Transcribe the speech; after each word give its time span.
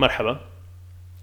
مرحبا. 0.00 0.40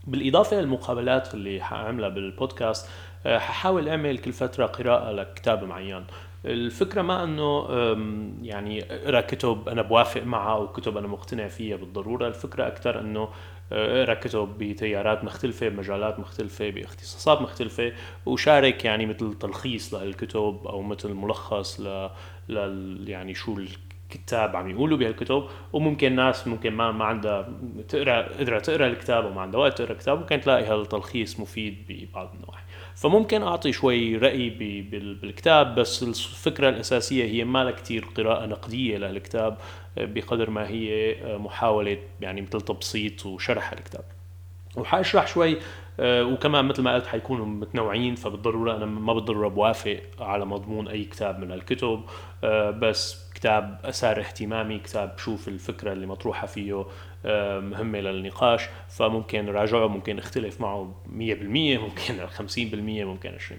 بالإضافة 0.07 0.61
للمقابلات 0.61 1.33
اللي 1.33 1.61
حأعملها 1.61 2.09
بالبودكاست 2.09 2.89
آه، 3.25 3.37
ححاول 3.39 3.89
أعمل 3.89 4.17
كل 4.17 4.33
فترة 4.33 4.65
قراءة 4.65 5.11
لكتاب 5.11 5.63
معين. 5.63 6.05
الفكرة 6.45 7.01
ما 7.01 7.23
أنه 7.23 7.67
يعني 8.41 8.83
أقرأ 8.93 9.21
كتب 9.21 9.69
أنا 9.69 9.81
بوافق 9.81 10.23
معها 10.23 10.51
أو 10.55 10.67
كتب 10.67 10.97
أنا 10.97 11.07
مقتنع 11.07 11.47
فيها 11.47 11.75
بالضرورة. 11.75 12.27
الفكرة 12.27 12.67
أكثر 12.67 12.99
أنه 12.99 13.29
آه، 13.71 14.03
أقرأ 14.03 14.13
كتب 14.13 14.57
بتيارات 14.57 15.23
مختلفة 15.23 15.69
بمجالات 15.69 16.19
مختلفة 16.19 16.69
باختصاصات 16.69 17.41
مختلفة 17.41 17.93
وشارك 18.25 18.85
يعني 18.85 19.05
مثل 19.05 19.33
تلخيص 19.33 19.93
لهالكتب 19.93 20.61
أو 20.67 20.81
مثل 20.81 21.13
ملخص 21.13 21.79
ل, 21.79 22.09
ل... 22.49 23.09
يعني 23.09 23.33
شو 23.33 23.55
كتاب 24.09 24.55
عم 24.55 24.69
يقولوا 24.69 24.97
بهالكتب 24.97 25.43
وممكن 25.73 26.15
ناس 26.15 26.47
ممكن 26.47 26.73
ما 26.73 26.91
ما 26.91 27.05
عندها 27.05 27.49
تقرا 27.89 28.21
قدرت 28.21 28.65
تقرأ 28.65 28.87
الكتاب 28.87 29.25
وما 29.25 29.41
عندها 29.41 29.59
وقت 29.59 29.77
تقرأ 29.77 29.93
كتاب 29.93 30.19
ممكن 30.19 30.41
تلاقي 30.41 30.65
هالتلخيص 30.65 31.39
مفيد 31.39 31.77
ببعض 31.89 32.31
النواحي. 32.35 32.63
فممكن 32.95 33.43
أعطي 33.43 33.71
شوي 33.71 34.17
رأي 34.17 34.49
بالكتاب 35.21 35.75
بس 35.75 36.03
الفكرة 36.03 36.69
الأساسية 36.69 37.23
هي 37.23 37.43
ما 37.43 37.63
لها 37.63 37.71
كثير 37.71 38.05
قراءة 38.15 38.45
نقدية 38.45 38.97
للكتاب 38.97 39.57
بقدر 39.97 40.49
ما 40.49 40.67
هي 40.67 41.15
محاولة 41.37 41.97
يعني 42.21 42.41
مثل 42.41 42.61
تبسيط 42.61 43.25
وشرح 43.25 43.71
الكتاب 43.71 44.03
وحأشرح 44.75 45.27
شوي 45.27 45.57
آه، 45.99 46.23
وكمان 46.23 46.65
مثل 46.65 46.81
ما 46.81 46.93
قلت 46.93 47.07
حيكونوا 47.07 47.45
متنوعين 47.45 48.15
فبالضرورة 48.15 48.75
أنا 48.75 48.85
ما 48.85 49.13
بالضروره 49.13 49.47
بوافق 49.47 49.99
على 50.19 50.45
مضمون 50.45 50.87
أي 50.87 51.03
كتاب 51.03 51.39
من 51.39 51.51
الكتب 51.51 52.01
آه، 52.43 52.71
بس 52.71 53.26
كتاب 53.37 53.79
أثار 53.85 54.19
اهتمامي 54.19 54.79
كتاب 54.79 55.15
بشوف 55.15 55.47
الفكرة 55.47 55.93
اللي 55.93 56.07
مطروحة 56.07 56.47
فيه 56.47 56.85
آه، 57.25 57.59
مهمة 57.59 57.99
للنقاش 57.99 58.61
فممكن 58.89 59.49
راجعه 59.49 59.87
ممكن 59.87 60.17
اختلف 60.17 60.61
معه 60.61 60.95
100% 61.05 61.11
ممكن 61.11 62.27
50% 62.27 62.75
ممكن 63.05 63.31
20% 63.31 63.53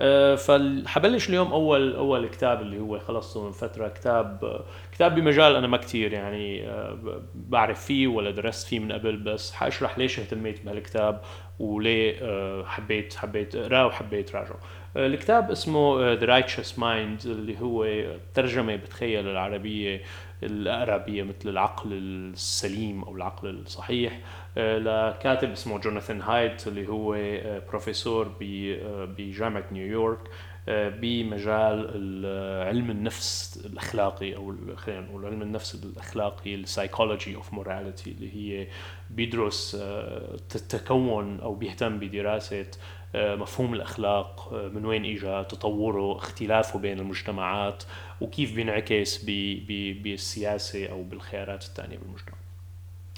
آه، 0.00 0.34
فحبلش 0.34 1.28
اليوم 1.28 1.52
أول 1.52 1.96
أول 1.96 2.26
كتاب 2.26 2.60
اللي 2.60 2.80
هو 2.80 2.98
خلصته 2.98 3.44
من 3.44 3.52
فترة 3.52 3.88
كتاب 3.88 4.60
كتاب 4.92 5.14
بمجال 5.14 5.56
أنا 5.56 5.66
ما 5.66 5.76
كثير 5.76 6.12
يعني 6.12 6.68
آه، 6.68 7.22
بعرف 7.34 7.84
فيه 7.84 8.06
ولا 8.06 8.30
درست 8.30 8.68
فيه 8.68 8.78
من 8.78 8.92
قبل 8.92 9.16
بس 9.16 9.52
حأشرح 9.52 9.98
ليش 9.98 10.18
اهتميت 10.18 10.64
بهالكتاب 10.64 11.20
وليه 11.58 12.64
حبيت 12.64 13.14
حبيت 13.14 13.54
أقرأه 13.54 13.86
وحبيت 13.86 14.34
راجعه. 14.34 14.58
الكتاب 14.96 15.50
اسمه 15.50 16.16
The 16.16 16.24
Righteous 16.24 16.78
Mind 16.78 17.26
اللي 17.26 17.60
هو 17.60 18.04
ترجمة 18.34 18.76
بتخيل 18.76 19.28
العربية 19.28 20.02
الاقرب 20.42 21.10
هي 21.10 21.22
مثل 21.22 21.48
العقل 21.48 21.92
السليم 21.92 23.04
أو 23.04 23.16
العقل 23.16 23.48
الصحيح 23.48 24.20
آه، 24.58 24.78
لكاتب 24.78 25.50
اسمه 25.50 25.78
جوناثان 25.78 26.22
هايت 26.22 26.66
اللي 26.66 26.88
هو 26.88 27.14
آه، 27.14 27.62
بروفيسور 27.68 28.26
آه، 28.26 29.04
بجامعة 29.04 29.64
نيويورك 29.72 30.20
بمجال 30.70 31.86
علم 32.66 32.90
النفس 32.90 33.60
الأخلاقي 33.66 34.36
أو 34.36 34.54
خلينا 34.76 35.00
نقول 35.00 35.26
علم 35.26 35.42
النفس 35.42 35.74
الأخلاقي 35.74 36.54
ال 36.54 36.61
psychology 36.61 37.36
of 37.36 37.52
morality 37.52 38.10
اللي 38.10 38.34
هي 38.34 38.66
بيدرس 39.10 39.76
التكون 40.54 41.40
أو 41.40 41.54
بيهتم 41.54 41.98
بدراسة 41.98 42.66
مفهوم 43.14 43.74
الأخلاق 43.74 44.52
من 44.74 44.86
وين 44.86 45.04
اجى 45.04 45.44
تطوره 45.44 46.16
اختلافه 46.16 46.78
بين 46.78 46.98
المجتمعات 46.98 47.82
وكيف 48.20 48.54
بينعكس 48.54 49.24
بالسياسة 50.02 50.86
أو 50.86 51.02
بالخيارات 51.02 51.62
الثانية 51.62 51.98
بالمجتمع. 51.98 52.38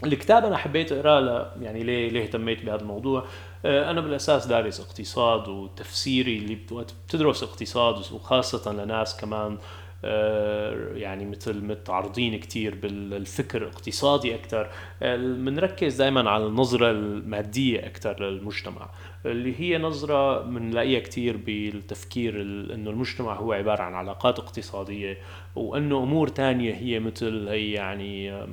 الكتاب 0.05 0.45
أنا 0.45 0.57
حبيت 0.57 0.93
أقرأه 0.93 1.53
يعني 1.61 1.83
ليه 1.83 2.09
ليه 2.09 2.23
اهتميت 2.23 2.65
بهذا 2.65 2.81
الموضوع؟ 2.81 3.27
آه، 3.65 3.91
أنا 3.91 4.01
بالأساس 4.01 4.47
دارس 4.47 4.81
اقتصاد 4.81 5.49
وتفسيري 5.49 6.37
اللي 6.37 6.55
بتدرس 6.55 7.43
اقتصاد 7.43 8.13
وخاصة 8.13 8.73
لناس 8.73 9.17
كمان 9.17 9.59
آه، 10.05 10.93
يعني 10.95 11.27
مثل 11.27 11.65
متعرضين 11.65 12.41
كثير 12.41 12.75
بالفكر 12.75 13.63
الاقتصادي 13.63 14.35
أكثر 14.35 14.71
بنركز 15.17 15.97
دائما 15.97 16.31
على 16.31 16.47
النظرة 16.47 16.91
المادية 16.91 17.87
أكثر 17.87 18.23
للمجتمع. 18.23 18.91
اللي 19.27 19.61
هي 19.61 19.79
نظرة 19.79 20.41
بنلاقيها 20.41 21.01
كثير 21.01 21.37
بالتفكير 21.37 22.41
إنه 22.43 22.91
المجتمع 22.91 23.35
هو 23.35 23.53
عبارة 23.53 23.83
عن 23.83 23.95
علاقات 23.95 24.39
اقتصادية 24.39 25.19
وإنه 25.57 26.03
أمور 26.03 26.29
ثانية 26.29 26.75
هي 26.75 27.01
مثل 27.01 27.49
هي 27.49 27.73
يعني 27.73 28.47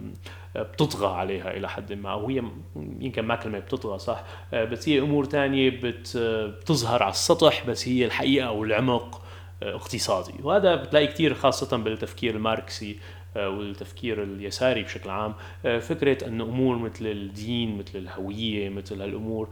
بتطغى 0.55 1.07
عليها 1.07 1.57
إلى 1.57 1.69
حد 1.69 1.93
ما 1.93 2.11
أو 2.11 2.27
هي 2.27 2.43
يمكن 2.75 3.21
ما 3.21 3.35
كلمة 3.35 3.59
بتطغى 3.59 3.99
صح؟ 3.99 4.23
آه، 4.53 4.65
بس 4.65 4.89
هي 4.89 4.99
أمور 4.99 5.25
ثانية 5.25 5.79
بتظهر 5.83 7.03
على 7.03 7.11
السطح 7.11 7.65
بس 7.67 7.87
هي 7.87 8.05
الحقيقة 8.05 8.47
أو 8.47 8.63
العمق 8.63 9.21
آه، 9.63 9.75
اقتصادي. 9.75 10.33
وهذا 10.43 10.75
بتلاقي 10.75 11.07
كثير 11.07 11.33
خاصة 11.33 11.77
بالتفكير 11.77 12.35
الماركسي 12.35 12.99
والتفكير 13.35 14.23
اليساري 14.23 14.83
بشكل 14.83 15.09
عام. 15.09 15.33
آه، 15.65 15.79
فكرة 15.79 16.27
أن 16.27 16.41
أمور 16.41 16.77
مثل 16.77 17.05
الدين 17.07 17.77
مثل 17.77 17.97
الهوية 17.99 18.69
مثل 18.69 19.01
هالأمور 19.01 19.49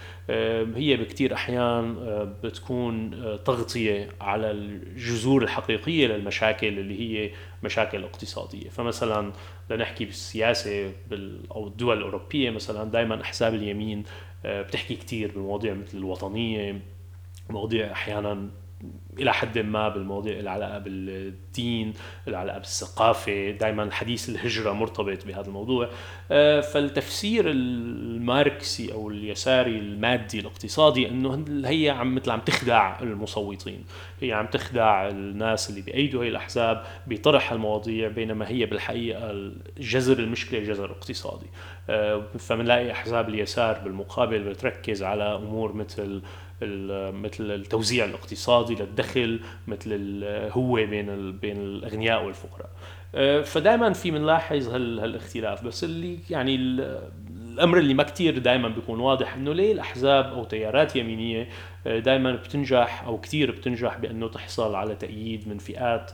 هي 0.75 0.97
بكثير 0.97 1.33
أحيان 1.33 1.95
بتكون 2.43 3.11
تغطية 3.45 4.09
على 4.21 4.51
الجذور 4.51 5.43
الحقيقية 5.43 6.07
للمشاكل 6.07 6.67
اللي 6.67 6.99
هي 6.99 7.31
مشاكل 7.63 8.03
اقتصادية. 8.03 8.69
فمثلا 8.69 9.31
لنحكي 9.69 10.05
بالسياسة 10.05 10.91
أو 11.51 11.67
الدول 11.67 11.97
الأوروبية 11.97 12.49
مثلا 12.49 12.91
دائما 12.91 13.21
أحزاب 13.21 13.53
اليمين 13.53 14.03
بتحكي 14.45 14.95
كثير 14.95 15.31
بمواضيع 15.35 15.73
مثل 15.73 15.97
الوطنية 15.97 16.81
مواضيع 17.49 17.91
أحيانا 17.91 18.49
إلى 19.19 19.33
حد 19.33 19.57
ما 19.57 19.89
بالمواضيع 19.89 20.39
العلاقة 20.39 20.77
بالدين 20.79 21.93
العلاقة 22.27 22.57
بالثقافة 22.57 23.51
دائما 23.51 23.91
حديث 23.91 24.29
الهجرة 24.29 24.71
مرتبط 24.71 25.25
بهذا 25.25 25.47
الموضوع. 25.47 25.89
آه، 26.31 26.61
فالتفسير 26.61 27.49
الماركسي 27.49 28.93
أو 28.93 29.09
اليساري 29.09 29.79
المادي 29.79 30.39
الاقتصادي 30.39 31.09
إنه 31.09 31.45
هي 31.65 31.89
عم 31.89 32.15
مثل 32.15 32.31
عم 32.31 32.39
تخدع 32.39 32.99
المصوتين. 33.01 33.83
هي 34.21 34.33
عم 34.33 34.45
تخدع 34.45 35.07
الناس 35.09 35.69
اللي 35.69 35.81
بأيدوا 35.81 36.23
هي 36.23 36.29
الأحزاب 36.29 36.85
بطرح 37.07 37.51
المواضيع 37.51 38.07
بينما 38.07 38.49
هي 38.49 38.65
بالحقيقة 38.65 39.51
جذر 39.77 40.19
المشكلة 40.19 40.59
جذر 40.59 40.91
اقتصادي. 40.91 41.47
آه، 41.89 42.23
فبنلاقي 42.39 42.91
أحزاب 42.91 43.29
اليسار 43.29 43.79
بالمقابل 43.79 44.43
بتركز 44.43 45.03
على 45.03 45.35
أمور 45.35 45.73
مثل 45.73 46.21
مثل 46.61 47.51
التوزيع 47.51 48.05
الاقتصادي 48.05 48.75
للدخل 48.75 49.39
مثل 49.67 50.23
هو 50.51 50.73
بين 50.73 51.31
بين 51.37 51.57
الأغنياء 51.57 52.25
والفقراء. 52.25 52.69
آه، 53.15 53.41
فدائما 53.41 53.93
في 53.93 54.11
بنلاحظ 54.11 54.69
هالاختلاف. 54.69 55.63
بس 55.63 55.83
اللي 55.83 56.19
يعني 56.29 56.55
الأمر 56.55 57.77
اللي 57.77 57.93
ما 57.93 58.03
كثير 58.03 58.37
دائما 58.37 58.69
بيكون 58.69 58.99
واضح 58.99 59.35
إنه 59.35 59.53
ليه 59.53 59.71
الأحزاب 59.71 60.25
أو 60.25 60.43
تيارات 60.43 60.95
يمينية 60.95 61.49
آه، 61.87 61.99
دائما 61.99 62.31
بتنجح 62.35 63.03
أو 63.03 63.17
كثير 63.17 63.51
بتنجح 63.51 63.97
بأنه 63.97 64.27
تحصل 64.27 64.75
على 64.75 64.95
تأييد 64.95 65.47
من 65.47 65.57
فئات 65.57 66.11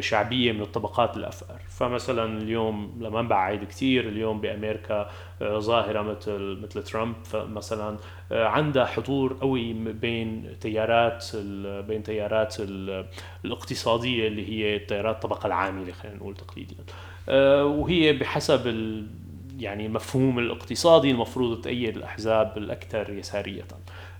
شعبية 0.00 0.52
من 0.52 0.62
الطبقات 0.62 1.16
الأفقر. 1.16 1.60
فمثلا 1.78 2.38
اليوم 2.38 2.98
لما 3.00 3.22
نبعد 3.22 3.64
كثير 3.64 4.08
اليوم 4.08 4.40
بأمريكا 4.40 5.10
آه، 5.42 5.58
ظاهرة 5.58 6.02
مثل 6.02 6.58
مثل 6.62 6.82
ترامب 6.82 7.14
مثلا 7.34 7.96
آه، 8.32 8.46
عندها 8.46 8.84
حضور 8.84 9.36
قوي 9.40 9.72
بين 9.72 10.56
تيارات 10.60 11.36
بين 11.86 12.02
تيارات 12.02 12.56
الاقتصادية 13.44 14.28
اللي 14.28 14.48
هي 14.48 14.78
تيارات 14.78 15.14
الطبقة 15.14 15.46
العاملة 15.46 15.92
خلينا 15.92 16.16
نقول 16.16 16.36
تقليديا 16.36 16.76
آه، 17.28 17.64
وهي 17.64 18.12
بحسب 18.12 18.66
يعني 19.58 19.86
المفهوم 19.86 20.38
الاقتصادي 20.38 21.10
المفروض 21.10 21.60
تأيد 21.60 21.96
الأحزاب 21.96 22.58
الأكثر 22.58 23.12
يسارية 23.12 23.64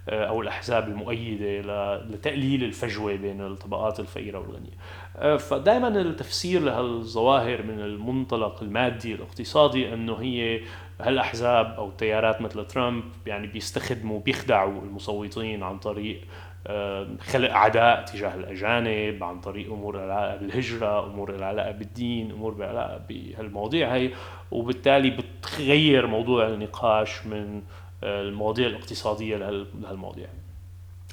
أو 0.09 0.43
الأحزاب 0.43 0.89
المؤيدة 0.89 1.97
لتقليل 1.97 2.65
الفجوة 2.65 3.17
بين 3.17 3.41
الطبقات 3.41 4.01
الفقيرة 4.01 4.39
والغنية. 4.39 4.71
آه، 4.71 5.08
فدائما 5.39 5.89
التفسير 5.89 6.61
لهالظواهر 6.61 7.63
من 7.63 7.81
المنطلق 7.81 8.63
المادي 8.63 9.15
الاقتصادي 9.15 9.95
إنه 9.95 10.15
هي 10.15 10.61
هالأحزاب 11.01 11.67
أو 11.67 11.91
تيارات 11.91 12.41
مثل 12.41 12.67
ترامب 12.67 13.05
يعني 13.27 13.47
بيستخدموا 13.47 14.21
بيخدعوا 14.21 14.83
المصوتين 14.83 15.63
عن 15.63 15.79
طريق 15.79 16.21
آه، 16.67 17.09
خلق 17.21 17.51
عداء 17.53 18.05
تجاه 18.05 18.35
الأجانب 18.35 19.25
عن 19.25 19.41
طريق 19.41 19.73
أمور 19.73 20.05
العلاقه 20.05 20.37
بالهجرة، 20.37 21.07
أمور 21.07 21.35
العلاقه 21.35 21.71
بالدين، 21.71 22.31
أمور 22.31 22.57
العلاقه 22.57 23.01
بهالمواضيع 23.09 23.95
هي. 23.95 24.11
وبالتالي 24.51 25.11
بتغير 25.11 26.07
موضوع 26.07 26.49
النقاش 26.49 27.27
من 27.27 27.63
المواضيع 28.03 28.67
الاقتصادية 28.67 29.37
لهالمواضيع. 29.37 30.27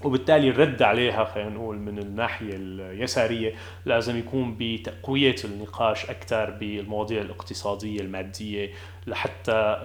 وبالتالي 0.03 0.49
الرد 0.49 0.81
عليها 0.81 1.25
خلينا 1.25 1.49
نقول 1.49 1.77
من 1.77 1.99
الناحية 1.99 2.53
اليسارية 2.53 3.55
لازم 3.85 4.17
يكون 4.17 4.55
بتقوية 4.59 5.35
النقاش 5.45 6.09
أكثر 6.09 6.49
بالمواضيع 6.49 7.21
الاقتصادية 7.21 7.99
المادية 8.01 8.71
لحتى 9.07 9.77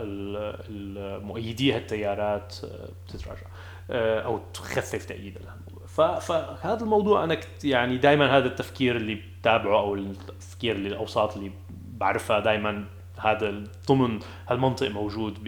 مؤيدي 1.23 1.73
هالتيارات 1.73 2.57
تتراجع 3.09 3.47
أو 4.25 4.41
تخفف 4.55 5.05
تأييد 5.05 5.39
لها 5.39 5.57
فهذا 6.19 6.81
الموضوع 6.85 7.25
أنا 7.25 7.41
يعني 7.65 7.97
دائما 7.99 8.37
هذا 8.39 8.47
التفكير 8.47 8.97
اللي 8.97 9.15
بتابعه 9.41 9.81
أو 9.81 9.95
التفكير 9.95 10.77
اللي 10.77 10.89
الأوساط 10.89 11.37
اللي 11.37 11.51
بعرفها 11.71 12.41
دائما 12.41 12.85
هذا 13.23 13.65
ضمن 13.89 14.19
هالمنطق 14.49 14.89
موجود 14.89 15.39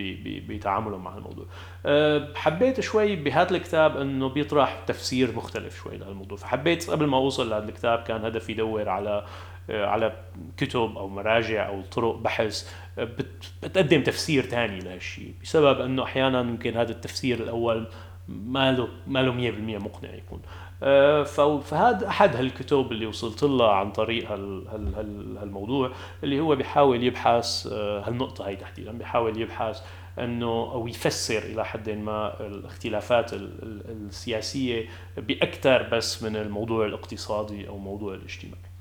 بتعاملهم 0.49 1.05
مع 1.05 1.17
الموضوع 1.17 1.47
أه، 1.87 2.29
حبيت 2.35 2.81
شوي 2.81 3.17
بهذا 3.17 3.51
الكتاب 3.51 3.97
إنه 3.97 4.29
بيطرح 4.29 4.83
تفسير 4.87 5.37
مختلف 5.37 5.83
شوي 5.83 5.97
لهالموضوع. 5.97 6.39
فحبيت 6.39 6.91
قبل 6.91 7.07
ما 7.07 7.17
أوصل 7.17 7.51
لهذا 7.51 7.65
الكتاب 7.65 7.99
كان 7.99 8.25
هدفي 8.25 8.53
يدور 8.53 8.89
على 8.89 9.25
أه، 9.71 9.87
على 9.87 10.13
كتب 10.57 10.97
أو 10.97 11.09
مراجع 11.09 11.69
أو 11.69 11.83
طرق 11.83 12.17
بحث 12.17 12.75
أه، 12.99 13.09
بتقدم 13.63 14.03
تفسير 14.03 14.43
ثاني 14.43 14.81
لهالشيء 14.81 15.35
بسبب 15.43 15.81
إنه 15.81 16.03
أحيانا 16.03 16.43
ممكن 16.43 16.77
هذا 16.77 16.91
التفسير 16.93 17.43
الأول 17.43 17.87
ما 18.29 18.73
له 18.73 18.89
ما 19.07 19.23
له 19.23 19.33
100% 19.33 19.85
مقنع 19.85 20.15
يكون. 20.15 20.43
فهذا 21.61 22.09
أحد 22.09 22.37
هالكتب 22.37 22.93
اللي 22.93 23.07
وصلت 23.07 23.43
لها 23.43 23.73
عن 23.73 23.93
طريق 23.93 24.31
هالموضوع 25.41 25.93
اللي 26.25 26.41
هو 26.41 26.57
بيحاول 26.57 27.03
يبحث 27.05 27.69
آه، 27.73 28.09
هالنقطة 28.09 28.49
هي 28.49 28.57
تحديدا 28.57 28.93
بيحاول 28.93 29.41
يبحث 29.41 29.81
إنه 30.19 30.47
أو 30.47 30.87
يفسر 30.89 31.39
إلى 31.39 31.65
حد 31.65 31.91
ما 31.91 32.47
الاختلافات 32.47 33.31
السياسية 33.33 34.89
بأكثر 35.17 35.83
بس 35.83 36.23
من 36.23 36.37
الموضوع 36.37 36.87
الاقتصادي 36.87 37.69
أو 37.69 37.77
الموضوع 37.77 38.15
الاجتماعي. 38.15 38.72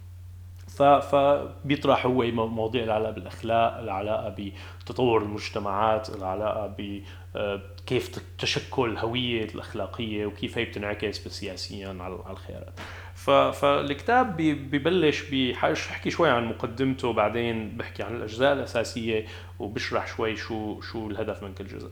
فبيطرح 1.00 2.06
هو 2.06 2.24
مواضيع 2.32 2.84
العلاقة 2.84 3.12
بالأخلاق 3.12 3.78
العلاقة 3.78 4.36
بتطور 4.84 5.22
المجتمعات 5.22 6.10
العلاقة 6.10 6.76
بكيف 6.78 8.18
آه، 8.18 8.22
تشكل 8.38 8.90
الهويه 8.90 9.44
الأخلاقية 9.46 10.26
وكيف 10.26 10.58
هي 10.58 10.66
بتنعكس 10.66 11.28
سياسيا 11.28 11.98
على 12.00 12.20
الخيارات. 12.30 12.80
فالكتاب 13.26 14.38
ببلش 14.42 15.24
بحكي 15.32 16.10
شوي 16.10 16.30
عن 16.30 16.46
مقدمته 16.46 17.14
بعدين 17.14 17.78
بحكي 17.78 18.04
عن 18.04 18.16
الأجزاء 18.16 18.54
الأساسية 18.54 19.26
وبشرح 19.60 20.08
شوي 20.08 20.36
شو 20.36 20.82
شو 20.82 21.10
الهدف 21.10 21.44
من 21.44 21.54
كل 21.54 21.66
جزء. 21.68 21.90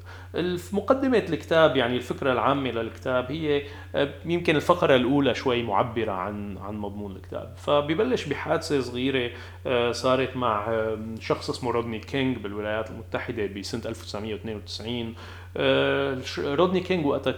مقدمة 0.74 1.18
الكتاب 1.18 1.78
يعني 1.78 1.96
الفكرة 1.98 2.34
العامة 2.34 2.72
للكتاب 2.72 3.32
هي 3.32 3.64
آه، 3.96 4.14
يمكن 4.26 4.56
الفقرة 4.56 4.96
الأولى 4.96 5.36
شوي 5.36 5.64
معبرة 5.64 6.12
عن 6.12 6.58
عن 6.58 6.78
مضمون 6.78 7.16
الكتاب، 7.16 7.54
فببلش 7.58 8.26
بحادثة 8.26 8.82
صغيرة 8.82 9.32
آه، 9.68 9.92
صارت 9.92 10.38
مع 10.38 10.68
شخص 11.20 11.50
اسمه 11.50 11.72
رودني 11.72 12.00
كينج 12.00 12.38
بالولايات 12.38 12.90
المتحدة 12.90 13.46
بسنة 13.46 13.82
1992 13.86 15.08
آه، 15.10 15.14
رودني 16.38 16.80
كينج 16.80 17.06
وقتها 17.06 17.36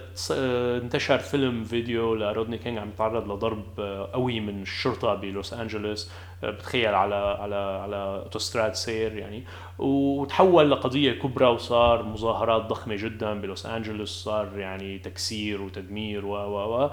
انتشر 0.78 1.18
فيلم 1.18 1.64
فيديو 1.64 2.16
لرودني 2.16 2.58
كينج 2.58 2.78
عم 2.78 2.90
يتعرض 2.90 3.32
لضرب 3.32 3.80
قوي 4.14 4.40
من 4.40 4.62
الشرطه 4.62 5.16
بلوس 5.16 5.54
أنجلوس 5.54 6.12
بتخيل 6.44 6.96
على 6.96 7.16
على 7.16 7.56
على 7.56 7.96
أوتوستراد 7.96 8.74
سير 8.76 9.18
يعني. 9.18 9.44
وتحول 9.80 10.72
لقضية 10.72 11.12
كبرى 11.12 11.46
وصار 11.46 12.04
مظاهرات 12.04 12.62
ضخمة 12.62 12.96
جدا 12.96 13.34
بلوس 13.42 13.66
أنجلوس 13.66 14.24
صار 14.24 14.60
يعني 14.60 15.00
تكسير 15.00 15.62
وتدمير 15.62 16.26
و 16.26 16.36
و 16.36 16.84
و 16.84 16.90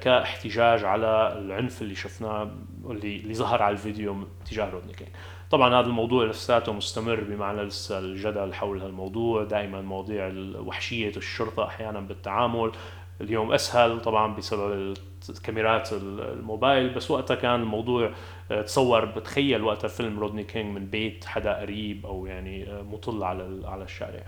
كاحتجاج 0.00 0.84
على 0.84 1.38
العنف 1.38 1.82
اللي 1.82 1.94
شفناه 1.94 2.50
اللي 2.90 3.16
اللي 3.16 3.34
ظهر 3.34 3.62
على 3.62 3.72
الفيديو 3.72 4.16
تجاه 4.50 4.70
رودني 4.70 4.92
كينج. 4.92 5.10
طبعا 5.50 5.80
هذا 5.80 5.86
الموضوع 5.86 6.24
لساته 6.24 6.72
مستمر 6.72 7.20
بمعنى 7.20 7.62
لسه 7.62 7.98
الجدل 7.98 8.54
حول 8.54 8.80
هالموضوع. 8.82 9.44
دائما 9.44 9.80
مواضيع 9.80 10.32
وحشيه 10.60 11.16
الشرطة 11.16 11.66
أحيانا 11.66 12.00
بالتعامل. 12.00 12.72
اليوم 13.20 13.52
أسهل 13.52 14.00
طبعا 14.00 14.36
بسبب 14.36 14.94
الكاميرات 15.28 15.92
الموبايل. 15.92 16.94
بس 16.94 17.10
وقتها 17.10 17.34
كان 17.34 17.60
الموضوع 17.62 18.10
آه، 18.50 18.62
تصور 18.62 19.04
بتخيل 19.04 19.62
وقتها 19.62 19.88
فيلم 19.88 20.20
رودني 20.20 20.44
كينج 20.44 20.74
من 20.74 20.86
بيت 20.86 21.24
حدا 21.24 21.60
قريب 21.60 22.06
أو 22.06 22.26
يعني 22.26 22.70
آه، 22.70 22.82
مطل 22.82 23.22
على 23.22 23.60
على 23.64 23.84
الشارع. 23.84 24.22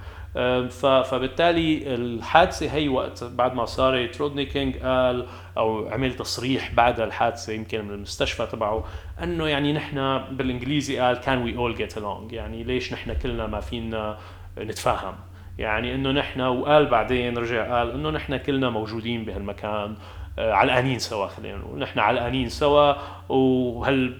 فبالتالي 1.02 1.94
الحادثة 1.94 2.72
هي 2.72 2.88
وقت 2.88 3.24
بعد 3.24 3.54
ما 3.54 3.64
صارت 3.64 4.20
رودني 4.20 4.44
كينج 4.44 4.76
قال 4.76 5.26
أو 5.56 5.88
عمل 5.88 6.14
تصريح 6.14 6.74
بعد 6.74 7.00
الحادثة 7.00 7.52
يمكن 7.52 7.84
من 7.84 7.94
المستشفى 7.94 8.46
تبعه 8.46 8.84
إنه 9.22 9.46
يعني 9.46 9.72
نحن 9.72 10.24
بالإنجليزي 10.30 10.98
قال 10.98 11.16
can 11.16 11.42
we 11.42 11.56
all 11.56 11.74
get 11.74 11.98
along? 11.98 12.32
يعني 12.32 12.64
ليش 12.64 12.92
نحن 12.92 13.12
كلنا 13.14 13.46
ما 13.46 13.60
فينا 13.60 14.18
نتفاهم؟ 14.58 15.14
يعني 15.58 15.94
إنه 15.94 16.10
نحن 16.10 16.40
وقال 16.40 16.86
بعدين 16.86 17.38
رجع 17.38 17.78
قال 17.78 17.90
إنه 17.90 18.10
نحن 18.10 18.36
كلنا 18.36 18.70
موجودين 18.70 19.24
بهالمكان 19.24 19.96
آه، 20.38 20.52
علقانين 20.52 20.98
سوا 20.98 21.26
خلينا 21.26 21.56
نقول. 21.58 21.78
نحن 21.78 21.98
علقانين 21.98 22.48
سوا 22.48 22.94
وهل 23.28 24.14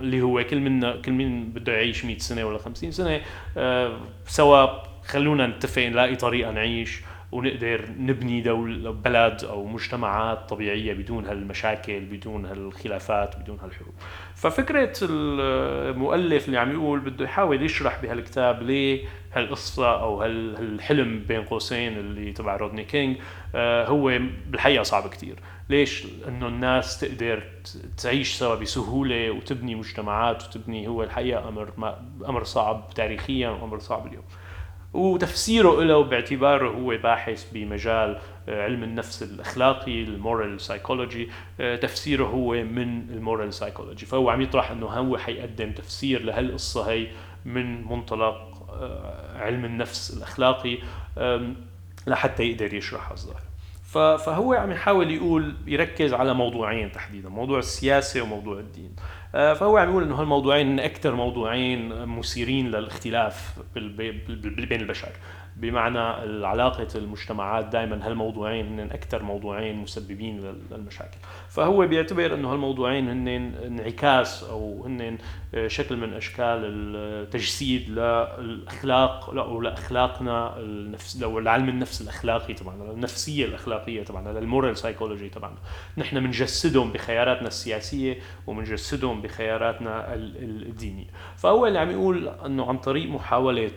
اللي 0.00 0.22
هو 0.22 0.44
كل 0.44 0.60
منا 0.60 0.96
كل 0.96 1.12
مين 1.12 1.44
بده 1.44 1.72
يعيش 1.72 2.04
100 2.04 2.18
سنة 2.18 2.44
ولا 2.44 2.58
50 2.58 2.90
سنة 2.90 3.20
آه، 3.56 3.96
سوا 4.26 4.85
خلونا 5.06 5.46
نتفق 5.46 5.82
نلاقي 5.82 6.16
طريقة 6.16 6.50
نعيش 6.50 7.00
ونقدر 7.32 7.88
نبني 7.98 8.40
دول 8.40 8.92
بلد 8.92 9.44
أو 9.44 9.64
مجتمعات 9.64 10.48
طبيعية 10.48 10.94
بدون 10.94 11.26
هالمشاكل 11.26 12.00
بدون 12.00 12.46
هالخلافات 12.46 13.36
بدون 13.36 13.58
هالحروب. 13.62 13.94
ففكرة 14.34 14.92
المؤلف 15.02 16.46
اللي 16.46 16.58
عم 16.58 16.72
يقول 16.72 17.00
بده 17.00 17.24
يحاول 17.24 17.62
يشرح 17.62 18.02
بهالكتاب 18.02 18.62
ليه 18.62 19.04
هالقصة 19.32 20.00
أو 20.00 20.22
هالحلم 20.22 21.24
بين 21.28 21.42
قوسين 21.42 21.98
اللي 21.98 22.32
تبع 22.32 22.56
رودني 22.56 22.84
كينج 22.84 23.16
آه، 23.54 23.86
هو 23.86 24.18
بالحقيقة 24.46 24.82
صعب 24.82 25.08
كتير. 25.08 25.36
ليش؟ 25.68 26.06
انه 26.28 26.48
الناس 26.48 27.00
تقدر 27.00 27.42
تعيش 28.02 28.34
سوا 28.34 28.54
بسهولة 28.54 29.30
وتبني 29.30 29.74
مجتمعات 29.74 30.44
وتبني 30.44 30.88
هو 30.88 31.02
الحقيقة 31.02 31.48
أمر 31.48 31.72
أمر 32.28 32.44
صعب 32.44 32.90
تاريخيا 32.94 33.48
وأمر 33.48 33.78
صعب 33.78 34.06
اليوم. 34.06 34.24
وتفسيره 34.96 35.82
له 35.82 36.02
باعتباره 36.02 36.68
هو 36.68 36.98
باحث 37.02 37.50
بمجال 37.52 38.18
آه، 38.48 38.64
علم 38.64 38.82
النفس 38.82 39.22
الأخلاقي 39.22 40.02
ال 40.02 40.12
moral 40.12 40.60
psychology 40.60 41.28
آه، 41.60 41.76
تفسيره 41.76 42.24
هو 42.24 42.52
من 42.52 43.10
ال 43.10 43.17
moral 43.17 43.54
psychology 43.54 44.06
فهو 44.06 44.30
عم 44.30 44.40
يطرح 44.40 44.70
إنه 44.70 44.86
هو 44.86 45.18
حيقدم 45.18 45.72
تفسير 45.72 46.22
لهالقصة 46.22 46.90
هي 46.90 47.06
من 47.44 47.84
منطلق 47.84 48.66
آه، 48.70 49.38
علم 49.38 49.64
النفس 49.64 50.16
الأخلاقي 50.16 50.78
لحتى 52.06 52.42
يقدر 52.42 52.74
يشرح 52.74 53.10
الظاهر 53.10 53.46
فهو 54.18 54.54
عم 54.54 54.72
يحاول 54.72 55.10
يقول 55.10 55.54
يركز 55.66 56.12
على 56.14 56.34
موضوعين 56.34 56.92
تحديدا 56.92 57.28
موضوع 57.28 57.58
السياسة 57.58 58.22
وموضوع 58.22 58.58
الدين. 58.58 58.96
فهو 59.36 59.76
عم 59.76 59.90
يقول 59.90 60.02
إنه 60.02 60.20
هالموضوعين 60.20 60.80
أكثر 60.80 61.14
موضوعين 61.14 62.06
مثيرين 62.06 62.66
للاختلاف 62.68 63.58
بين 64.44 64.80
البشر. 64.80 65.08
بمعنى 65.56 65.98
علاقة 66.46 66.88
المجتمعات 66.94 67.64
دائما 67.64 68.06
هالموضوعين 68.06 68.80
هن 68.80 68.90
أكثر 68.90 69.22
موضوعين 69.22 69.76
مسببين 69.76 70.56
للمشاكل. 70.70 71.18
فهو 71.48 71.86
بيعتبر 71.86 72.34
أنه 72.34 72.52
هالموضوعين 72.52 73.08
هن 73.08 73.28
انعكاس 73.66 74.44
أو 74.44 74.84
هن 74.84 75.18
شكل 75.66 75.96
من 75.96 76.14
أشكال 76.14 76.60
التجسيد 76.64 77.90
للأخلاق 77.90 79.30
أو 79.30 79.60
لأخلاقنا 79.60 80.60
النفس 80.60 81.22
أو 81.22 81.38
لعلم 81.38 81.68
النفس 81.68 82.00
الأخلاقي 82.00 82.54
تبعنا 82.54 82.90
النفسية 82.90 83.44
الأخلاقية 83.44 84.02
تبعنا 84.02 84.38
للمورال 84.38 84.76
سايكولوجي 84.76 85.28
تبعنا. 85.28 85.56
نحن 85.98 86.20
بنجسدهم 86.20 86.92
بخياراتنا 86.92 87.48
السياسية 87.48 88.18
وبنجسدهم 88.46 89.22
بخياراتنا 89.22 90.14
الدينية. 90.14 91.06
فهو 91.36 91.66
اللي 91.66 91.78
عم 91.78 91.90
يقول 91.90 92.28
أنه 92.28 92.68
عن 92.68 92.78
طريق 92.78 93.10
محاولة 93.10 93.70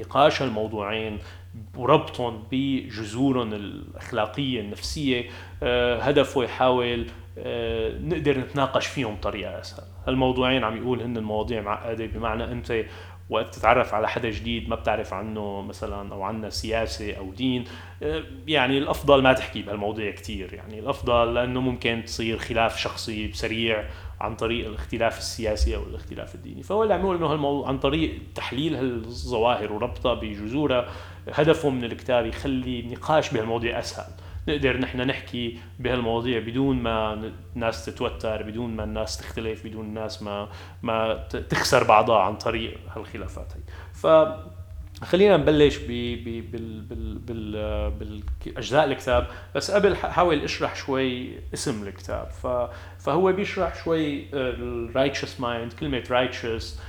نقاش 0.00 0.42
الموضوعين 0.42 1.19
وربطهم 1.76 2.42
بجذورهم 2.52 3.52
الأخلاقية 3.52 4.60
النفسية 4.60 5.30
آه، 5.62 5.98
هدفه 6.00 6.44
يحاول 6.44 7.06
آه، 7.38 7.98
نقدر 7.98 8.38
نتناقش 8.38 8.86
فيهم 8.86 9.14
بطريقة 9.14 9.60
أسهل. 9.60 9.84
هالموضوعين 10.06 10.64
عم 10.64 10.76
يقول 10.76 11.02
هن 11.02 11.16
المواضيع 11.16 11.60
معقدة 11.62 12.06
بمعنى 12.06 12.44
أنت 12.44 12.84
وقت 13.30 13.54
تتعرف 13.54 13.94
على 13.94 14.08
حدا 14.08 14.30
جديد 14.30 14.68
ما 14.68 14.76
بتعرف 14.76 15.14
عنه 15.14 15.62
مثلا 15.62 16.12
أو 16.12 16.22
عنه 16.22 16.48
سياسة 16.48 17.12
أو 17.12 17.32
دين 17.32 17.64
آه، 18.02 18.22
يعني 18.46 18.78
الأفضل 18.78 19.22
ما 19.22 19.32
تحكي 19.32 19.62
بهالمواضيع 19.62 20.10
كثير 20.10 20.54
يعني 20.54 20.78
الأفضل 20.78 21.34
لأنه 21.34 21.60
ممكن 21.60 22.02
تصير 22.06 22.38
خلاف 22.38 22.78
شخصي 22.78 23.32
سريع 23.32 23.84
عن 24.20 24.36
طريق 24.36 24.66
الاختلاف 24.66 25.18
السياسي 25.18 25.76
أو 25.76 25.82
الاختلاف 25.82 26.34
الديني. 26.34 26.62
فهو 26.62 26.82
اللي 26.82 26.94
عم 26.94 27.00
يقول 27.00 27.16
إنه 27.16 27.26
هالموضوع 27.26 27.68
عن 27.68 27.78
طريق 27.78 28.18
تحليل 28.34 28.74
هالظواهر 28.74 29.72
وربطها 29.72 30.14
بجذورها 30.14 30.88
هدفه 31.32 31.70
من 31.70 31.84
الكتاب 31.84 32.26
يخلي 32.26 32.80
النقاش 32.80 33.34
بهالمواضيع 33.34 33.78
أسهل. 33.78 34.12
نقدر 34.48 34.76
نحن 34.76 35.00
نحكي 35.00 35.58
بهالمواضيع 35.78 36.38
بدون 36.38 36.76
ما 36.82 37.30
الناس 37.56 37.84
تتوتر 37.84 38.42
بدون 38.42 38.76
ما 38.76 38.84
الناس 38.84 39.18
تختلف 39.18 39.66
بدون 39.66 39.84
الناس 39.84 40.22
ما 40.22 40.48
ما 40.82 41.14
تخسر 41.50 41.84
بعضها 41.84 42.18
عن 42.18 42.36
طريق 42.36 42.78
هالخلافات 42.96 43.52
هي. 43.52 43.60
ف 43.94 44.06
خلينا 45.02 45.36
نبلش 45.36 45.76
ب 45.76 45.86
ب 46.24 46.50
بال 46.52 46.80
بال 46.80 47.18
بال 47.18 47.90
بالأجزاء 47.90 48.84
الكتاب. 48.84 49.26
بس 49.54 49.70
قبل 49.70 49.96
حاول 49.96 50.42
اشرح 50.44 50.76
شوي 50.76 51.38
اسم 51.54 51.82
الكتاب. 51.82 52.30
فهو 52.98 53.32
بيشرح 53.32 53.84
شوي 53.84 54.26
ال 54.34 54.45
righteous 54.45 55.40
mind 55.40 55.72
كلمة 55.72 56.04
righteous 56.10 56.80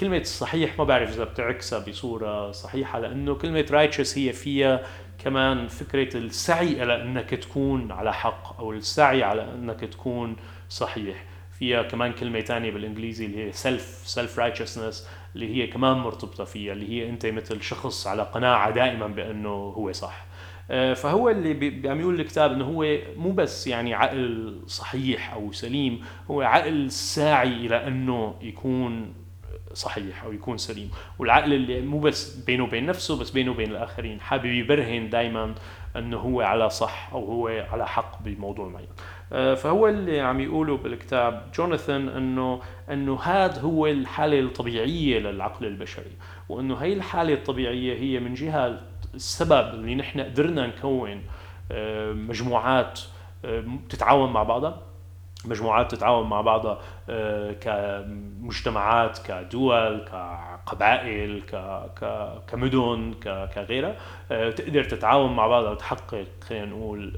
كلمة 0.00 0.22
صحيح 0.22 0.78
ما 0.78 0.84
بعرف 0.84 1.10
إذا 1.14 1.24
بتعكسها 1.24 1.78
بصورة 1.78 2.50
صحيحة 2.50 3.00
لأنه 3.00 3.34
كلمة 3.34 3.66
righteous 3.70 4.18
هي 4.18 4.32
فيها 4.32 4.80
كمان 5.24 5.68
فكرة 5.68 6.16
السعي 6.16 6.82
إلى 6.82 7.02
أنك 7.02 7.30
تكون 7.30 7.92
على 7.92 8.14
حق 8.14 8.58
أو 8.58 8.72
السعي 8.72 9.22
على 9.22 9.42
أنك 9.54 9.80
تكون 9.80 10.36
صحيح. 10.70 11.24
فيها 11.58 11.82
كمان 11.82 12.12
كلمة 12.12 12.40
تانية 12.40 12.70
بالإنجليزي 12.70 13.26
اللي 13.26 13.46
هي 13.46 13.52
self 13.52 14.02
self 14.04 14.38
righteousness 14.38 15.08
اللي 15.34 15.56
هي 15.56 15.66
كمان 15.66 15.96
مرتبطة 15.96 16.44
فيها 16.44 16.72
اللي 16.72 16.88
هي 16.88 17.08
أنت 17.08 17.26
مثل 17.26 17.62
شخص 17.62 18.06
على 18.06 18.22
قناعة 18.22 18.70
دائما 18.70 19.06
بأنه 19.06 19.48
هو 19.48 19.92
صح. 19.92 20.26
آه، 20.70 20.94
فهو 20.94 21.30
اللي 21.30 21.88
عم 21.88 22.00
يقول 22.00 22.20
الكتاب 22.20 22.52
إنه 22.52 22.64
هو 22.64 22.98
مو 23.16 23.32
بس 23.32 23.66
يعني 23.66 23.94
عقل 23.94 24.58
صحيح 24.66 25.32
أو 25.34 25.52
سليم 25.52 26.00
هو 26.30 26.42
عقل 26.42 26.90
ساعي 26.90 27.48
إلى 27.66 27.86
أنه 27.86 28.34
يكون 28.42 29.14
صحيح 29.72 30.24
أو 30.24 30.32
يكون 30.32 30.58
سليم. 30.58 30.90
والعقل 31.18 31.52
اللي 31.52 31.80
مو 31.80 32.00
بس 32.00 32.36
بينه 32.36 32.64
وبين 32.64 32.86
نفسه 32.86 33.18
بس 33.18 33.30
بينه 33.30 33.50
وبين 33.50 33.70
الآخرين. 33.70 34.20
حابب 34.20 34.44
يبرهن 34.44 35.10
دائما 35.10 35.54
أنه 35.96 36.18
هو 36.18 36.40
على 36.40 36.70
صح 36.70 37.10
أو 37.12 37.24
هو 37.24 37.66
على 37.72 37.86
حق 37.86 38.22
بموضوع 38.22 38.68
معين. 38.68 38.88
فهو 39.30 39.88
اللي 39.88 40.20
عم 40.20 40.40
يقوله 40.40 40.76
بالكتاب 40.76 41.42
جوناثان 41.54 42.08
انه 42.08 42.60
إنه 42.90 43.20
هذا 43.20 43.60
هو 43.60 43.86
الحالة 43.86 44.40
الطبيعية 44.40 45.18
للعقل 45.18 45.66
البشري 45.66 46.12
وإنه 46.48 46.76
هي 46.76 46.92
الحالة 46.92 47.34
الطبيعية 47.34 47.98
هي 47.98 48.20
من 48.20 48.34
جهة 48.34 48.80
السبب 49.14 49.74
اللي 49.74 49.94
نحن 49.94 50.20
قدرنا 50.20 50.66
نكون 50.66 51.22
آه، 51.72 52.12
مجموعات 52.12 53.00
آه، 53.44 53.64
تتعاون 53.88 54.32
مع 54.32 54.42
بعضها. 54.42 54.82
مجموعات 55.44 55.94
تتعاون 55.94 56.28
مع 56.28 56.40
بعضها 56.40 56.78
آه، 57.08 57.52
كمجتمعات 57.52 59.18
كدول 59.18 60.04
كقبائل 60.66 61.42
كمدن 62.46 63.14
كغيرها 63.54 63.96
تقدر 64.50 64.84
تتعاون 64.84 65.36
مع 65.36 65.46
بعضها 65.46 65.70
وتحقق 65.70 66.26
خلينا 66.48 66.66
نقول 66.66 67.12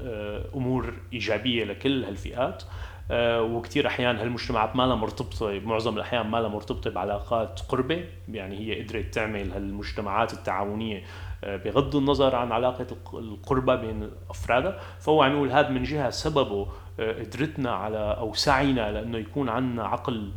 أمور 0.55 0.93
إيجابية 1.13 1.63
لكل 1.63 2.03
هالفئات. 2.03 2.63
وكثير 3.11 3.87
أحيان 3.87 4.17
هالمجتمعات 4.17 4.75
ما 4.75 4.83
لها 4.83 4.95
مرتبطة 4.95 5.59
بمعظم 5.59 5.95
الأحيان 5.95 6.27
ما 6.27 6.37
لها 6.37 6.47
مرتبطة 6.47 6.89
بعلاقات 6.89 7.59
قربة 7.69 8.05
يعني 8.29 8.59
هي 8.59 8.83
قدرت 8.83 9.13
تعمل 9.13 9.51
هالمجتمعات 9.51 10.33
التعاونية 10.33 11.03
بغض 11.43 11.95
النظر 11.95 12.35
عن 12.35 12.51
علاقة 12.51 12.87
القربة 13.13 13.75
بين 13.75 14.09
أفرادها. 14.29 14.79
فهو 14.99 15.21
عم 15.23 15.31
يقول 15.31 15.51
هذا 15.51 15.69
من 15.69 15.83
جهة 15.83 16.09
سببه 16.09 16.67
آه، 16.99 17.23
قدرتنا 17.23 17.71
على 17.71 18.15
أو 18.19 18.33
سعينا 18.33 18.91
لأنه 18.91 19.17
يكون 19.17 19.49
عندنا 19.49 19.87
عقل 19.87 20.31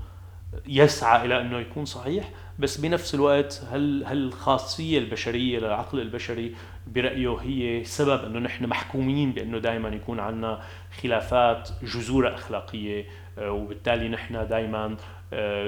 يسعى 0.67 1.26
إلى 1.26 1.40
أنه 1.40 1.59
يكون 1.59 1.85
صحيح. 1.85 2.31
بس 2.61 2.76
بنفس 2.76 3.14
الوقت 3.14 3.62
هل 3.73 4.05
هالخاصية 4.05 4.99
البشرية 4.99 5.59
للعقل 5.59 6.00
البشري 6.00 6.55
برأيه 6.87 7.37
هي 7.40 7.85
سبب 7.85 8.25
أنه 8.25 8.38
نحن 8.38 8.67
محكومين 8.67 9.33
بأنه 9.33 9.59
دائما 9.59 9.88
يكون 9.88 10.21
عندنا 10.21 10.62
خلافات 11.02 11.69
جذور 11.83 12.35
أخلاقية 12.35 13.05
آه، 13.38 13.50
وبالتالي 13.52 14.09
نحن 14.09 14.49
دائما 14.49 14.97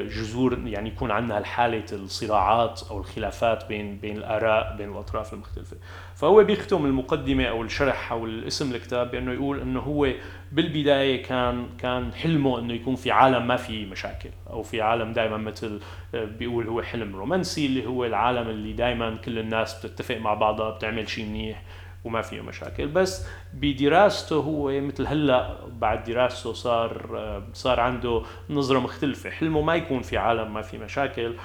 جذور 0.08 0.58
يعني 0.66 0.88
يكون 0.88 1.10
عندنا 1.10 1.38
هالحالة 1.38 1.84
الصراعات 1.92 2.80
أو 2.90 2.98
الخلافات 2.98 3.66
بين 3.68 3.96
بين 3.96 4.16
الآراء 4.16 4.76
بين 4.76 4.92
الأطراف 4.92 5.32
المختلفة. 5.32 5.76
فهو 6.14 6.44
بيختم 6.44 6.86
المقدمة 6.86 7.44
أو 7.44 7.62
الشرح 7.62 7.96
حول 7.96 8.44
اسم 8.44 8.74
الكتاب 8.74 9.10
بأنه 9.10 9.32
يقول 9.32 9.60
أنه 9.60 9.80
هو 9.80 10.12
بالبداية 10.52 11.22
كان 11.22 11.66
كان 11.78 12.14
حلمه 12.14 12.58
أنه 12.58 12.74
يكون 12.74 12.94
في 12.94 13.10
عالم 13.10 13.46
ما 13.46 13.56
في 13.56 13.86
مشاكل 13.86 14.30
أو 14.50 14.62
في 14.62 14.80
عالم 14.80 15.12
دائما 15.12 15.36
مثل 15.36 15.80
آه، 16.14 16.24
بيقول 16.24 16.68
هو 16.68 16.82
حلم 16.82 17.16
رومانسي 17.16 17.66
اللي 17.66 17.86
هو 17.86 18.04
العالم 18.04 18.48
اللي 18.50 18.72
دائما 18.72 19.16
كل 19.16 19.38
الناس 19.38 19.86
بتتفق 19.86 20.16
مع 20.16 20.34
بعضها 20.34 20.70
بتعمل 20.70 21.08
شيء 21.08 21.24
منيح. 21.26 21.62
وما 22.04 22.22
فيه 22.22 22.40
مشاكل. 22.40 22.86
بس 22.86 23.26
بدراسته 23.54 24.36
هو 24.36 24.80
مثل 24.80 25.06
هلا 25.06 25.66
بعد 25.66 26.04
دراسته 26.04 26.52
صار 26.52 27.42
صار 27.52 27.80
عنده 27.80 28.22
نظرة 28.50 28.78
مختلفة. 28.78 29.30
حلمه 29.30 29.60
ما 29.60 29.74
يكون 29.74 30.02
في 30.02 30.16
عالم 30.16 30.54
ما 30.54 30.62
في 30.62 30.78
مشاكل 30.78 31.36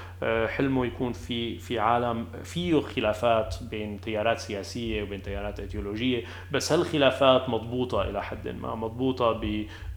حلمه 0.48 0.86
يكون 0.86 1.14
في 1.14 1.58
في 1.58 1.80
عالم 1.80 2.28
فيه 2.44 2.80
خلافات 2.80 3.56
بين 3.72 4.02
تيارات 4.02 4.40
سياسية 4.40 5.04
وبين 5.04 5.22
تيارات 5.22 5.60
إيديولوجية. 5.60 6.24
بس 6.52 6.72
هالخلافات 6.72 7.50
مضبوطة 7.50 8.02
إلى 8.02 8.24
حد 8.24 8.48
ما 8.48 8.76
مضبوطة 8.76 9.32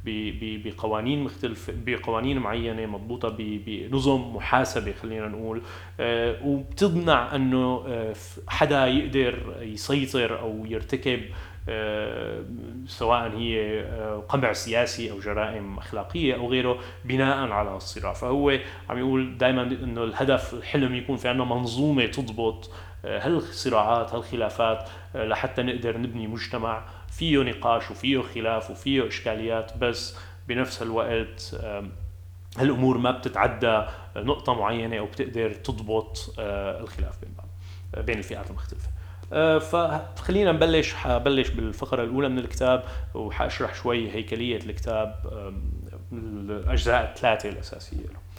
بقوانين 0.04 1.24
مختلفة 1.24 1.72
بقوانين 1.86 2.38
معينة 2.38 2.86
مضبوطة 2.86 3.36
بنظم 3.38 4.36
محاسبة 4.36 4.92
خلينا 4.92 5.28
نقول. 5.28 5.62
آه، 6.00 6.36
وبتضمع 6.44 7.34
أنه 7.36 7.84
آه، 7.88 8.14
حدا 8.48 8.86
يقدر 8.86 9.56
يسيطر 9.60 10.40
أو 10.40 10.66
يرتكب 10.66 11.20
آه، 11.68 12.44
سواء 12.86 13.36
هي 13.36 13.80
قمع 14.28 14.52
سياسي 14.52 15.10
أو 15.10 15.18
جرائم 15.18 15.78
أخلاقية 15.78 16.34
أو 16.34 16.48
غيره 16.48 16.78
بناء 17.04 17.50
على 17.52 17.76
الصراع. 17.76 18.12
فهو 18.12 18.58
عم 18.90 18.98
يقول 18.98 19.38
دائما 19.38 19.62
إنه 19.62 20.04
الهدف 20.04 20.54
الحلم 20.54 20.94
يكون 20.94 21.16
في 21.16 21.28
عندنا 21.28 21.44
منظومة 21.44 22.06
تضبط 22.06 22.70
هالصراعات 23.04 24.14
هالخلافات 24.14 24.88
لحتى 25.14 25.62
نقدر 25.62 25.98
نبني 25.98 26.26
مجتمع 26.26 26.84
فيه 27.20 27.42
نقاش 27.42 27.90
وفيه 27.90 28.22
خلاف 28.22 28.70
وفيه 28.70 29.08
إشكاليات 29.08 29.76
بس 29.76 30.16
بنفس 30.48 30.82
الوقت 30.82 31.54
هالامور 32.58 32.98
ما 32.98 33.10
بتتعدى 33.10 33.84
نقطة 34.16 34.54
معينة 34.54 34.98
أو 34.98 35.06
بتقدر 35.06 35.54
تضبط 35.54 36.34
آه، 36.38 36.80
الخلاف 36.80 37.20
بين 37.20 37.34
بعض 37.38 37.48
آه، 37.94 38.00
بين 38.00 38.18
الفئات 38.18 38.50
المختلفة 38.50 38.88
آه، 39.32 39.58
فخلينا 39.58 40.52
نبلش 40.52 40.94
حبلش 40.94 41.48
بالفقرة 41.48 42.04
الأولى 42.04 42.28
من 42.28 42.38
الكتاب 42.38 42.84
وحأشرح 43.14 43.74
شوي 43.74 44.10
هيكلية 44.10 44.56
الكتاب 44.56 45.14
الأجزاء 46.12 47.10
الثلاثة 47.10 47.48
الأساسية 47.48 47.96
له. 47.96 48.30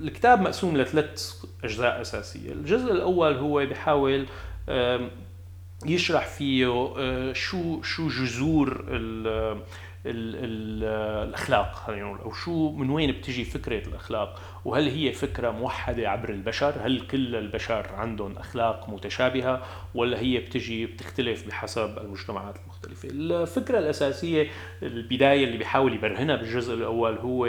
الكتاب 0.00 0.40
مقسوم 0.40 0.76
لثلاث 0.76 1.44
أجزاء 1.64 2.00
أساسية 2.00 2.52
الجزء 2.52 2.92
الأول 2.92 3.34
هو 3.34 3.66
بحاول 3.66 4.26
يشرح 5.86 6.26
فيه 6.26 6.92
آه، 6.98 7.32
شو 7.32 7.82
شو 7.82 8.08
جذور 8.08 8.84
ال 8.88 9.26
ال 10.06 10.84
الأخلاق 11.28 11.74
خلينا 11.74 12.04
نقول 12.04 12.18
أو 12.18 12.32
شو 12.32 12.70
من 12.70 12.90
وين 12.90 13.12
بتجي 13.12 13.44
فكرة 13.44 13.88
الأخلاق؟ 13.88 14.40
وهل 14.64 14.88
هي 14.88 15.12
فكرة 15.12 15.50
موحدة 15.50 16.10
عبر 16.10 16.28
البشر؟ 16.28 16.74
هل 16.80 17.00
كل 17.00 17.36
البشر 17.36 17.86
عندهم 17.94 18.38
أخلاق 18.38 18.88
متشابهة؟ 18.88 19.62
ولا 19.94 20.20
هي 20.20 20.38
بتجي 20.38 20.86
بتختلف 20.86 21.46
بحسب 21.46 21.98
المجتمعات 21.98 22.56
المختلفة؟ 22.56 23.08
الفكرة 23.12 23.78
الأساسية 23.78 24.46
البداية 24.82 25.44
اللي 25.44 25.58
بيحاول 25.58 25.94
يبرهنها 25.94 26.36
بالجزء 26.36 26.74
الأول 26.74 27.18
هو 27.18 27.46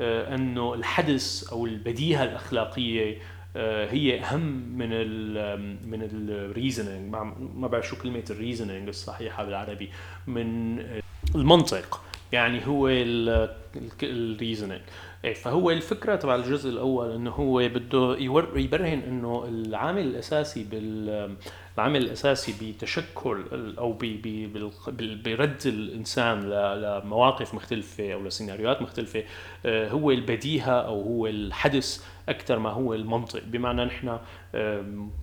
آه، 0.00 0.34
إنه 0.34 0.74
الحدث 0.74 1.48
أو 1.52 1.66
البديهة 1.66 2.24
الأخلاقية 2.24 3.18
هي 3.90 4.20
أهم 4.20 4.40
من 4.78 4.88
ال 4.92 5.58
من 5.90 6.08
ال 6.12 6.22
reasoning 6.22 7.14
ما 7.54 7.66
بعرف 7.66 7.88
شو 7.88 7.96
كلمة 7.96 8.24
ال 8.30 8.36
reasoning 8.36 8.88
الصحيحة 8.88 9.44
بالعربي. 9.44 9.90
من 10.26 10.78
المنطق. 11.34 12.02
يعني 12.32 12.66
هو 12.66 12.88
ال 14.02 14.10
reasoning 14.10 14.80
إيه، 15.24 15.34
فهو 15.34 15.70
الفكرة 15.70 16.16
تبع 16.16 16.34
الجزء 16.34 16.70
الأول 16.70 17.12
إنه 17.12 17.30
هو 17.30 17.68
بده 17.68 18.16
يبرهن 18.56 19.02
إنه 19.08 19.44
العامل 19.48 20.02
الأساسي 20.02 20.64
بال 20.64 21.36
العامل 21.78 22.02
الأساسي 22.02 22.54
بتشكل 22.62 23.44
أو 23.78 23.92
برد 25.24 25.62
الإنسان 25.66 26.50
لمواقف 26.50 27.54
مختلفة 27.54 28.12
أو 28.12 28.24
لسيناريوهات 28.24 28.82
مختلفة 28.82 29.24
آه، 29.66 29.88
هو 29.88 30.10
البديهة 30.10 30.72
أو 30.72 31.02
هو 31.02 31.26
الحدث 31.26 32.04
أكثر 32.28 32.58
ما 32.58 32.70
هو 32.70 32.94
المنطق. 32.94 33.42
بمعنى 33.46 33.84
نحن 33.84 34.18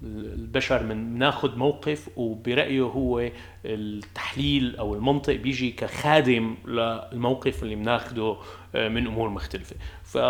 البشر 0.03 0.83
من 0.83 1.17
ناخذ 1.17 1.57
موقف 1.57 2.09
وبرأيه 2.17 2.81
هو 2.81 3.29
التحليل 3.65 4.75
أو 4.75 4.95
المنطق 4.95 5.35
بيجي 5.35 5.71
كخادم 5.71 6.55
للموقف 6.65 7.63
اللي 7.63 7.75
بناخده 7.75 8.23
آه، 8.23 8.37
من 8.73 9.07
أمور 9.07 9.29
مختلفة. 9.29 9.75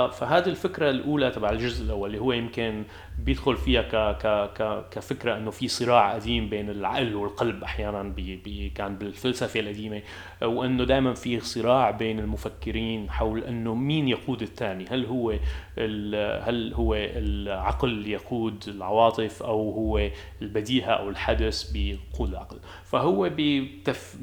فهذه 0.09 0.49
الفكرة 0.49 0.89
الأولى 0.89 1.31
تبع 1.31 1.49
الجزء 1.49 1.85
الأول 1.85 2.09
اللي 2.09 2.21
هو 2.21 2.33
يمكن 2.33 2.83
بيدخل 3.19 3.57
فيها 3.57 3.81
ك 3.81 4.17
ك 4.17 4.53
ك 4.57 4.85
كفكرة 4.91 5.37
إنه 5.37 5.51
في 5.51 5.67
صراع 5.67 6.13
قديم 6.13 6.49
بين 6.49 6.69
العقل 6.69 7.15
والقلب 7.15 7.63
أحيانا 7.63 8.03
بي 8.03 8.35
بي 8.35 8.69
كان 8.69 8.95
بالفلسفة 8.95 9.59
القديمة 9.59 10.01
وإنه 10.41 10.83
دائما 10.83 11.13
في 11.13 11.39
صراع 11.39 11.91
بين 11.91 12.19
المفكرين 12.19 13.09
حول 13.11 13.43
إنه 13.43 13.75
مين 13.75 14.07
يقود 14.07 14.41
الثاني 14.41 14.85
هل 14.89 15.05
هو 15.05 15.33
هل 15.77 16.73
هو 16.73 16.95
العقل 16.95 18.07
يقود 18.07 18.63
العواطف 18.67 19.43
أو 19.43 19.71
هو 19.71 20.09
البديهة 20.41 20.91
أو 20.91 21.09
الحدث 21.09 21.71
بيقود 21.71 22.29
العقل؟ 22.29 22.57
فهو 22.83 23.29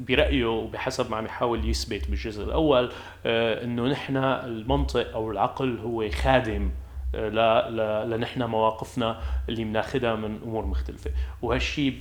برأيه 0.07 0.45
وبحسب 0.45 1.11
ما 1.11 1.17
عم 1.17 1.25
يحاول 1.25 1.69
يثبت 1.69 2.09
بالجزء 2.09 2.43
الأول 2.43 2.91
آه، 3.25 3.63
إنه 3.63 3.87
نحن 3.87 4.17
المنطق 4.17 5.13
أو 5.13 5.31
العقل 5.31 5.77
هو 5.77 6.09
خادم 6.09 6.71
لنحن 7.13 8.43
مواقفنا 8.43 9.21
اللي 9.49 9.63
بناخذها 9.63 10.15
من 10.15 10.39
أمور 10.43 10.65
مختلفة. 10.65 11.11
وهالشيء 11.41 11.91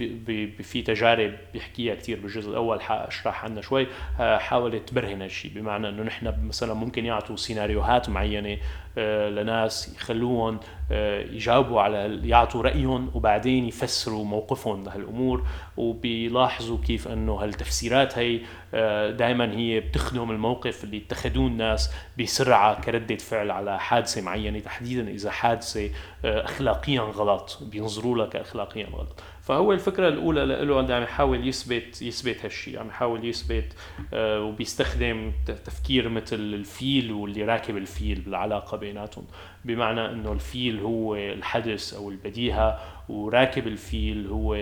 في 0.62 0.82
تجارب 0.82 1.34
بيحكيها 1.52 1.94
كثير 1.94 2.20
بالجزء 2.20 2.50
الأول 2.50 2.80
حاشرح 2.80 3.44
عنها 3.44 3.62
شوي. 3.62 3.86
حاولت 4.18 4.88
تبرهن 4.88 5.22
هالشيء 5.22 5.50
بمعنى 5.54 5.88
إنه 5.88 6.02
نحن 6.02 6.46
مثلا 6.46 6.74
ممكن 6.74 7.06
يعطوا 7.06 7.36
سيناريوهات 7.36 8.08
معينة 8.08 8.58
آه، 8.98 9.28
لناس 9.28 9.94
يخلوهم 9.96 10.54
آه، 10.54 10.60
يجاوبوا 10.90 11.80
على 11.80 12.20
يعطوا 12.28 12.62
رأيهم 12.62 13.10
وبعدين 13.14 13.68
يفسروا 13.68 14.24
موقفهم 14.24 14.84
لهالأمور 14.84 15.46
وبيلاحظوا 15.76 16.78
كيف 16.86 17.08
إنه 17.08 17.34
هالتفسيرات 17.34 18.18
هي 18.18 18.40
آه، 18.74 19.10
دائما 19.10 19.52
هي 19.52 19.80
بتخدم 19.80 20.30
الموقف 20.30 20.84
اللي 20.84 20.98
اتخذوه 20.98 21.46
الناس 21.46 21.90
بسرعة 22.18 22.80
كردة 22.80 23.16
فعل 23.16 23.50
على 23.50 23.80
حادثة 23.80 24.22
معينة 24.22 24.58
تحديدا 24.58 25.08
إذا 25.10 25.30
حادثة 25.30 25.90
اخلاقيا 26.24 27.00
غلط 27.00 27.58
بينظروا 27.62 28.16
لها 28.16 28.26
كاخلاقيا 28.26 28.86
غلط. 28.86 29.22
فهو 29.42 29.72
الفكرة 29.72 30.08
الأولى 30.08 30.46
له 30.46 30.94
عم 30.94 31.02
يحاول 31.02 31.48
يثبت 31.48 32.02
يثبت 32.02 32.44
هالشيء 32.44 32.78
عم 32.78 32.88
يحاول 32.88 33.24
يثبت 33.24 33.72
آه 34.14 34.42
وبيستخدم 34.42 35.32
تفكير 35.46 36.08
مثل 36.08 36.36
الفيل 36.36 37.12
واللي 37.12 37.44
راكب 37.44 37.76
الفيل 37.76 38.20
بالعلاقة 38.20 38.76
بيناتهم. 38.76 39.24
بمعنى 39.64 40.06
إنه 40.10 40.32
الفيل 40.32 40.80
هو 40.80 41.16
الحدس 41.16 41.94
أو 41.94 42.10
البديهة 42.10 42.78
وراكب 43.08 43.66
الفيل 43.66 44.26
هو 44.26 44.54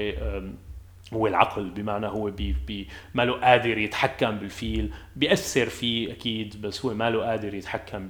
هو 1.14 1.26
العقل 1.26 1.70
بمعنى 1.70 2.06
هو 2.06 2.30
بي 2.30 2.56
بي 2.66 2.88
ما 3.14 3.24
له 3.24 3.32
قادر 3.32 3.78
يتحكم 3.78 4.38
بالفيل 4.38 4.90
بيأثر 5.16 5.68
فيه 5.68 6.12
أكيد 6.12 6.60
بس 6.62 6.86
هو 6.86 6.94
ما 6.94 7.10
له 7.10 7.22
قادر 7.22 7.54
يتحكم 7.54 8.06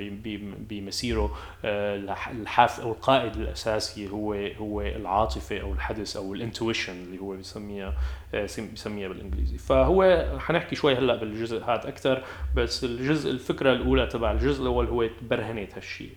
بمسيره. 0.70 1.36
آه، 1.64 2.16
الحاف 2.30 2.80
أو 2.80 2.92
القائد 2.92 3.36
الأساسي 3.36 4.10
هو 4.10 4.34
هو 4.34 4.80
العاطفة 4.80 5.60
أو 5.60 5.72
الحدث 5.72 6.16
أو 6.16 6.34
الإنتويشن 6.34 6.92
اللي 6.92 7.18
هو 7.18 7.36
بيسميها 7.36 7.94
آه، 8.34 8.48
بيسميها 8.58 9.08
بالإنجليزي. 9.08 9.58
فهو 9.58 10.26
حنحكي 10.38 10.76
شوي 10.76 10.94
هلأ 10.94 11.16
بالجزء 11.16 11.64
هذا 11.64 11.88
أكثر 11.88 12.22
بس 12.56 12.84
الجزء 12.84 13.30
الفكرة 13.30 13.72
الأولى 13.72 14.06
تبع 14.06 14.32
الجزء 14.32 14.62
الأول 14.62 14.86
هو 14.86 15.08
برهنت 15.30 15.74
هالشيء 15.74 16.10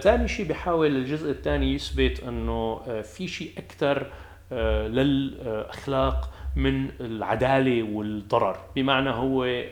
ثاني 0.00 0.22
آه 0.22 0.26
شيء 0.26 0.46
بيحاول 0.46 0.96
الجزء 0.96 1.30
الثاني 1.30 1.74
يثبت 1.74 2.20
إنه 2.20 2.78
في 3.02 3.28
شيء 3.28 3.52
أكثر 3.58 4.06
للأخلاق 4.50 6.30
من 6.56 6.90
العدالة 7.00 7.82
والضرر. 7.82 8.56
بمعنى 8.76 9.10
هو 9.10 9.62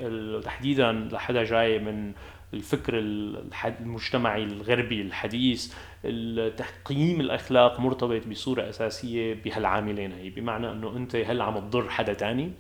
تحديدا 0.45 0.93
لحدا 0.93 1.45
جاي 1.45 1.79
من 1.79 2.13
الفكر 2.55 2.99
المجتمعي 3.65 4.45
الغربي 4.45 5.03
الحديث 5.03 5.75
تقييم 6.57 7.21
الأخلاق 7.21 7.81
مرتبط 7.81 8.27
بصورة 8.27 8.69
أساسية 8.69 9.35
بهالعاملين 9.45 10.13
هي. 10.13 10.31
بمعنى 10.31 10.71
إنه 10.71 10.97
أنت 10.97 11.17
هل 11.17 11.41
عم 11.41 11.59
تضر 11.59 11.89
حدا 11.89 12.13
تاني 12.13 12.53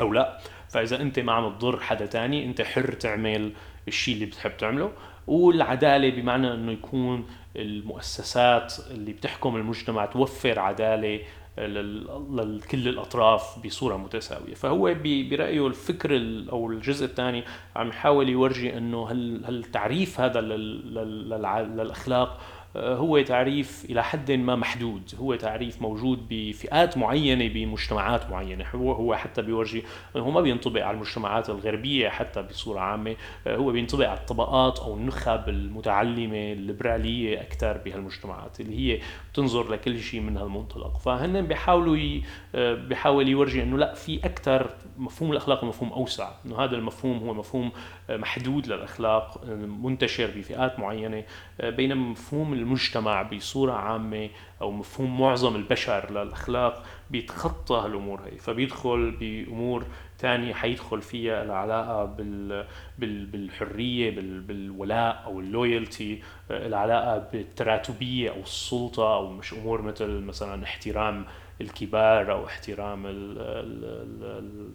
أو 0.00 0.12
لا؟ 0.12 0.38
فإذا 0.68 1.02
أنت 1.02 1.18
ما 1.18 1.32
عم 1.32 1.58
تضر 1.58 1.80
حدا 1.80 2.06
تاني 2.06 2.44
أنت 2.44 2.62
حر 2.62 2.92
تعمل 2.92 3.52
الشيء 3.88 4.14
اللي 4.14 4.26
بتحب 4.26 4.56
تعمله. 4.56 4.92
والعدالة 5.26 6.10
بمعنى 6.10 6.54
إنه 6.54 6.72
يكون 6.72 7.26
المؤسسات 7.56 8.74
اللي 8.90 9.12
بتحكم 9.12 9.56
المجتمع 9.56 10.06
توفر 10.06 10.58
عدالة 10.58 11.20
لكل 11.58 12.88
الأطراف 12.88 13.66
بصورة 13.66 13.96
متساوية. 13.96 14.54
فهو 14.54 14.94
برأيه 15.02 15.66
الفكر 15.66 16.16
أو 16.52 16.70
الجزء 16.70 17.04
الثاني 17.04 17.44
عم 17.76 17.88
يحاول 17.88 18.28
يورجي 18.28 18.78
إنه 18.78 19.10
هل 19.10 19.42
هل 19.46 19.64
تعريف 19.64 20.20
هذا 20.20 20.40
للأخلاق 20.40 22.40
هو 22.76 23.22
تعريف 23.22 23.86
إلى 23.90 24.04
حد 24.04 24.32
ما 24.32 24.56
محدود. 24.56 25.14
هو 25.20 25.34
تعريف 25.34 25.82
موجود 25.82 26.26
بفئات 26.30 26.98
معينة 26.98 27.48
بمجتمعات 27.48 28.30
معينة. 28.30 28.64
هو 28.74 29.14
حتى 29.14 29.42
بيورجي 29.42 29.84
هو 30.16 30.30
ما 30.30 30.40
بينطبق 30.40 30.84
على 30.84 30.94
المجتمعات 30.94 31.50
الغربية 31.50 32.08
حتى 32.08 32.42
بصورة 32.42 32.80
عامة. 32.80 33.16
هو 33.46 33.72
بينطبق 33.72 34.08
على 34.08 34.18
الطبقات 34.18 34.78
أو 34.78 34.94
النخب 34.94 35.48
المتعلمة 35.48 36.52
الليبرالية 36.52 37.40
أكثر 37.40 37.78
بهالمجتمعات 37.84 38.60
اللي 38.60 38.94
هي 38.94 39.00
بتنظر 39.32 39.72
لكل 39.72 40.00
شيء 40.00 40.20
من 40.20 40.36
هالمنطلق. 40.36 40.98
فهن 40.98 41.46
بيحاولوا 41.46 41.96
ي... 41.96 42.22
بيحاول 42.54 43.28
يورجي 43.28 43.62
إنه 43.62 43.78
لا 43.78 43.94
في 43.94 44.26
أكثر 44.26 44.70
مفهوم 44.98 45.32
الأخلاق 45.32 45.64
مفهوم 45.64 45.92
أوسع. 45.92 46.30
إنه 46.46 46.58
هذا 46.58 46.76
المفهوم 46.76 47.18
هو 47.18 47.34
مفهوم 47.34 47.70
محدود 48.10 48.66
للأخلاق 48.66 49.44
منتشر 49.82 50.30
بفئات 50.36 50.78
معينة 50.78 51.24
بينما 51.62 52.10
مفهوم 52.10 52.52
المجتمع 52.52 53.22
بصورة 53.22 53.72
عامة 53.72 54.28
أو 54.62 54.70
مفهوم 54.70 55.20
معظم 55.20 55.56
البشر 55.56 56.10
للأخلاق 56.10 56.84
بيتخطى 57.10 57.74
هالأمور 57.74 58.20
هي 58.20 58.38
فبيدخل 58.38 59.10
بأمور 59.10 59.84
تانية 60.18 60.54
حيدخل 60.54 61.02
فيها 61.02 61.42
العلاقة 61.42 62.04
بال... 62.04 62.66
بال... 62.98 63.26
بالحرية 63.26 64.10
بال... 64.10 64.40
بالولاء 64.40 65.22
أو 65.26 65.40
اللويالتي 65.40 66.22
العلاقة 66.50 67.18
بالتراتبية 67.32 68.30
أو 68.30 68.40
السلطة 68.40 69.14
أو 69.14 69.32
مش 69.32 69.52
أمور 69.52 69.82
مثل 69.82 70.20
مثلا 70.20 70.64
احترام 70.64 71.24
الكبار 71.60 72.32
أو 72.32 72.46
احترام 72.46 73.06
ال 73.06 73.38
ال 73.38 74.72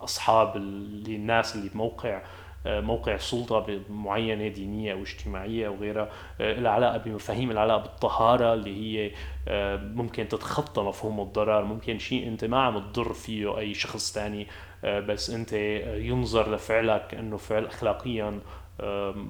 أصحاب 0.00 0.56
الناس 0.56 1.56
اللي 1.56 1.68
بموقع 1.68 2.22
موقع 2.68 3.16
سلطة 3.16 3.80
معينة 3.90 4.48
دينية 4.48 4.92
أو 4.92 5.02
اجتماعية 5.02 5.66
أو 5.66 5.76
غيرها 5.76 6.10
آه، 6.40 6.60
لها 6.60 6.70
علاقة 6.72 6.98
بمفاهيم 6.98 7.50
العلاقة 7.50 7.82
بالطهارة 7.82 8.54
اللي 8.54 8.76
هي 8.76 9.12
آه، 9.48 9.76
ممكن 9.76 10.28
تتخطى 10.28 10.82
مفهوم 10.82 11.20
الضرر 11.20 11.64
ممكن 11.64 11.98
شيء 11.98 12.28
أنت 12.28 12.44
ما 12.44 12.62
عم 12.62 12.78
تضر 12.78 13.12
فيه 13.12 13.58
أي 13.58 13.74
شخص 13.74 14.12
ثاني 14.12 14.46
آه، 14.84 15.00
بس 15.00 15.30
أنت 15.30 15.52
ينظر 15.82 16.54
لفعلك 16.54 17.14
أنه 17.14 17.36
فعل 17.36 17.66
أخلاقيا 17.66 18.40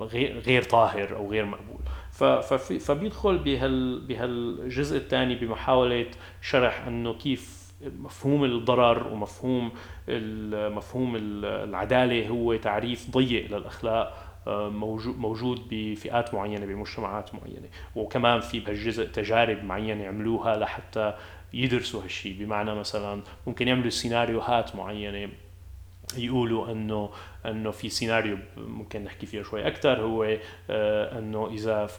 غير 0.00 0.38
غير 0.38 0.62
طاهر 0.62 1.16
أو 1.16 1.30
غير 1.30 1.44
مقبول. 1.44 1.80
فبيدخل 2.80 3.38
بهال 3.38 4.00
بهالجزء 4.06 4.96
الثاني 4.96 5.34
بمحاولة 5.34 6.06
شرح 6.40 6.86
أنه 6.86 7.14
كيف 7.14 7.68
مفهوم 7.80 8.44
الضرر 8.44 9.12
ومفهوم 9.12 9.72
مفهوم 10.76 11.16
العدالة 11.44 12.28
هو 12.28 12.56
تعريف 12.56 13.10
ضيق 13.10 13.56
للأخلاق 13.56 14.28
آه، 14.46 14.68
موجود 15.18 15.68
بفئات 15.70 16.34
معينة 16.34 16.66
بمجتمعات 16.66 17.34
معينة. 17.34 17.68
وكمان 17.96 18.40
في 18.40 18.60
بهالجزء 18.60 19.06
تجارب 19.06 19.64
معينة 19.64 20.06
عملوها 20.06 20.56
لحتى 20.56 21.14
يدرسوا 21.52 22.02
هالشيء 22.04 22.36
بمعنى 22.38 22.74
مثلا 22.74 23.22
ممكن 23.46 23.68
يعملوا 23.68 23.90
سيناريوهات 23.90 24.76
معينة 24.76 25.28
يقولوا 26.16 26.72
انه 26.72 27.10
إنه 27.46 27.70
في 27.70 27.88
سيناريو 27.88 28.38
ممكن 28.56 29.04
نحكي 29.04 29.26
فيه 29.26 29.42
شوي 29.42 29.66
أكثر 29.66 30.00
هو 30.00 30.36
آه، 30.70 31.18
إنه 31.18 31.48
إذا 31.48 31.90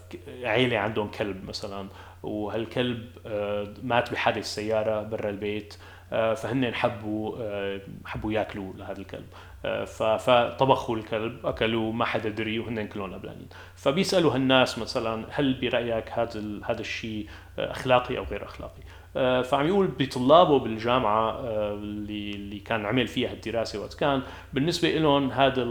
عيلة 0.44 0.78
عندهم 0.78 1.08
كلب 1.08 1.46
مثلا 1.46 1.88
وهالكلب 2.24 3.08
آه، 3.26 3.74
مات 3.84 4.12
بحادث 4.12 4.46
سيارة 4.46 5.04
برا 5.04 5.30
البيت 5.30 5.74
فهن 6.10 6.74
حبوا 6.74 7.38
حبوا 8.06 8.34
ياكلوا 8.34 8.74
لهذا 8.74 9.02
الكلب. 9.02 9.26
فطبخوا 10.20 10.98
الكلب 10.98 11.46
اكلوه 11.46 11.92
ما 11.92 12.06
حدا 12.06 12.30
دري 12.30 12.60
وهن 12.60 12.88
كلهم 12.88 13.14
قبلانين 13.14 13.48
فبيسالوا 13.76 14.36
هالناس 14.36 14.80
مثلا 14.80 15.26
هل 15.30 15.54
برأيك 15.54 16.10
هذا 16.12 16.42
هذا 16.66 16.82
الشيء 16.82 17.28
أخلاقي 17.60 18.18
أو 18.18 18.24
غير 18.24 18.46
أخلاقي؟ 18.46 18.82
آه، 19.16 19.42
فعم 19.42 19.68
يقول 19.68 19.88
بطلابه 19.88 20.60
بالجامعة 20.60 21.32
آه، 21.32 21.74
اللي 21.74 22.32
اللي 22.32 22.60
كان 22.60 22.86
عمل 22.86 23.08
فيها 23.08 23.32
الدراسة 23.32 23.80
وقت 23.80 23.94
كان 23.94 24.22
بالنسبة 24.54 24.90
لهم 24.90 25.32
هذا 25.32 25.68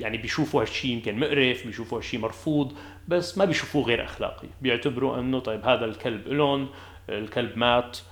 يعني 0.00 0.18
بيشوفوا 0.18 0.62
هالشيء 0.62 0.90
يمكن 0.90 1.20
مقرف 1.20 1.66
بيشوفوا 1.66 1.98
هالشيء 1.98 2.20
مرفوض 2.20 2.72
بس 3.08 3.38
ما 3.38 3.44
بيشوفوه 3.44 3.84
غير 3.84 4.04
أخلاقي. 4.04 4.48
بيعتبروا 4.62 5.20
إنه 5.20 5.38
طيب 5.38 5.64
هذا 5.64 5.84
الكلب 5.84 6.28
لهم 6.28 6.68
الكلب 7.08 7.58
مات 7.58 7.98
آه، 7.98 8.09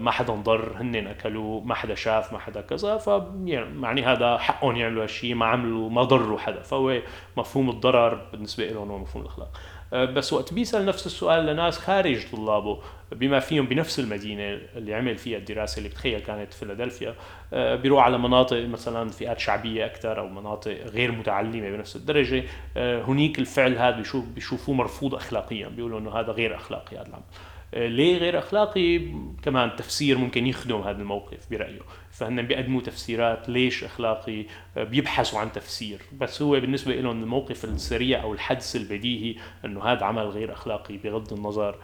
ما 0.00 0.10
حدا 0.10 0.32
ضر 0.32 0.72
هن 0.76 1.06
اكلوه 1.06 1.60
ما 1.60 1.74
حدا 1.74 1.94
شاف 1.94 2.32
ما 2.32 2.38
حدا 2.38 2.60
كذا 2.60 2.96
ف 2.96 3.22
يعني 3.44 4.02
هذا 4.02 4.38
حقهم 4.38 4.76
يعملوا 4.76 5.02
هالشيء 5.02 5.34
ما 5.34 5.46
عملوا 5.46 5.90
ما 5.90 6.02
ضروا 6.02 6.38
حدا. 6.38 6.62
فهو 6.62 6.98
مفهوم 7.36 7.70
الضرر 7.70 8.20
بالنسبة 8.32 8.66
لهم 8.66 8.90
هو 8.90 8.98
مفهوم 8.98 9.22
الأخلاق. 9.22 9.50
آه، 9.92 10.04
بس 10.04 10.32
وقت 10.32 10.54
بيسأل 10.54 10.86
نفس 10.86 11.06
السؤال 11.06 11.46
لناس 11.46 11.78
خارج 11.78 12.30
طلابه 12.32 12.78
بما 13.12 13.40
فيهم 13.40 13.66
بنفس 13.66 14.00
المدينة 14.00 14.42
اللي 14.76 14.94
عمل 14.94 15.18
فيها 15.18 15.38
الدراسة 15.38 15.78
اللي 15.78 15.88
بتخيل 15.88 16.20
كانت 16.20 16.54
فيلادلفيا 16.54 17.14
آه، 17.52 17.74
بيروح 17.74 18.04
على 18.04 18.18
مناطق 18.18 18.56
مثلا 18.66 19.10
فئات 19.10 19.40
شعبية 19.40 19.86
أكثر 19.86 20.18
أو 20.18 20.28
مناطق 20.28 20.86
غير 20.86 21.12
متعلمة 21.12 21.70
بنفس 21.70 21.96
الدرجة. 21.96 22.44
هنيك 22.76 23.38
الفعل 23.38 23.78
هذا 23.78 23.96
بيشوف 23.96 24.24
بيشوفوه 24.24 24.74
مرفوض 24.74 25.14
اخلاقيا 25.14 25.68
بيقولوا 25.68 25.98
إنه 25.98 26.10
هذا 26.10 26.32
غير 26.32 26.56
أخلاقي 26.56 26.96
هذا 26.96 27.06
العمل. 27.06 27.22
ليه 27.72 28.18
غير 28.18 28.38
أخلاقي 28.38 29.00
كمان 29.42 29.76
تفسير 29.76 30.18
ممكن 30.18 30.46
يخدم 30.46 30.80
هذا 30.80 30.98
الموقف 31.02 31.50
برأيه. 31.50 31.80
فهن 32.10 32.42
بيقدموا 32.42 32.80
تفسيرات 32.80 33.48
ليش 33.48 33.84
أخلاقي 33.84 34.44
بيبحثوا 34.76 35.38
عن 35.38 35.52
تفسير. 35.52 36.00
بس 36.12 36.42
هو 36.42 36.60
بالنسبة 36.60 36.94
لهم 36.94 37.22
الموقف 37.22 37.64
السريع 37.64 38.22
أو 38.22 38.32
الحدس 38.32 38.76
البديهي 38.76 39.40
إنه 39.64 39.84
هذا 39.84 40.04
عمل 40.04 40.28
غير 40.28 40.52
أخلاقي 40.52 40.96
بغض 40.96 41.32
النظر 41.32 41.78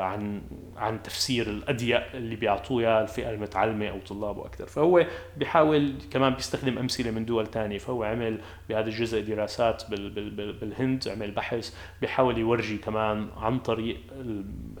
عن 0.00 0.42
عن 0.76 1.02
تفسير 1.02 1.46
الاضيق 1.46 2.02
اللي 2.14 2.36
بيعطوه 2.36 2.80
اياه 2.82 3.02
الفئة 3.02 3.30
المتعلمة 3.30 3.88
أو 3.88 3.98
طلابه 3.98 4.46
أكثر 4.46 4.66
فهو 4.66 5.06
بيحاول 5.36 5.94
كمان 6.10 6.34
بيستخدم 6.34 6.78
أمثلة 6.78 7.10
من 7.10 7.24
دول 7.24 7.46
ثانية 7.46 7.78
فهو 7.78 8.04
عمل 8.04 8.40
بهذا 8.68 8.86
الجزء 8.86 9.20
دراسات 9.20 9.90
بالهند 9.90 11.08
عمل 11.08 11.30
بحث 11.30 11.74
بيحاول 12.00 12.38
يورجي 12.38 12.78
كمان 12.78 13.28
عن 13.36 13.58
طريق 13.58 13.96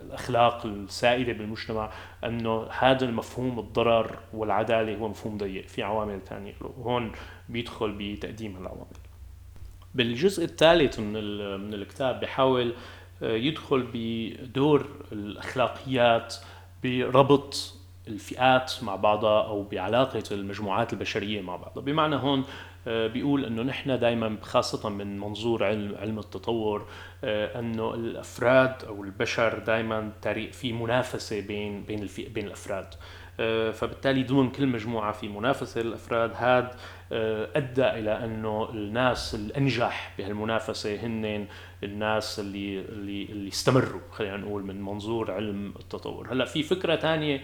الأخلاق 0.00 0.66
السائدة 0.66 1.32
بالمجتمع 1.32 1.90
أنه 2.24 2.66
هذا 2.78 3.04
المفهوم 3.04 3.58
الضرر 3.58 4.18
والعدالة 4.34 4.96
هو 4.96 5.08
مفهوم 5.08 5.38
ضيق. 5.38 5.68
في 5.68 5.82
عوامل 5.82 6.20
ثانية 6.20 6.54
وهون 6.60 7.12
بيدخل 7.48 7.92
بتقديم 7.98 8.56
العوامل 8.56 8.96
بالجزء 9.94 10.44
الثالث 10.44 10.98
من 10.98 11.12
من 11.60 11.74
الكتاب 11.74 12.20
بيحاول 12.20 12.74
يدخل 13.22 13.86
بدور 13.94 14.86
الأخلاقيات 15.12 16.34
بربط 16.84 17.74
الفئات 18.08 18.72
مع 18.82 18.96
بعضها 18.96 19.42
أو 19.46 19.62
بعلاقة 19.62 20.22
المجموعات 20.32 20.92
البشرية 20.92 21.40
مع 21.40 21.56
بعضها. 21.56 21.82
بمعنى 21.82 22.16
هون 22.16 22.44
آه، 22.86 23.06
بيقول 23.06 23.44
إنه 23.44 23.62
نحن 23.62 23.98
دائما 23.98 24.36
خاصة 24.42 24.88
من 24.88 25.20
منظور 25.20 25.64
علم 25.64 25.94
علم 26.00 26.18
التطور 26.18 26.86
آه، 27.24 27.58
إنه 27.58 27.94
الأفراد 27.94 28.84
أو 28.84 29.04
البشر 29.04 29.58
دائما 29.58 30.12
في 30.52 30.72
منافسة 30.72 31.40
بين 31.40 31.84
بين 31.84 32.08
بين 32.34 32.46
الأفراد. 32.46 32.94
آه، 33.40 33.70
فبالتالي 33.70 34.22
ضمن 34.22 34.50
كل 34.50 34.66
مجموعة 34.66 35.12
في 35.12 35.28
منافسة 35.28 35.80
للأفراد. 35.80 36.32
هذا 36.36 36.76
أدى 37.56 37.84
إلى 37.90 38.24
أنه 38.24 38.70
الناس 38.70 39.34
الانجح 39.34 40.14
بهالمنافسة 40.18 40.96
هن 40.96 41.46
الناس 41.84 42.40
اللي 42.40 42.80
اللي 42.80 43.24
اللي 43.24 43.48
استمروا 43.48 44.00
خلينا 44.12 44.36
نقول 44.36 44.62
من 44.64 44.82
منظور 44.82 45.30
علم 45.30 45.74
التطور. 45.80 46.32
هلأ 46.32 46.44
في 46.44 46.62
فكرة 46.62 46.96
ثانية 46.96 47.36
آه، 47.36 47.42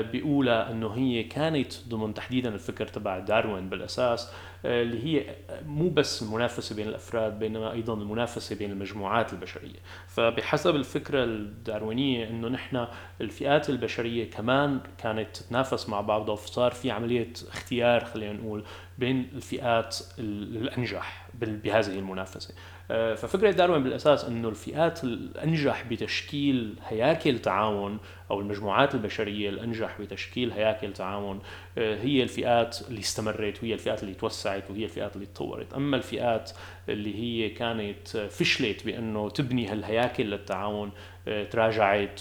بيقولها 0.00 0.70
إنه 0.70 0.94
هي 0.94 1.22
كانت 1.22 1.72
ضمن 1.88 2.14
تحديدا 2.14 2.54
الفكر 2.54 2.86
تبع 2.86 3.18
داروين 3.18 3.68
بالأساس 3.68 4.30
آه، 4.64 4.82
اللي 4.82 5.04
هي 5.04 5.36
مو 5.66 5.88
بس 5.88 6.22
المنافسة 6.22 6.76
بين 6.76 6.88
الأفراد 6.88 7.38
بينما 7.38 7.72
أيضا 7.72 7.94
المنافسة 7.94 8.56
بين 8.56 8.70
المجموعات 8.70 9.32
البشرية. 9.32 9.78
فبحسب 10.08 10.76
الفكرة 10.76 11.24
الداروينية 11.24 12.28
إنه 12.28 12.48
نحن 12.48 12.86
الفئات 13.20 13.70
البشرية 13.70 14.30
كمان 14.30 14.80
كانت 14.98 15.36
تتنافس 15.36 15.88
مع 15.88 16.00
بعضها 16.00 16.32
وصار 16.32 16.70
في 16.72 16.90
عملية 16.90 17.32
اختيار 17.48 18.04
خلينا 18.04 18.32
نقول 18.32 18.64
بين 18.98 19.28
الفئات 19.34 19.96
الأنجح. 20.18 21.25
بهذه 21.40 21.98
المنافسة. 21.98 22.54
آه، 22.90 23.14
ففكرة 23.14 23.50
داروين 23.50 23.82
بالأساس 23.82 24.24
إنه 24.24 24.48
الفئات 24.48 25.04
الأنجح 25.04 25.82
بتشكيل 25.82 26.74
هياكل 26.88 27.38
تعاون 27.38 27.98
أو 28.30 28.40
المجموعات 28.40 28.94
البشرية 28.94 29.48
الأنجح 29.48 30.00
بتشكيل 30.00 30.52
هياكل 30.52 30.92
تعاون 30.92 31.40
آه، 31.78 31.96
هي 31.96 32.22
الفئات 32.22 32.78
اللي 32.88 33.00
استمرت 33.00 33.62
وهي 33.62 33.74
الفئات 33.74 34.02
اللي 34.02 34.14
توسعت 34.14 34.70
وهي 34.70 34.84
الفئات 34.84 35.16
اللي 35.16 35.26
تطورت. 35.26 35.74
أما 35.74 35.96
الفئات 35.96 36.50
اللي 36.88 37.14
هي 37.14 37.50
كانت 37.50 38.08
فشلت 38.08 38.86
بأنه 38.86 39.30
تبني 39.30 39.68
هالهياكل 39.68 40.24
للتعاون 40.24 40.90
آه، 41.28 41.44
تراجعت 41.44 42.20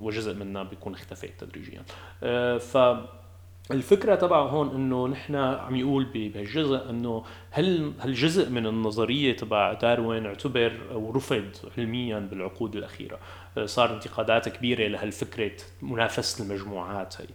وجزء 0.00 0.34
منها 0.34 0.62
بيكون 0.62 0.94
اختفت 0.94 1.30
تدريجيا. 1.40 1.82
ف 2.58 2.78
الفكرة 3.70 4.14
تبعه 4.14 4.42
هون 4.42 4.74
إنه 4.74 5.08
نحن 5.08 5.34
عم 5.34 5.76
يقول 5.76 6.04
بهالجزء 6.04 6.90
إنه 6.90 7.24
هل 7.50 7.92
هالجزء 8.00 8.50
من 8.50 8.66
النظرية 8.66 9.36
تبع 9.36 9.72
داروين 9.72 10.26
اعتبر 10.26 10.72
أو 10.90 11.10
رفض 11.10 11.50
علميا 11.78 12.18
بالعقود 12.18 12.76
الأخيرة؟ 12.76 13.18
آه، 13.58 13.66
صار 13.66 13.94
انتقادات 13.94 14.48
كبيرة 14.48 14.88
لهالفكرة 14.88 15.52
منافسة 15.82 16.44
المجموعات 16.44 17.20
هي. 17.20 17.26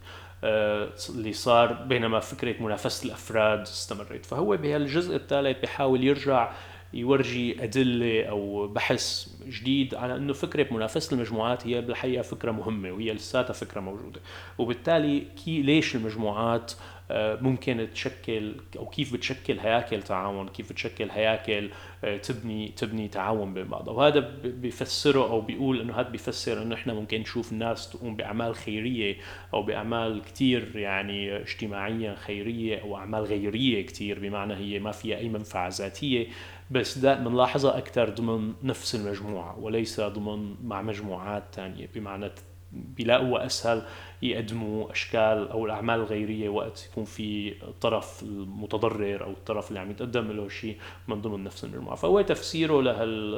آه، 0.44 0.88
اللي 1.08 1.32
صار 1.32 1.72
بينما 1.72 2.20
فكرة 2.20 2.62
منافسة 2.62 3.06
الأفراد 3.06 3.60
استمرت. 3.60 4.26
فهو 4.26 4.56
بهالجزء 4.56 5.16
الثالث 5.16 5.62
بحاول 5.62 6.04
يرجع 6.04 6.52
يورجي 6.94 7.64
أدلة 7.64 8.24
أو 8.24 8.68
بحث 8.68 9.28
جديد 9.46 9.94
على 9.94 10.16
إنه 10.16 10.32
فكرة 10.32 10.74
منافسة 10.74 11.14
المجموعات 11.14 11.66
هي 11.66 11.80
بالحقيقة 11.80 12.22
فكرة 12.22 12.50
مهمة 12.50 12.92
وهي 12.92 13.12
لساتها 13.12 13.52
فكرة 13.52 13.80
موجودة. 13.80 14.20
وبالتالي 14.58 15.26
كي 15.44 15.62
ليش 15.62 15.96
المجموعات 15.96 16.72
آه، 17.10 17.38
ممكن 17.40 17.88
تشكل 17.94 18.54
أو 18.76 18.86
كيف 18.86 19.12
بتشكل 19.12 19.58
هياكل 19.58 20.02
تعاون 20.02 20.48
كيف 20.48 20.72
بتشكل 20.72 21.10
هياكل 21.10 21.70
آه، 22.04 22.16
تبني 22.16 22.68
تبني 22.68 23.08
تعاون 23.08 23.54
بين 23.54 23.64
بعضها 23.64 23.94
وهذا 23.94 24.20
بيفسره 24.44 25.30
أو 25.30 25.40
بيقول 25.40 25.80
إنه 25.80 25.94
هذا 25.94 26.08
بيفسر 26.08 26.62
إنه 26.62 26.74
إحنا 26.74 26.94
ممكن 26.94 27.20
نشوف 27.20 27.52
الناس 27.52 27.90
تقوم 27.90 28.16
بأعمال 28.16 28.54
خيرية 28.54 29.16
أو 29.54 29.62
بأعمال 29.62 30.22
كثير 30.22 30.76
يعني 30.76 31.36
اجتماعيا 31.36 32.14
خيرية 32.14 32.82
أو 32.82 32.96
أعمال 32.96 33.24
غيرية 33.24 33.86
كثير 33.86 34.18
بمعنى 34.18 34.54
هي 34.54 34.78
ما 34.78 34.92
فيها 34.92 35.18
أي 35.18 35.28
منفعة 35.28 35.68
ذاتية. 35.68 36.26
بس 36.70 36.98
دا 36.98 37.14
بنلاحظها 37.14 37.78
أكثر 37.78 38.08
ضمن 38.08 38.52
نفس 38.62 38.94
المجموعة 38.94 39.58
وليس 39.58 40.00
ضمن 40.00 40.56
مع 40.64 40.82
مجموعات 40.82 41.44
ثانية 41.52 41.88
بمعنى 41.94 42.30
بيلاقوا 42.72 43.46
أسهل 43.46 43.82
يقدموا 44.22 44.92
أشكال 44.92 45.48
أو 45.48 45.66
الأعمال 45.66 46.00
الغيرية 46.00 46.48
وقت 46.48 46.88
يكون 46.90 47.04
في 47.04 47.54
الطرف 47.62 48.22
المتضرر 48.22 49.24
أو 49.24 49.30
الطرف 49.30 49.68
اللي 49.68 49.80
عم 49.80 49.90
يتقدم 49.90 50.32
له 50.32 50.48
شيء 50.48 50.76
من 51.08 51.20
ضمن 51.20 51.44
نفس 51.44 51.64
المجموعة. 51.64 51.94
فهو 51.96 52.20
تفسيره 52.20 52.82
لهال 52.82 53.34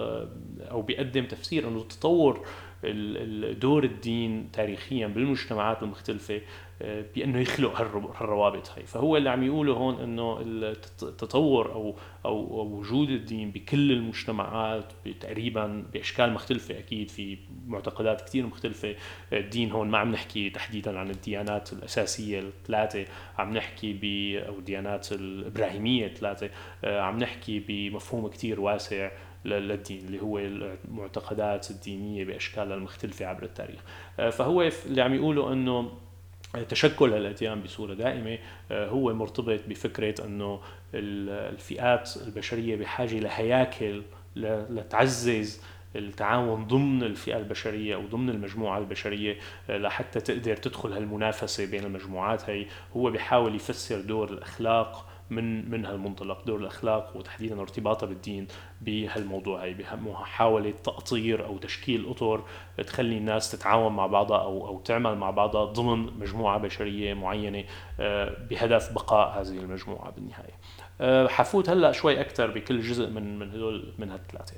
أو 0.70 0.82
بيقدم 0.82 1.26
تفسير 1.26 1.68
إنه 1.68 1.78
التطور 1.78 2.46
دور 3.60 3.84
الدين 3.84 4.50
تاريخيا 4.52 5.06
بالمجتمعات 5.06 5.82
المختلفة 5.82 6.40
آه، 6.82 7.04
بأنه 7.14 7.38
يخلق 7.38 7.80
هالروابط 8.20 8.70
هاي. 8.70 8.86
فهو 8.86 9.16
اللي 9.16 9.30
عم 9.30 9.42
يقوله 9.42 9.72
هون 9.72 10.00
إنه 10.00 10.40
التطور 11.02 11.72
أو 11.72 11.96
أو 12.24 12.66
وجود 12.78 13.10
الدين 13.10 13.50
بكل 13.50 13.92
المجتمعات 13.92 14.92
تقريبا 15.20 15.84
بأشكال 15.92 16.32
مختلفة 16.32 16.78
أكيد 16.78 17.10
في 17.10 17.38
معتقدات 17.66 18.20
كثير 18.20 18.46
مختلفة. 18.46 18.94
الدين 19.32 19.70
هون 19.70 19.88
ما 19.88 19.98
عم 19.98 20.12
نحكي 20.12 20.50
تحديدا 20.50 20.98
عن 20.98 21.10
الديانات 21.10 21.72
الأساسية 21.72 22.40
الثلاثة 22.40 23.04
عم 23.38 23.52
نحكي 23.52 23.92
ب 23.92 24.04
أو 24.48 24.58
الديانات 24.58 25.12
الإبراهيمية 25.12 26.06
الثلاثة 26.06 26.50
آه، 26.84 27.00
عم 27.00 27.18
نحكي 27.18 27.62
بمفهوم 27.68 28.28
كثير 28.28 28.60
واسع. 28.60 29.10
للدين 29.44 30.06
اللي 30.06 30.22
هو 30.22 30.38
المعتقدات 30.38 31.70
الدينية 31.70 32.24
بأشكالها 32.24 32.76
المختلفة 32.76 33.26
عبر 33.26 33.42
التاريخ. 33.42 33.80
آه، 34.20 34.30
فهو 34.30 34.70
اللي 34.86 35.02
عم 35.02 35.14
يقوله 35.14 35.52
إنه 35.52 35.92
تشكل 36.68 37.14
الاديان 37.14 37.60
بصورة 37.60 37.94
دائمة 37.94 38.38
آه، 38.70 38.88
هو 38.88 39.14
مرتبط 39.14 39.60
بفكرة 39.68 40.24
إنه 40.26 40.60
الفئات 40.94 42.10
البشرية 42.26 42.76
بحاجة 42.76 43.18
لهياكل 43.18 44.02
لتعزز 44.36 45.62
التعاون 45.96 46.66
ضمن 46.66 47.02
الفئة 47.02 47.38
البشرية 47.38 47.94
أو 47.94 48.06
ضمن 48.06 48.30
المجموعة 48.30 48.78
البشرية 48.78 49.38
آه، 49.70 49.78
لحتى 49.78 50.20
تقدر 50.20 50.56
تدخل 50.56 50.92
هالمنافسة 50.92 51.66
بين 51.66 51.84
المجموعات 51.84 52.50
هي. 52.50 52.66
هو 52.96 53.10
بيحاول 53.10 53.54
يفسر 53.54 54.00
دور 54.00 54.30
الأخلاق 54.30 55.11
من 55.32 55.70
من 55.70 55.86
هالمنطلق 55.86 56.44
دور 56.44 56.60
الأخلاق 56.60 57.16
وتحديدا 57.16 57.60
ارتباطها 57.60 58.06
بالدين 58.06 58.46
بهالموضوع 58.80 59.64
هي 59.64 59.74
بمحاوله 59.74 60.74
تاطير 60.84 61.46
أو 61.46 61.58
تشكيل 61.58 62.10
أطر 62.10 62.44
تخلي 62.86 63.18
الناس 63.18 63.50
تتعاون 63.50 63.92
مع 63.92 64.06
بعضها 64.06 64.42
أو 64.42 64.66
أو 64.66 64.80
تعمل 64.80 65.16
مع 65.16 65.30
بعضها 65.30 65.64
ضمن 65.64 66.18
مجموعة 66.18 66.58
بشرية 66.58 67.14
معينة 67.14 67.64
آه، 68.00 68.46
بهدف 68.50 68.92
بقاء 68.92 69.40
هذه 69.40 69.58
المجموعة 69.58 70.10
بالنهاية. 70.10 70.54
آه، 71.00 71.26
حفوت 71.28 71.68
هلأ 71.68 71.92
شوي 71.92 72.20
أكثر 72.20 72.50
بكل 72.50 72.80
جزء 72.80 73.10
من 73.10 73.38
من 73.38 73.50
هدول 73.50 73.92
من 73.98 74.10
هالثلاثة. 74.10 74.56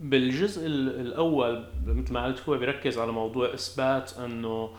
بالجزء 0.00 0.66
الأول 0.66 1.66
مثل 1.86 2.12
ما 2.12 2.24
قلت 2.24 2.48
هو 2.48 2.58
بيركز 2.58 2.98
على 2.98 3.12
موضوع 3.12 3.54
إثبات 3.54 4.18
إنه 4.18 4.70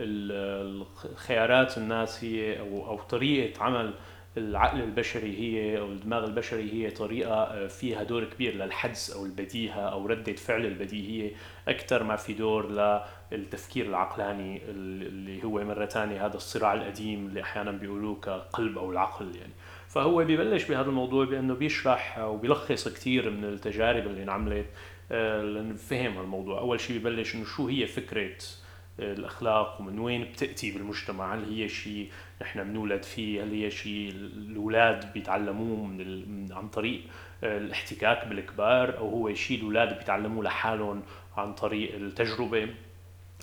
الخيارات 0.00 1.78
الناس 1.78 2.24
هي 2.24 2.60
أو 2.60 2.86
أو 2.86 2.98
طريقة 2.98 3.62
عمل 3.62 3.94
العقل 4.36 4.80
البشري 4.80 5.38
هي 5.38 5.78
أو 5.78 5.86
الدماغ 5.86 6.24
البشري 6.24 6.72
هي 6.72 6.90
طريقة 6.90 7.34
آه، 7.34 7.66
فيها 7.66 8.02
دور 8.02 8.24
كبير 8.24 8.54
للحدس 8.54 9.10
أو 9.10 9.24
البديهة 9.24 9.80
أو 9.80 10.06
ردة 10.06 10.32
فعل 10.32 10.66
البديهيه 10.66 11.32
أكثر 11.68 12.02
ما 12.02 12.16
في 12.16 12.32
دور 12.32 12.70
للتفكير 13.32 13.86
العقلاني 13.86 14.62
اللي 14.68 15.44
هو 15.44 15.64
مرة 15.64 15.86
ثانية 15.86 16.26
هذا 16.26 16.36
الصراع 16.36 16.74
القديم 16.74 17.26
اللي 17.26 17.42
أحيانا 17.42 17.70
بيقولوه 17.70 18.20
كقلب 18.20 18.78
أو 18.78 18.90
العقل 18.90 19.36
يعني. 19.36 19.52
فهو 19.88 20.24
ببلش 20.24 20.64
بهذا 20.64 20.88
الموضوع 20.88 21.24
بأنه 21.24 21.54
بيشرح 21.54 22.18
وبيلخص 22.18 22.88
كثير 22.88 23.30
من 23.30 23.44
التجارب 23.44 24.06
اللي 24.06 24.22
انعملت 24.22 24.66
آه، 25.12 25.42
لنفهم 25.42 26.18
الموضوع 26.18 26.58
أول 26.58 26.80
شيء 26.80 26.98
ببلش 26.98 27.34
إنه 27.34 27.44
شو 27.44 27.68
هي 27.68 27.86
فكرة 27.86 28.36
الأخلاق 28.98 29.80
ومن 29.80 29.98
وين 29.98 30.24
بتأتي 30.24 30.70
بالمجتمع؟ 30.70 31.34
هل 31.34 31.54
هي 31.54 31.68
شيء 31.68 32.10
نحن 32.42 32.64
بنولد 32.64 33.02
فيه؟ 33.02 33.42
هل 33.42 33.52
هي 33.52 33.70
شيء 33.70 34.10
الأولاد 34.10 35.12
بيتعلموه 35.12 35.86
من, 35.86 36.00
ال... 36.00 36.46
عن 36.52 36.68
طريق 36.68 37.00
الاحتكاك 37.44 38.26
بالكبار؟ 38.26 38.98
أو 38.98 39.08
هو 39.08 39.34
شيء 39.34 39.58
الأولاد 39.58 39.98
بيتعلموه 39.98 40.44
لحالهم 40.44 41.02
عن 41.36 41.54
طريق 41.54 41.94
التجربة؟ 41.94 42.68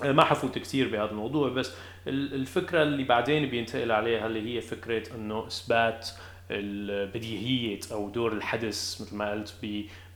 ما 0.03 0.23
حفوت 0.23 0.57
كثير 0.57 0.89
بهذا 0.89 1.11
الموضوع 1.11 1.49
بس 1.49 1.73
الفكرة 2.07 2.83
اللي 2.83 3.03
بعدين 3.03 3.49
بينتقل 3.49 3.91
عليها 3.91 4.27
اللي 4.27 4.55
هي 4.55 4.61
فكرة 4.61 5.15
إنه 5.15 5.47
إثبات 5.47 6.09
البديهية 6.51 7.79
أو 7.91 8.09
دور 8.09 8.33
الحدث 8.33 9.01
مثل 9.01 9.15
ما 9.15 9.31
قلت 9.31 9.55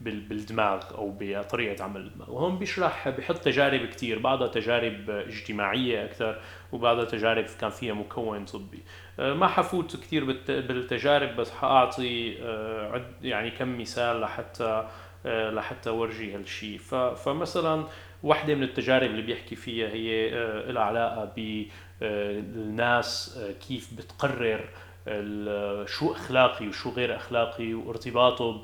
بالدماغ 0.02 0.96
أو 0.96 1.16
بطريقة 1.20 1.84
عمل. 1.84 2.02
الدماغ 2.02 2.32
وهون 2.32 2.58
بيشرح 2.58 3.10
بحط 3.10 3.38
تجارب 3.38 3.86
كثير 3.86 4.20
بعضها 4.20 4.48
تجارب 4.48 5.10
اجتماعية 5.10 6.06
أكثر 6.06 6.42
وبعضها 6.72 7.06
تجارب 7.06 7.46
كان 7.60 7.70
فيها 7.70 7.94
مكون 7.94 8.46
طبي. 8.46 8.84
آه، 9.20 9.34
ما 9.34 9.48
حفوت 9.48 9.96
كثير 9.96 10.26
بالتجارب 10.48 11.36
بس 11.36 11.52
حأعطي 11.52 12.44
آه، 12.44 13.02
يعني 13.22 13.52
كم 13.52 13.80
مثال 13.80 14.22
لحتى 14.22 14.88
آه، 15.26 15.52
لحتى 15.52 15.90
أورجي 15.90 16.36
هالشيء 16.36 16.78
فمثلا 17.16 17.86
واحدة 18.24 18.56
من 18.56 18.64
التجارب 18.64 19.10
اللي 19.10 19.22
بيحكي 19.22 19.56
فيها 19.56 19.88
هي 19.88 20.30
لها 20.72 20.84
علاقة 20.84 21.32
بالناس 22.02 23.40
كيف 23.68 23.94
بتقرر 23.94 24.70
شو 25.86 26.12
أخلاقي 26.12 26.68
وشو 26.68 26.90
غير 26.90 27.16
أخلاقي 27.16 27.74
وارتباطه 27.74 28.62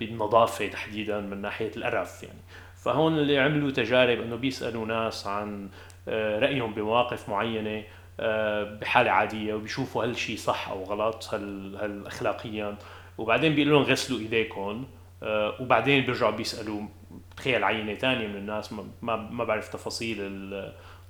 بالنظافة 0.00 0.66
تحديدا 0.66 1.20
من 1.20 1.42
ناحية 1.42 1.70
القرف 1.76 2.22
يعني. 2.22 2.40
فهون 2.86 3.18
اللي 3.18 3.38
عملوا 3.38 3.70
تجارب 3.70 4.20
إنه 4.20 4.36
بيسألوا 4.36 4.86
ناس 4.86 5.26
عن 5.26 5.68
آه، 6.08 6.38
رأيهم 6.38 6.74
بمواقف 6.74 7.28
معينة 7.28 7.84
آه، 8.20 8.64
بحالة 8.64 9.10
عادية 9.10 9.54
وبيشوفوا 9.54 10.04
هل 10.04 10.16
شيء 10.16 10.36
صح 10.36 10.68
أو 10.68 10.84
غلط 10.84 11.34
هل 11.34 11.76
هل 11.80 12.06
اخلاقيا. 12.06 12.76
وبعدين 13.18 13.54
بيقولوا 13.54 13.78
لهم 13.78 13.90
غسلوا 13.90 14.18
إيديكم 14.18 14.86
آه، 15.22 15.54
وبعدين 15.60 16.04
بيرجعوا 16.04 16.30
بيسألوا 16.30 16.82
تخيل 17.36 17.64
عينة 17.64 17.94
ثانية 17.94 18.26
من 18.26 18.36
الناس 18.36 18.72
ما 19.02 19.16
ما 19.16 19.44
بعرف 19.44 19.68
تفاصيل 19.68 20.18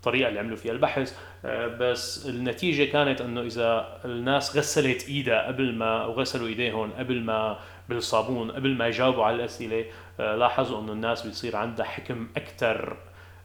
الطريقة 0.06 0.28
اللي 0.28 0.40
عملوا 0.40 0.56
فيها 0.56 0.72
البحث. 0.72 1.18
آه، 1.44 1.66
بس 1.66 2.26
النتيجة 2.26 2.92
كانت 2.92 3.20
إنه 3.20 3.40
إذا 3.40 3.98
الناس 4.04 4.56
غسلت 4.56 5.08
إيدها 5.08 5.46
قبل 5.46 5.74
ما 5.74 6.04
أو 6.04 6.12
غسلوا 6.12 6.48
إيديهم 6.48 6.92
قبل 6.92 7.22
ما 7.22 7.58
بالصابون 7.88 8.50
قبل 8.50 8.76
ما 8.76 8.88
يجاوبوا 8.88 9.24
على 9.24 9.36
الأسئلة 9.36 9.84
آه، 10.20 10.36
لاحظوا 10.36 10.80
إنه 10.80 10.92
الناس 10.92 11.26
بيصير 11.26 11.56
عندها 11.56 11.86
حكم 11.86 12.28
أكثر 12.36 12.96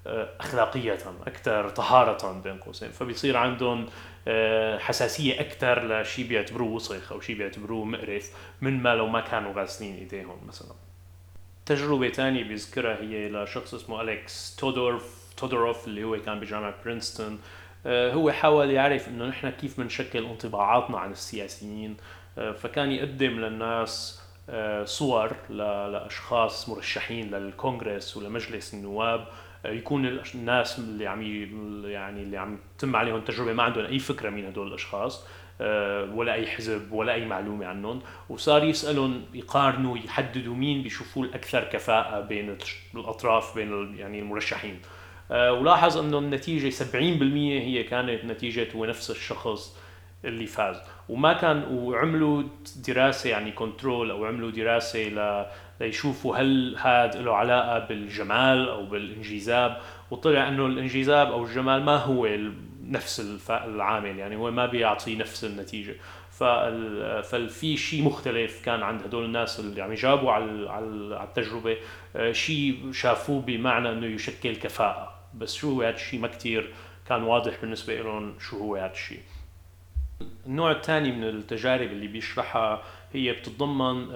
آه، 0.08 0.30
اخلاقيه 0.40 0.98
أكثر 1.28 1.70
طهاره 1.70 2.42
بين 2.42 2.58
قوسين. 2.58 2.90
فبيصير 2.90 3.38
عندهم 3.38 3.86
حساسية 4.78 5.40
أكثر 5.40 6.02
لشيء 6.02 6.28
بيعتبروه 6.28 6.72
وسخ 6.72 7.12
أو 7.12 7.22
شيء 7.22 7.38
بيعتبروه 7.38 7.86
مقرف 7.86 8.32
من 8.62 8.84
ما 8.84 8.96
لو 8.96 9.08
ما 9.08 9.22
كانوا 9.22 9.54
غاسلين 9.54 9.96
إيديهم 9.96 10.48
مثلا. 10.48 10.74
تجربة 11.66 12.10
ثانية 12.10 12.44
بيذكرها 12.44 13.02
هي 13.02 13.30
لشخص 13.30 13.74
اسمه 13.74 14.02
أليكس 14.02 14.56
تودورف. 14.56 15.21
تودوروف 15.42 15.88
اللي 15.88 16.04
هو 16.04 16.18
كان 16.18 16.40
بجامعة 16.40 16.74
برينستون 16.84 17.40
آه، 17.86 18.14
هو 18.14 18.32
حاول 18.32 18.72
يعرف 18.72 19.08
إنه 19.08 19.26
نحن 19.26 19.50
كيف 19.50 19.80
بنشكل 19.80 20.26
انطباعاتنا 20.26 21.00
عن 21.00 21.12
السياسيين. 21.12 21.98
آه، 22.38 22.52
فكان 22.52 22.92
يقدم 22.92 23.40
للناس 23.40 24.22
آه، 24.50 24.86
صور 24.86 25.32
لأشخاص 25.50 26.70
مرشحين 26.70 27.36
للكونغرس 27.36 28.18
ولمجلس 28.18 28.74
النواب. 28.74 29.28
يكون 29.66 30.20
الناس 30.36 30.80
اللي 30.80 31.08
عم 31.08 31.22
يعني 31.86 32.22
اللي 32.22 32.38
عم 32.38 32.60
تم 32.80 32.96
عليهم 32.96 33.22
تجربة 33.22 33.54
ما 33.54 33.64
عندهم 33.64 33.86
أي 33.86 34.00
فكرة 34.00 34.30
مين 34.30 34.46
هدول 34.46 34.68
الأشخاص 34.68 35.28
ولا 36.16 36.34
أي 36.34 36.48
حزب 36.48 36.92
ولا 36.92 37.14
أي 37.14 37.26
معلومة 37.26 37.66
عنهم. 37.66 38.02
وصار 38.30 38.64
يسألهم 38.64 39.26
يقارنوا 39.34 39.98
يحددوا 39.98 40.56
مين 40.56 40.84
بيشوفوه 40.84 41.24
الأكثر 41.24 41.64
كفاءة 41.64 42.20
بين 42.22 42.58
الأطراف 42.96 43.56
بين 43.56 43.98
يعني 43.98 44.20
المرشحين. 44.20 44.80
ولاحظ 45.32 45.98
إنه 45.98 46.18
النتيجة 46.18 46.70
70% 46.70 46.94
هي 47.62 47.84
كانت 47.84 48.26
نتيجة 48.26 48.68
هو 48.76 48.86
نفس 48.86 49.12
الشخص 49.12 49.78
اللي 50.26 50.46
فاز. 50.46 50.78
وما 51.10 51.34
كان 51.34 51.64
وعملوا 51.72 52.44
دراسة 52.88 53.30
يعني 53.30 53.52
كنترول 53.52 54.12
أو 54.12 54.26
عملوا 54.26 54.52
دراسة 54.52 55.00
ل 55.00 55.46
ليشوفوا 55.80 56.38
هل 56.38 56.76
هذا 56.80 57.22
له 57.22 57.36
علاقة 57.36 57.80
بالجمال 57.80 58.70
أو 58.70 58.86
بالانجذاب. 58.86 59.78
وطلع 60.12 60.48
إنه 60.48 60.66
الانجذاب 60.66 61.32
أو 61.32 61.44
الجمال 61.44 61.84
ما 61.84 61.98
هو 61.98 62.28
نفس 62.84 63.20
العامل 63.50 64.20
يعني 64.20 64.36
هو 64.36 64.52
ما 64.52 64.66
بيعطي 64.66 65.16
نفس 65.16 65.44
النتيجة. 65.44 65.96
ففي 67.24 67.78
شيء 67.78 68.04
مختلف 68.04 68.66
كان 68.66 68.84
عند 68.84 69.04
هدول 69.04 69.26
الناس 69.26 69.60
اللي 69.60 69.82
عم 69.82 69.92
يجاوبوا 69.92 70.32
على 70.32 70.70
على 70.70 71.24
التجربة. 71.24 71.78
آه، 72.16 72.32
شيء 72.32 72.92
شافوه 72.92 73.42
بمعنى 73.42 73.90
إنه 73.92 74.06
يشكل 74.06 74.56
كفاءة. 74.56 75.21
بس 75.34 75.54
شو 75.54 75.70
هو 75.70 75.82
هذا 75.82 75.96
الشيء 75.96 76.20
ما 76.20 76.28
كثير 76.28 76.74
كان 77.08 77.24
واضح 77.24 77.62
بالنسبة 77.62 77.96
لهم 77.96 78.40
شو 78.40 78.58
هو 78.58 78.76
هذا 78.76 78.92
الشيء 78.92 79.22
النوع 80.46 80.72
الثاني 80.72 81.12
من 81.12 81.24
التجارب 81.24 81.92
اللي 81.92 82.08
بيشرحها 82.08 82.84
هي 83.14 83.32
بتتضمن 83.32 84.08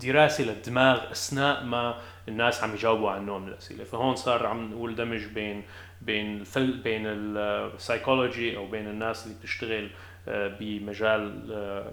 دراسة 0.00 0.44
للدماغ 0.44 1.12
أثناء 1.12 1.64
ما 1.64 2.00
الناس 2.28 2.64
عم 2.64 2.74
يجاوبوا 2.74 3.10
عن 3.10 3.26
نوع 3.26 3.38
من 3.38 3.48
الأسئلة. 3.48 3.84
فهون 3.84 4.16
صار 4.16 4.46
عم 4.46 4.70
نقول 4.70 4.94
دمج 4.94 5.24
بين 5.24 5.62
بين 6.02 6.40
الفل 6.40 6.76
بين 6.82 7.02
السايكولوجي 7.06 8.56
أو 8.56 8.66
بين 8.66 8.88
الناس 8.88 9.26
اللي 9.26 9.38
بتشتغل 9.38 9.90
آه، 10.28 10.56
بمجال 10.60 11.52
آه، 11.52 11.92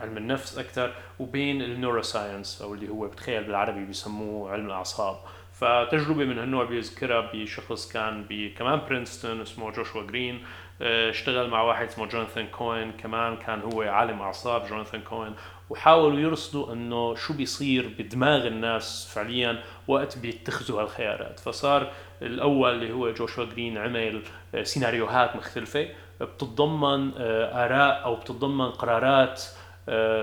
علم 0.00 0.16
النفس 0.16 0.58
أكثر 0.58 0.94
وبين 1.18 1.62
ال 1.62 1.70
neuroscience 1.70 2.62
أو 2.62 2.74
اللي 2.74 2.88
هو 2.88 3.08
بتخيل 3.08 3.44
بالعربي 3.44 3.84
بيسموه 3.84 4.50
علم 4.50 4.66
الأعصاب. 4.66 5.16
فتجربة 5.52 6.24
من 6.24 6.38
هالنوع 6.38 6.64
بيذكرها 6.64 7.30
بشخص 7.34 7.92
كان 7.92 8.26
كمان 8.58 8.80
برينستون 8.88 9.40
اسمه 9.40 9.70
جوشوا 9.70 10.02
جرين 10.02 10.44
آه، 10.82 11.10
اشتغل 11.10 11.50
مع 11.50 11.62
واحد 11.62 11.86
اسمه 11.86 12.06
جوناثان 12.06 12.46
كوهين 12.46 12.92
كمان 12.92 13.36
كان 13.36 13.60
هو 13.60 13.82
عالم 13.82 14.20
أعصاب 14.20 14.66
جوناثان 14.66 15.00
كوهين 15.00 15.34
وحاولوا 15.70 16.20
يرصدوا 16.20 16.72
إنه 16.72 17.14
شو 17.14 17.34
بيصير 17.34 17.94
بدماغ 17.98 18.46
الناس 18.46 19.12
فعليا 19.14 19.62
وقت 19.88 20.18
بيتخذوا 20.18 20.82
هالخيارات. 20.82 21.40
فصار 21.40 21.92
الأول 22.22 22.74
اللي 22.74 22.92
هو 22.92 23.10
جوشوا 23.10 23.44
جرين 23.44 23.78
عمل 23.78 24.22
آه، 24.54 24.62
سيناريوهات 24.62 25.36
مختلفة 25.36 25.88
بتتضمن 26.20 27.12
آه، 27.16 27.64
آراء 27.64 28.04
أو 28.04 28.14
بتتضمن 28.16 28.70
قرارات 28.70 29.42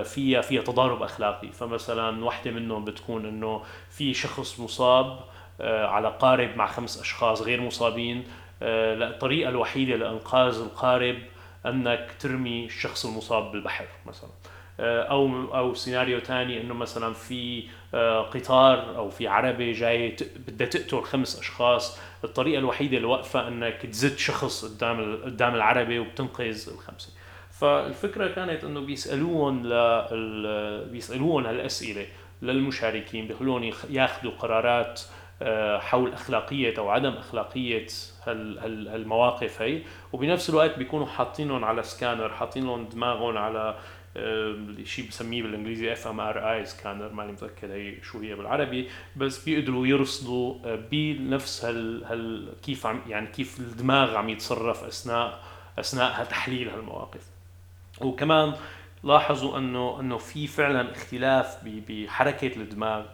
فيها 0.04 0.40
فيها 0.40 0.62
تضارب 0.62 1.02
أخلاقي. 1.02 1.52
فمثلا 1.52 2.24
وحدة 2.24 2.50
منهم 2.50 2.84
بتكون 2.84 3.26
إنه 3.26 3.62
في 3.90 4.14
شخص 4.14 4.60
مصاب 4.60 5.20
آه، 5.60 5.86
على 5.86 6.08
قارب 6.20 6.56
مع 6.56 6.66
خمس 6.66 7.00
أشخاص 7.00 7.42
غير 7.42 7.60
مصابين. 7.60 8.24
آه، 8.62 8.94
الطريقة 8.94 9.48
الوحيدة 9.48 9.96
لإنقاذ 9.96 10.60
القارب 10.60 11.18
إنك 11.66 12.10
ترمي 12.20 12.64
الشخص 12.64 13.06
المصاب 13.06 13.52
بالبحر 13.52 13.86
مثلا. 14.06 14.30
آه، 14.80 15.02
أو 15.02 15.54
أو 15.54 15.74
سيناريو 15.74 16.20
ثاني 16.20 16.60
إنه 16.60 16.74
مثلا 16.74 17.12
في 17.12 17.64
قطار 18.32 18.96
أو 18.96 19.10
في 19.10 19.28
عربة 19.28 19.72
جاي 19.72 20.16
بدها 20.48 20.66
تقتل 20.66 21.02
خمس 21.02 21.38
أشخاص. 21.38 21.98
الطريقة 22.24 22.58
الوحيدة 22.58 23.08
واقفه 23.08 23.48
إنك 23.48 23.86
تزت 23.86 24.18
شخص 24.18 24.64
قدام 24.64 25.22
قدام 25.24 25.54
العربة 25.54 26.00
وبتنقذ 26.00 26.68
الخمسة. 26.72 27.12
فالفكرة 27.60 28.28
كانت 28.28 28.64
إنه 28.64 28.80
بيسالوهم 28.80 29.66
ل 29.66 30.88
بيسالوهم 30.90 31.46
هالأسئلة 31.46 32.06
للمشاركين 32.42 33.26
بيخلون 33.26 33.72
ياخذوا 33.90 34.32
قرارات 34.32 35.00
آه، 35.42 35.78
حول 35.78 36.12
أخلاقية 36.12 36.78
أو 36.78 36.88
عدم 36.88 37.12
أخلاقية 37.12 37.86
هالمواقف 38.26 39.62
هي. 39.62 39.82
وبنفس 40.12 40.50
الوقت 40.50 40.78
بيكونوا 40.78 41.06
حاطينهم 41.06 41.64
على 41.64 41.82
سكانر 41.82 42.28
حاطين 42.28 42.64
لهم 42.64 42.84
دماغهم 42.84 43.36
على 43.36 43.78
شيء 44.84 45.08
بسميه 45.08 45.42
بالإنجليزي 45.42 45.92
fMRI 45.92 46.52
scanner 46.52 47.12
ماني 47.12 47.32
متأكد 47.32 47.70
هي 47.70 48.02
شو 48.02 48.20
هي 48.20 48.34
بالعربي 48.34 48.88
بس 49.16 49.44
بيقدروا 49.44 49.86
يرصدوا 49.86 50.76
بنفس 50.76 51.64
هال, 51.64 52.04
هال 52.04 52.52
كيف 52.62 52.86
عم 52.86 53.00
يعني 53.08 53.26
كيف 53.26 53.60
الدماغ 53.60 54.16
عم 54.16 54.28
يتصرف 54.28 54.84
أثناء 54.84 55.40
أثناء 55.78 56.24
تحليل 56.24 56.68
هالمواقف. 56.68 57.39
وكمان 58.00 58.52
لاحظوا 59.04 59.58
انه 59.58 60.00
أنه 60.00 60.18
في 60.18 60.46
فعلا 60.46 60.92
اختلاف 60.92 61.58
بحركة 61.64 62.56
الدماغ 62.56 63.04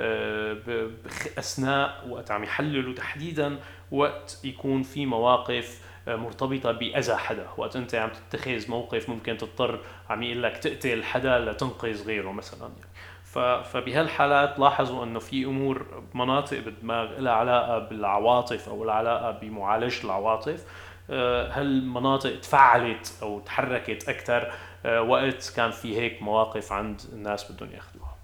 آه، 0.00 0.56
أثناء 1.38 2.08
وقت 2.08 2.30
عم 2.30 2.44
يحللوا 2.44 2.94
تحديدا 2.94 3.58
وقت 3.90 4.40
يكون 4.44 4.82
في 4.82 5.06
مواقف 5.06 5.82
آه، 6.08 6.16
مرتبطة 6.16 6.72
بأذى 6.72 7.16
حدا 7.16 7.46
وقت 7.56 7.76
أنت 7.76 7.94
عم 7.94 8.10
تتخذ 8.30 8.70
موقف 8.70 9.08
ممكن 9.08 9.36
تضطر 9.36 9.80
عم 10.10 10.22
يقول 10.22 10.42
لك 10.42 10.56
تقتل 10.56 11.04
حدا 11.04 11.38
لتنقذ 11.38 12.06
غيره 12.06 12.32
مثلا 12.32 12.60
يعني. 12.60 12.90
فبهالحالات 13.62 14.58
لاحظوا 14.58 15.04
أنه 15.04 15.18
في 15.18 15.44
أمور 15.44 16.02
مناطق 16.14 16.60
بالدماغ 16.60 17.20
لها 17.20 17.32
علاقة 17.32 17.78
بالعواطف 17.78 18.68
أو 18.68 18.84
لها 18.84 18.94
علاقة 18.94 19.30
بمعالجة 19.30 20.04
العواطف 20.04 20.64
هالمناطق 21.50 22.40
تفعلت 22.40 23.14
أو 23.22 23.40
تحركت 23.40 24.08
أكثر؟ 24.08 24.52
وقت 25.00 25.52
كان 25.56 25.70
في 25.70 26.00
هيك 26.00 26.22
مواقف 26.22 26.72
عند 26.72 27.00
الناس 27.12 27.52
بدهم 27.52 27.72
ياخذوها 27.72 28.16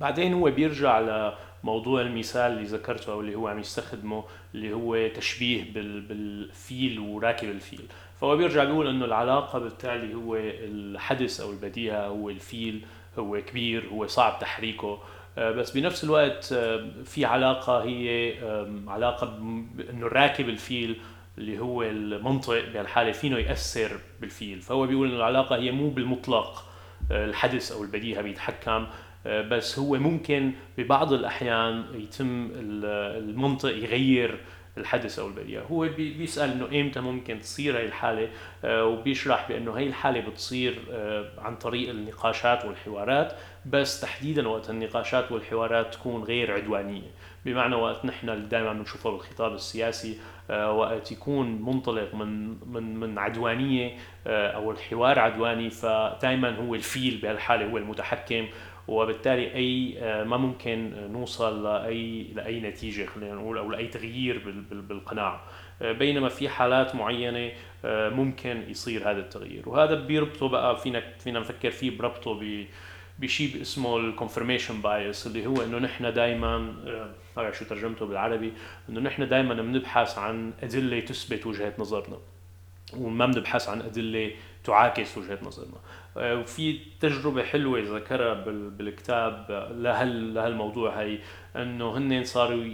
بعدين 0.00 0.34
هو 0.34 0.50
بيرجع 0.50 1.00
لموضوع 1.64 2.00
المثال 2.00 2.52
اللي 2.52 2.64
ذكرته 2.64 3.12
أو 3.12 3.20
اللي 3.20 3.34
هو 3.34 3.48
عم 3.48 3.58
يستخدمه 3.58 4.24
اللي 4.54 4.72
هو 4.72 5.08
تشبيه 5.08 5.72
بالفيل 5.74 6.98
وراكب 6.98 7.50
الفيل. 7.50 7.84
فهو 8.20 8.36
بيرجع 8.36 8.64
بيقول 8.64 8.88
إنه 8.88 9.04
العلاقة 9.04 9.58
بالتالي 9.58 10.14
هو 10.14 10.36
الحدث 10.36 11.40
أو 11.40 11.50
البديهة 11.50 12.06
هو 12.06 12.30
الفيل 12.30 12.84
هو 13.18 13.40
كبير 13.40 13.88
هو 13.92 14.06
صعب 14.06 14.38
تحريكه. 14.38 14.98
آه، 15.38 15.50
بس 15.50 15.70
بنفس 15.70 16.04
الوقت 16.04 16.52
آه، 16.52 16.90
في 17.04 17.24
علاقة 17.24 17.82
هي 17.82 18.34
علاقة 18.86 19.36
إنه 19.90 20.06
الراكب 20.06 20.48
الفيل 20.48 21.00
اللي 21.40 21.58
هو 21.58 21.82
المنطق 21.82 22.68
بهالحاله 22.72 23.12
فينه 23.12 23.38
يأثر 23.38 23.90
بالفيل. 24.20 24.60
فهو 24.60 24.86
بيقول 24.86 25.08
إنه 25.08 25.16
العلاقة 25.16 25.56
هي 25.56 25.70
مو 25.70 25.90
بالمطلق 25.90 26.64
آه، 27.12 27.24
الحدث 27.24 27.72
أو 27.72 27.82
البديهة 27.82 28.22
بيتحكم 28.22 28.86
آه، 29.26 29.42
بس 29.42 29.78
هو 29.78 29.98
ممكن 29.98 30.52
ببعض 30.78 31.12
الأحيان 31.12 31.84
يتم 31.94 32.50
المنطق 32.54 33.68
يغير 33.68 34.40
الحدث 34.78 35.18
أو 35.18 35.28
البديهة. 35.28 35.62
هو 35.62 35.88
بيسأل 35.96 36.50
إنه 36.50 36.80
إمتى 36.80 37.00
ممكن 37.00 37.40
تصير 37.40 37.78
هي 37.78 37.86
الحالة 37.86 38.28
آه، 38.64 38.84
وبيشرح 38.84 39.48
بأنه 39.48 39.72
هي 39.72 39.86
الحالة 39.86 40.20
بتصير 40.20 40.78
عن 41.38 41.56
طريق 41.56 41.90
النقاشات 41.90 42.64
والحوارات 42.64 43.32
بس 43.66 44.00
تحديدا 44.00 44.48
وقت 44.48 44.70
النقاشات 44.70 45.32
والحوارات 45.32 45.94
تكون 45.94 46.22
غير 46.22 46.52
عدوانية. 46.52 47.10
بمعنى 47.44 47.74
وقت 47.74 48.04
نحن 48.04 48.48
دائما 48.48 48.72
بنشوفه 48.72 49.10
بالخطاب 49.10 49.54
السياسي 49.54 50.18
وقت 50.50 51.12
يكون 51.12 51.62
منطلق 51.62 52.14
من 52.14 52.48
من 52.72 52.96
من 52.96 53.18
عدوانية 53.18 53.96
أو 54.26 54.70
الحوار 54.70 55.18
عدواني. 55.18 55.70
فدائما 55.70 56.56
هو 56.56 56.74
الفيل 56.74 57.18
بهالحالة 57.22 57.70
هو 57.70 57.76
المتحكم. 57.76 58.46
وبالتالي 58.88 59.54
أي 59.54 59.94
آه، 59.98 60.24
ما 60.24 60.36
ممكن 60.36 60.92
نوصل 61.12 61.64
لاي 61.64 62.26
لأي 62.34 62.60
نتيجة 62.60 63.06
خلينا 63.06 63.34
نقول 63.34 63.58
أو 63.58 63.70
لأي 63.70 63.86
تغيير 63.86 64.42
بالقناعه 64.70 65.42
آه، 65.82 65.92
بينما 65.92 66.28
في 66.28 66.48
حالات 66.48 66.94
معينة 66.94 67.52
آه، 67.84 68.08
ممكن 68.08 68.62
يصير 68.68 69.10
هذا 69.10 69.20
التغيير. 69.20 69.68
وهذا 69.68 69.94
بيربطه 69.94 70.48
بقى 70.48 70.76
فينا 70.76 71.02
فينا 71.18 71.40
نفكر 71.40 71.70
فيه 71.70 71.98
بربطه 71.98 72.34
ب 72.34 72.66
بشيء 73.20 73.62
اسمه 73.62 73.96
ال 73.96 74.03
confirmation 74.03 74.82
bias 74.82 75.26
اللي 75.26 75.46
هو 75.46 75.62
إنه 75.62 75.78
نحن 75.78 76.12
دائما 76.12 76.58
ما 77.36 77.52
شو 77.52 77.64
ترجمته 77.64 78.06
بالعربي 78.06 78.52
إنه 78.88 79.00
نحن 79.00 79.28
دائما 79.28 79.54
بنبحث 79.54 80.18
عن 80.18 80.52
أدلة 80.62 81.00
تثبت 81.00 81.46
وجهة 81.46 81.74
نظرنا 81.78 82.16
وما 82.96 83.26
بنبحث 83.26 83.68
عن 83.68 83.80
أدلة 83.80 84.30
تعاكس 84.64 85.18
وجهة 85.18 85.38
نظرنا. 85.42 85.76
آه، 86.16 86.36
وفي 86.36 86.78
تجربة 87.00 87.42
حلوة 87.42 87.80
ذكرها 87.96 88.34
بالكتاب 88.44 89.46
لهال 89.76 90.34
لهالموضوع 90.34 91.00
هي 91.00 91.18
إنه 91.56 91.96
هن 91.96 92.24
صاروا 92.24 92.64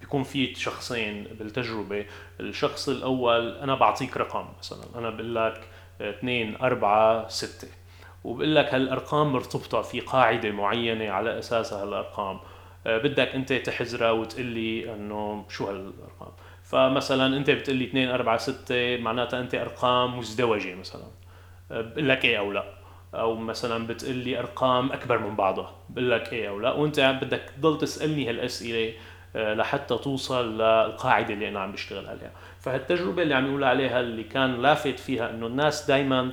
بيكون 0.00 0.22
في 0.22 0.54
شخصين 0.54 1.24
بالتجربة. 1.38 2.06
الشخص 2.40 2.88
الأول 2.88 3.56
أنا 3.56 3.74
بعطيك 3.74 4.16
رقم 4.16 4.46
مثلا 4.58 4.84
أنا 4.94 5.10
بقول 5.10 5.34
لك 5.34 5.60
اثنين 6.00 6.56
أربعة 6.56 7.28
ستة. 7.28 7.68
وبقول 8.24 8.54
لك 8.54 8.74
هالأرقام 8.74 9.32
مرتبطة 9.32 9.82
في 9.82 10.00
قاعدة 10.00 10.50
معينة 10.50 11.10
على 11.10 11.38
أساسها 11.38 11.82
هالأرقام. 11.82 12.40
آه، 12.86 12.98
بدك 12.98 13.28
أنت 13.28 13.52
تحزرها 13.52 14.10
وتقول 14.10 14.46
لي 14.46 14.94
إنه 14.94 15.44
شو 15.48 15.66
هالأرقام. 15.66 16.32
فمثلا 16.64 17.36
أنت 17.36 17.50
بتقول 17.50 17.76
لي 17.76 17.84
2 17.84 18.08
4 18.08 18.36
6 18.36 18.96
معناتها 18.96 19.40
أنت 19.40 19.54
أرقام 19.54 20.18
مزدوجة 20.18 20.74
مثلا. 20.74 21.04
بقول 21.70 22.08
لك 22.08 22.24
إيه 22.24 22.38
أو 22.38 22.52
لا؟ 22.52 22.64
أو 23.14 23.34
مثلا 23.36 23.86
بتقول 23.86 24.14
لي 24.14 24.38
أرقام 24.38 24.92
أكبر 24.92 25.18
من 25.18 25.36
بعضها 25.36 25.72
بقول 25.88 26.10
لك 26.10 26.32
إيه 26.32 26.48
أو 26.48 26.60
لا؟ 26.60 26.72
وأنت 26.72 27.00
بدك 27.22 27.42
تضل 27.56 27.78
تسألني 27.78 28.28
هالأسئلة 28.28 28.92
آه، 29.36 29.54
لحتى 29.54 29.98
توصل 29.98 30.54
للقاعدة 30.58 31.34
اللي 31.34 31.48
أنا 31.48 31.60
عم 31.60 31.72
بشتغل 31.72 32.06
عليها. 32.06 32.30
فهالتجربة 32.60 33.22
اللي 33.22 33.34
عم 33.34 33.46
يقول 33.46 33.64
عليها 33.64 34.00
اللي 34.00 34.24
كان 34.24 34.62
لافت 34.62 34.98
فيها 34.98 35.30
إنه 35.30 35.46
الناس 35.46 35.86
دائما 35.86 36.20
آه، 36.20 36.32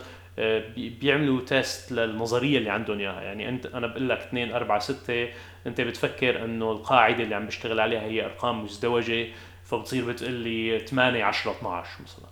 بيعملوا 0.77 1.41
تيست 1.41 1.91
للنظرية 1.91 2.57
اللي 2.57 2.69
عندهم 2.69 2.99
إياها. 2.99 3.21
يعني 3.21 3.49
انت 3.49 3.65
أنا 3.65 3.87
بقول 3.87 4.09
لك 4.09 4.17
2 4.17 4.51
4 4.51 4.79
6 4.79 5.27
أنت 5.67 5.81
بتفكر 5.81 6.45
إنه 6.45 6.71
القاعدة 6.71 7.23
اللي 7.23 7.35
عم 7.35 7.45
بشتغل 7.45 7.79
عليها 7.79 8.01
هي 8.01 8.25
أرقام 8.25 8.63
مزدوجة 8.63 9.27
فبتصير 9.65 10.05
بتقول 10.05 10.33
لي 10.33 10.79
8 10.79 11.23
10 11.23 11.51
12 11.51 11.89
مثلا. 12.03 12.31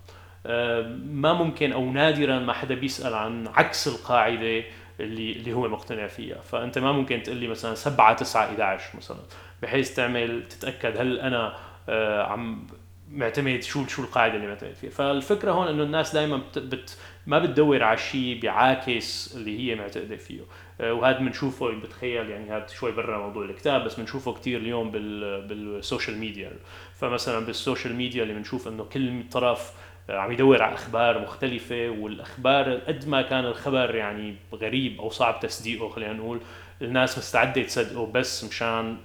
ما 0.96 1.32
ممكن 1.32 1.72
أو 1.72 1.92
نادرا 1.92 2.38
ما 2.38 2.52
حدا 2.52 2.74
بيسأل 2.74 3.14
عن 3.14 3.46
عكس 3.46 3.88
القاعدة 3.88 4.64
اللي 5.00 5.32
اللي 5.32 5.52
هو 5.52 5.68
مقتنع 5.68 6.06
فيها. 6.06 6.40
فأنت 6.40 6.78
ما 6.78 6.92
ممكن 6.92 7.22
تقول 7.22 7.36
لي 7.36 7.48
مثلا 7.48 7.74
7 7.74 8.12
9 8.16 8.44
11 8.44 8.96
مثلا 8.96 9.18
بحيث 9.62 9.94
تعمل 9.94 10.48
تتأكد 10.48 10.96
هل 10.96 11.20
أنا 11.20 11.56
آه، 11.88 12.22
عم 12.22 12.66
معتمد 13.10 13.62
شو 13.62 13.86
شو 13.86 14.02
القاعدة 14.02 14.34
اللي 14.34 14.46
معتمد 14.46 14.74
فيها. 14.74 14.90
فالفكرة 14.90 15.52
هون 15.52 15.68
إنه 15.68 15.82
الناس 15.82 16.14
دائما 16.14 16.36
بت 16.36 16.58
بت 16.58 16.98
ما 17.26 17.38
بتدور 17.38 17.82
على 17.82 17.98
شيء 17.98 18.40
بيعاكس 18.40 19.36
اللي 19.36 19.58
هي 19.58 19.74
معتقدة 19.74 20.16
فيه. 20.16 20.40
آه، 20.80 20.92
وهذا 20.92 21.18
بنشوفه 21.18 21.70
بتخيل 21.70 22.30
يعني 22.30 22.50
هذا 22.50 22.66
شوي 22.66 22.92
برا 22.92 23.18
موضوع 23.18 23.44
الكتاب 23.44 23.84
بس 23.84 23.94
بنشوفه 23.94 24.32
كثير 24.32 24.60
اليوم 24.60 24.90
بال 24.90 25.42
بال 25.46 25.64
social 25.64 26.18
media. 26.18 26.52
فمثلا 27.00 27.46
بال 27.46 27.58
social 27.58 27.94
media 27.94 28.22
اللي 28.22 28.34
بنشوف 28.34 28.68
إنه 28.68 28.84
كل 28.84 29.22
طرف 29.32 29.72
عم 30.10 30.32
يدور 30.32 30.62
على 30.62 30.74
أخبار 30.74 31.22
مختلفة 31.22 31.88
والأخبار 31.90 32.74
قد 32.74 33.08
ما 33.08 33.22
كان 33.22 33.44
الخبر 33.44 33.94
يعني 33.94 34.34
غريب 34.54 35.00
أو 35.00 35.10
صعب 35.10 35.40
تصديقه 35.40 35.88
خلينا 35.88 36.12
نقول 36.12 36.40
الناس 36.82 37.18
مستعدة 37.18 37.62
تصدقه 37.62 38.06
بس 38.06 38.44
مشان 38.44 38.96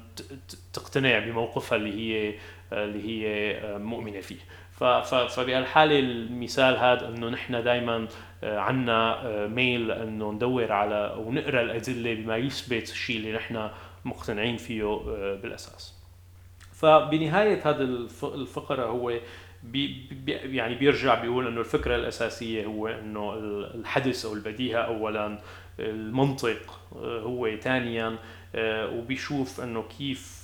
تقتنع 0.74 1.20
بموقفها 1.20 1.76
اللي 1.76 1.94
هي 1.94 2.34
اللي 2.74 3.10
هي 3.10 3.60
مؤمنة 3.78 4.22
فيه. 4.22 4.40
فبهالحالة 4.78 6.00
المثال 6.00 6.78
هذا 6.78 7.10
إنه 7.10 7.30
نحن 7.30 7.64
دائما 7.64 8.08
عندنا 8.44 9.48
ميل 9.48 9.92
إنه 9.92 10.32
ندور 10.32 10.72
على 10.72 11.16
ونقرأ 11.18 11.62
الأدلة 11.62 12.14
بما 12.14 12.38
يثبت 12.38 12.90
الشيء 12.90 13.18
اللي 13.18 13.34
نحن 13.34 13.70
مقتنعين 14.06 14.58
فيه 14.58 14.84
بالأساس. 15.42 15.94
فبنهاية 16.74 17.70
هذا 17.70 17.84
الفقرة 18.24 18.86
هو 18.86 19.20
بي 19.64 20.08
بي 20.12 20.32
يعني 20.32 20.76
بيرجع 20.76 21.16
بيقول 21.22 21.48
إنه 21.48 21.60
الفكرة 21.60 21.96
الأساسية 21.96 22.66
هو 22.66 22.88
إنه 22.88 23.34
الحدث 23.76 24.26
أو 24.26 24.34
البديهة 24.34 24.80
اولا 24.80 25.40
المنطق 25.80 26.80
آه، 26.96 27.20
هو 27.20 27.56
ثانيا 27.58 28.16
آه، 28.56 28.90
وبيشوف 28.90 29.62
إنه 29.62 29.84
كيف 29.98 30.35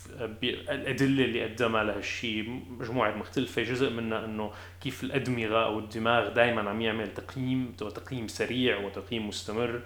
الأدلة 0.70 1.26
اللي 1.26 1.44
قدمها 1.44 1.84
لهالشيء 1.84 2.62
مجموعة 2.70 3.16
مختلفة. 3.16 3.62
جزء 3.62 3.90
منها 3.90 4.26
إنه 4.26 4.52
كيف 4.82 5.04
الأدمغة 5.04 5.66
أو 5.66 5.80
الدماغ 5.80 6.30
دائما 6.30 6.70
عم 6.70 6.82
يعمل 6.82 7.14
تقييم 7.14 7.76
وتقييم 7.82 8.28
سريع 8.28 8.78
وتقييم 8.78 9.28
مستمر. 9.28 9.82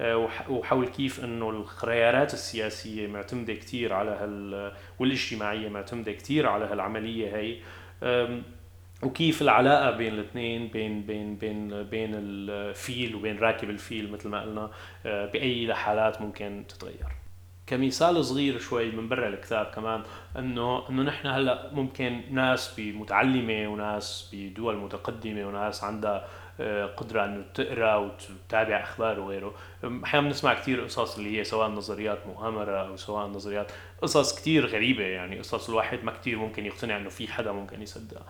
آه، 0.00 0.28
وحول 0.48 0.88
كيف 0.88 1.24
إنه 1.24 1.50
الخيارات 1.50 2.34
السياسية 2.34 3.06
معتمدة 3.06 3.54
كثير 3.54 3.92
على 3.92 4.10
هال 4.10 4.72
والاجتماعية 4.98 5.68
معتمدة 5.68 6.12
كثير 6.12 6.46
على 6.46 6.64
هالعملية 6.64 7.36
هي. 7.36 7.56
وكيف 9.02 9.42
العلاقة 9.42 9.90
بين 9.90 10.14
الاثنين 10.14 10.68
بين 10.68 11.02
بين 11.02 11.36
بين 11.36 11.82
بين 11.82 12.10
الفيل 12.14 13.14
وبين 13.14 13.38
راكب 13.38 13.70
الفيل 13.70 14.12
مثل 14.12 14.28
ما 14.28 14.42
قلنا 14.42 14.70
آه، 15.06 15.26
بأي 15.26 15.74
حالات 15.74 16.20
ممكن 16.20 16.64
تتغير. 16.68 17.19
كمثال 17.70 18.24
صغير 18.24 18.58
شوي 18.58 18.90
من 18.90 19.08
برا 19.08 19.28
الكتاب 19.28 19.66
كمان 19.66 20.02
انه 20.38 20.88
إنه 20.88 21.02
نحن 21.02 21.26
هلأ 21.26 21.70
ممكن 21.72 22.22
ناس 22.30 22.78
متعلمه 22.78 23.68
وناس 23.68 24.30
بدول 24.32 24.76
متقدمة 24.76 25.48
وناس 25.48 25.84
عندها 25.84 26.28
آه، 26.60 26.86
قدرة 26.86 27.24
إنه 27.24 27.44
تقرأ 27.54 27.96
وتتابع 27.96 28.82
أخبار 28.82 29.20
وغيره. 29.20 29.54
أحيانا 30.04 30.26
بنسمع 30.26 30.54
كثير 30.54 30.84
قصص 30.84 31.16
اللي 31.16 31.38
هي 31.38 31.44
سواء 31.44 31.68
نظريات 31.68 32.26
مؤامرة 32.26 32.88
أو 32.88 32.96
سواء 32.96 33.26
نظريات 33.26 33.72
قصص 34.02 34.40
كثير 34.40 34.66
غريبة 34.66 35.04
يعني 35.04 35.38
قصص 35.38 35.68
الواحد 35.68 36.04
ما 36.04 36.12
كثير 36.12 36.38
ممكن 36.38 36.66
يقتنع 36.66 36.96
إنه 36.96 37.08
في 37.08 37.28
حدا 37.28 37.52
ممكن 37.52 37.82
يصدقها. 37.82 38.24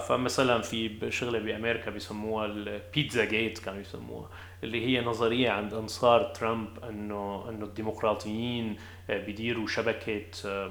فمثلا 0.00 0.62
في 0.62 1.10
شغلة 1.10 1.38
بأمريكا 1.38 1.90
بيسموها 1.90 2.46
ال 2.46 3.24
Pizzagate 3.24 3.58
كانوا 3.58 3.80
يسموها 3.80 4.28
اللي 4.64 4.86
هي 4.86 5.04
نظرية 5.04 5.50
عند 5.50 5.74
أنصار 5.74 6.22
ترامب 6.22 6.84
إنه 6.84 7.48
إنه 7.48 7.64
الديمقراطيين 7.64 8.76
آه، 9.10 9.18
بيديروا 9.18 9.66
شبكة 9.66 10.22
آه، 10.46 10.70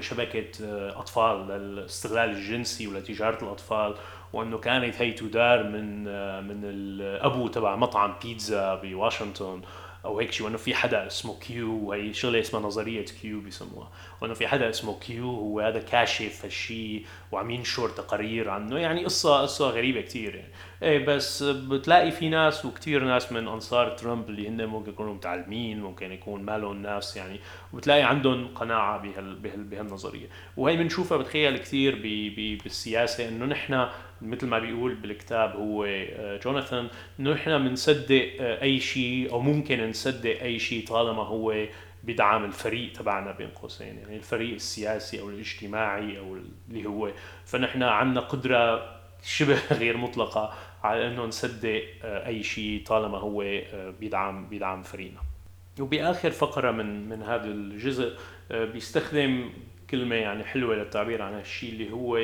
شبكة 0.00 0.64
آه، 0.64 0.98
أطفال 1.00 1.48
للاستغلال 1.48 2.30
الجنسي 2.30 2.86
ولتجارة 2.86 3.44
الأطفال 3.44 3.94
وأنه 4.32 4.58
كانت 4.58 5.02
هي 5.02 5.12
تدار 5.12 5.62
من 5.62 6.04
من 6.48 6.60
القبو 6.64 7.48
تبع 7.48 7.76
مطعم 7.76 8.14
بيتزا 8.22 8.74
بواشنطن. 8.74 9.62
أو 10.04 10.20
هيك 10.20 10.32
شيء 10.32 10.46
وإنه 10.46 10.56
في 10.56 10.74
حدا 10.74 11.06
اسمه 11.06 11.38
Q 11.38 11.88
وهي 11.88 12.14
شغلة 12.14 12.40
اسمها 12.40 12.62
نظرية 12.62 13.04
Q 13.04 13.40
بيسموها. 13.40 13.90
وإنه 14.20 14.34
في 14.34 14.46
حدا 14.48 14.70
اسمه 14.70 14.98
كيو 14.98 15.30
هو 15.30 15.60
هذا 15.60 15.78
كاشف 15.78 16.44
هالشيء 16.44 17.06
وعم 17.32 17.50
ينشر 17.50 17.88
تقارير 17.88 18.50
عنه. 18.50 18.78
يعني 18.78 19.04
قصة 19.04 19.42
قصة 19.42 19.70
غريبة 19.70 20.00
كثير 20.00 20.34
يعني. 20.34 20.52
إيه 20.84 21.06
بس 21.06 21.42
بتلاقي 21.42 22.10
في 22.10 22.28
ناس 22.28 22.64
وكثير 22.64 23.04
ناس 23.04 23.32
من 23.32 23.48
أنصار 23.48 23.90
ترامب 23.90 24.28
اللي 24.30 24.48
هن 24.48 24.66
ممكن 24.66 24.90
يكونوا 24.92 25.14
متعلمين 25.14 25.80
ممكن 25.80 26.12
يكون 26.12 26.42
مالهم 26.42 26.82
ناس 26.82 27.16
يعني 27.16 27.40
وبتلاقي 27.72 28.02
عندهم 28.02 28.48
قناعة 28.54 28.98
بهال 29.02 29.34
بهال 29.34 29.64
بهالنظرية. 29.64 30.26
وهي 30.56 30.76
بنشوفها 30.76 31.18
بتخيل 31.18 31.58
كثير 31.58 31.94
بالسياسة 32.62 33.28
إنه 33.28 33.44
نحن 33.44 33.86
مثل 34.22 34.46
ما 34.46 34.58
بيقول 34.58 34.94
بالكتاب 34.94 35.56
هو 35.56 35.84
آه، 35.84 36.36
جوناثان 36.36 36.88
إنه 37.20 37.32
نحن 37.32 37.68
بنصدق 37.68 38.32
آه، 38.40 38.62
أي 38.62 38.80
شيء 38.80 39.32
أو 39.32 39.40
ممكن 39.40 39.90
نصدق 39.90 40.40
أي 40.42 40.58
شيء 40.58 40.86
طالما 40.86 41.22
هو 41.22 41.66
بدعم 42.04 42.44
الفريق 42.44 42.92
تبعنا 42.92 43.32
بين 43.32 43.48
قوسين 43.48 43.98
يعني 43.98 44.16
الفريق 44.16 44.54
السياسي 44.54 45.20
أو 45.20 45.30
الاجتماعي 45.30 46.18
أو 46.18 46.38
اللي 46.70 46.88
هو. 46.88 47.10
فنحن 47.44 47.82
عندنا 47.82 48.20
قدرة 48.20 48.94
شبه 49.22 49.58
غير 49.80 49.96
مطلقة. 49.96 50.54
على 50.84 51.08
أنه 51.08 51.24
نصدق 51.24 51.82
آه، 52.02 52.26
أي 52.26 52.42
شيء 52.42 52.82
طالما 52.86 53.18
هو 53.18 53.60
بيدعم 54.00 54.48
بيدعم 54.48 54.82
فريقنا 54.82 55.20
وبآخر 55.80 56.30
فقرة 56.30 56.70
من 56.70 57.08
من 57.08 57.22
هذا 57.22 57.44
الجزء 57.44 58.16
بيستخدم 58.50 59.50
كلمة 59.90 60.14
يعني 60.14 60.44
حلوة 60.44 60.74
للتعبير 60.74 61.22
عن 61.22 61.34
هالشيء 61.34 61.72
اللي 61.72 61.92
هو 61.92 62.18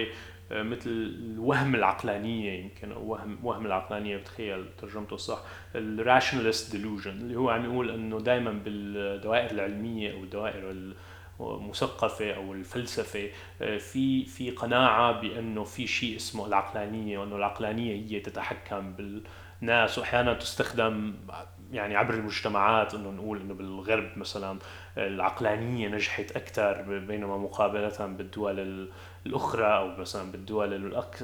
مثل 0.52 0.90
الوهم 0.90 1.74
العقلانية 1.74 2.52
يمكن 2.62 2.92
أو 2.92 3.04
وهم 3.11 3.38
وهم 3.42 3.66
العقلانية 3.66 4.16
بتخيل 4.16 4.64
ترجمته 4.78 5.16
صح 5.16 5.42
الراشنالست 5.74 6.76
ديلوجن 6.76 7.11
اللي 7.11 7.36
هو 7.36 7.50
عم 7.50 7.64
يقول 7.64 7.90
إنه 7.90 8.20
دائما 8.20 8.50
بالدوائر 8.50 9.50
العلمية 9.50 10.12
أو 10.12 10.24
الدوائر 10.24 10.70
المثقفه 11.41 12.32
أو 12.32 12.53
الفلسفة 12.53 13.28
آه، 13.62 13.78
في 13.78 14.24
في 14.24 14.51
قناعة 14.51 15.20
بأنه 15.20 15.64
في 15.64 15.86
شيء 15.86 16.16
اسمه 16.16 16.47
العقلانية 16.47 17.18
وأنه 17.18 17.36
العقلانية 17.36 17.95
هي 17.95 18.20
تتحكم 18.20 18.93
بالناس 18.93 19.99
وأحيانا 19.99 20.34
تستخدم 20.34 21.14
يعني 21.72 21.97
عبر 21.97 22.14
المجتمعات 22.14 22.95
إنه 22.95 23.11
نقول 23.11 23.41
إنه 23.41 23.55
بالغرب 23.55 24.11
مثلا 24.16 24.59
العقلانية 24.99 25.88
نجحت 25.88 26.32
أكثر 26.32 26.99
بينما 26.99 27.38
مقابله 27.38 28.07
بالدول 28.07 28.91
الأخرى 29.26 29.66
أو 29.66 29.96
مثلا 29.96 30.32
بالدول 30.32 30.74
الأك... 30.74 31.22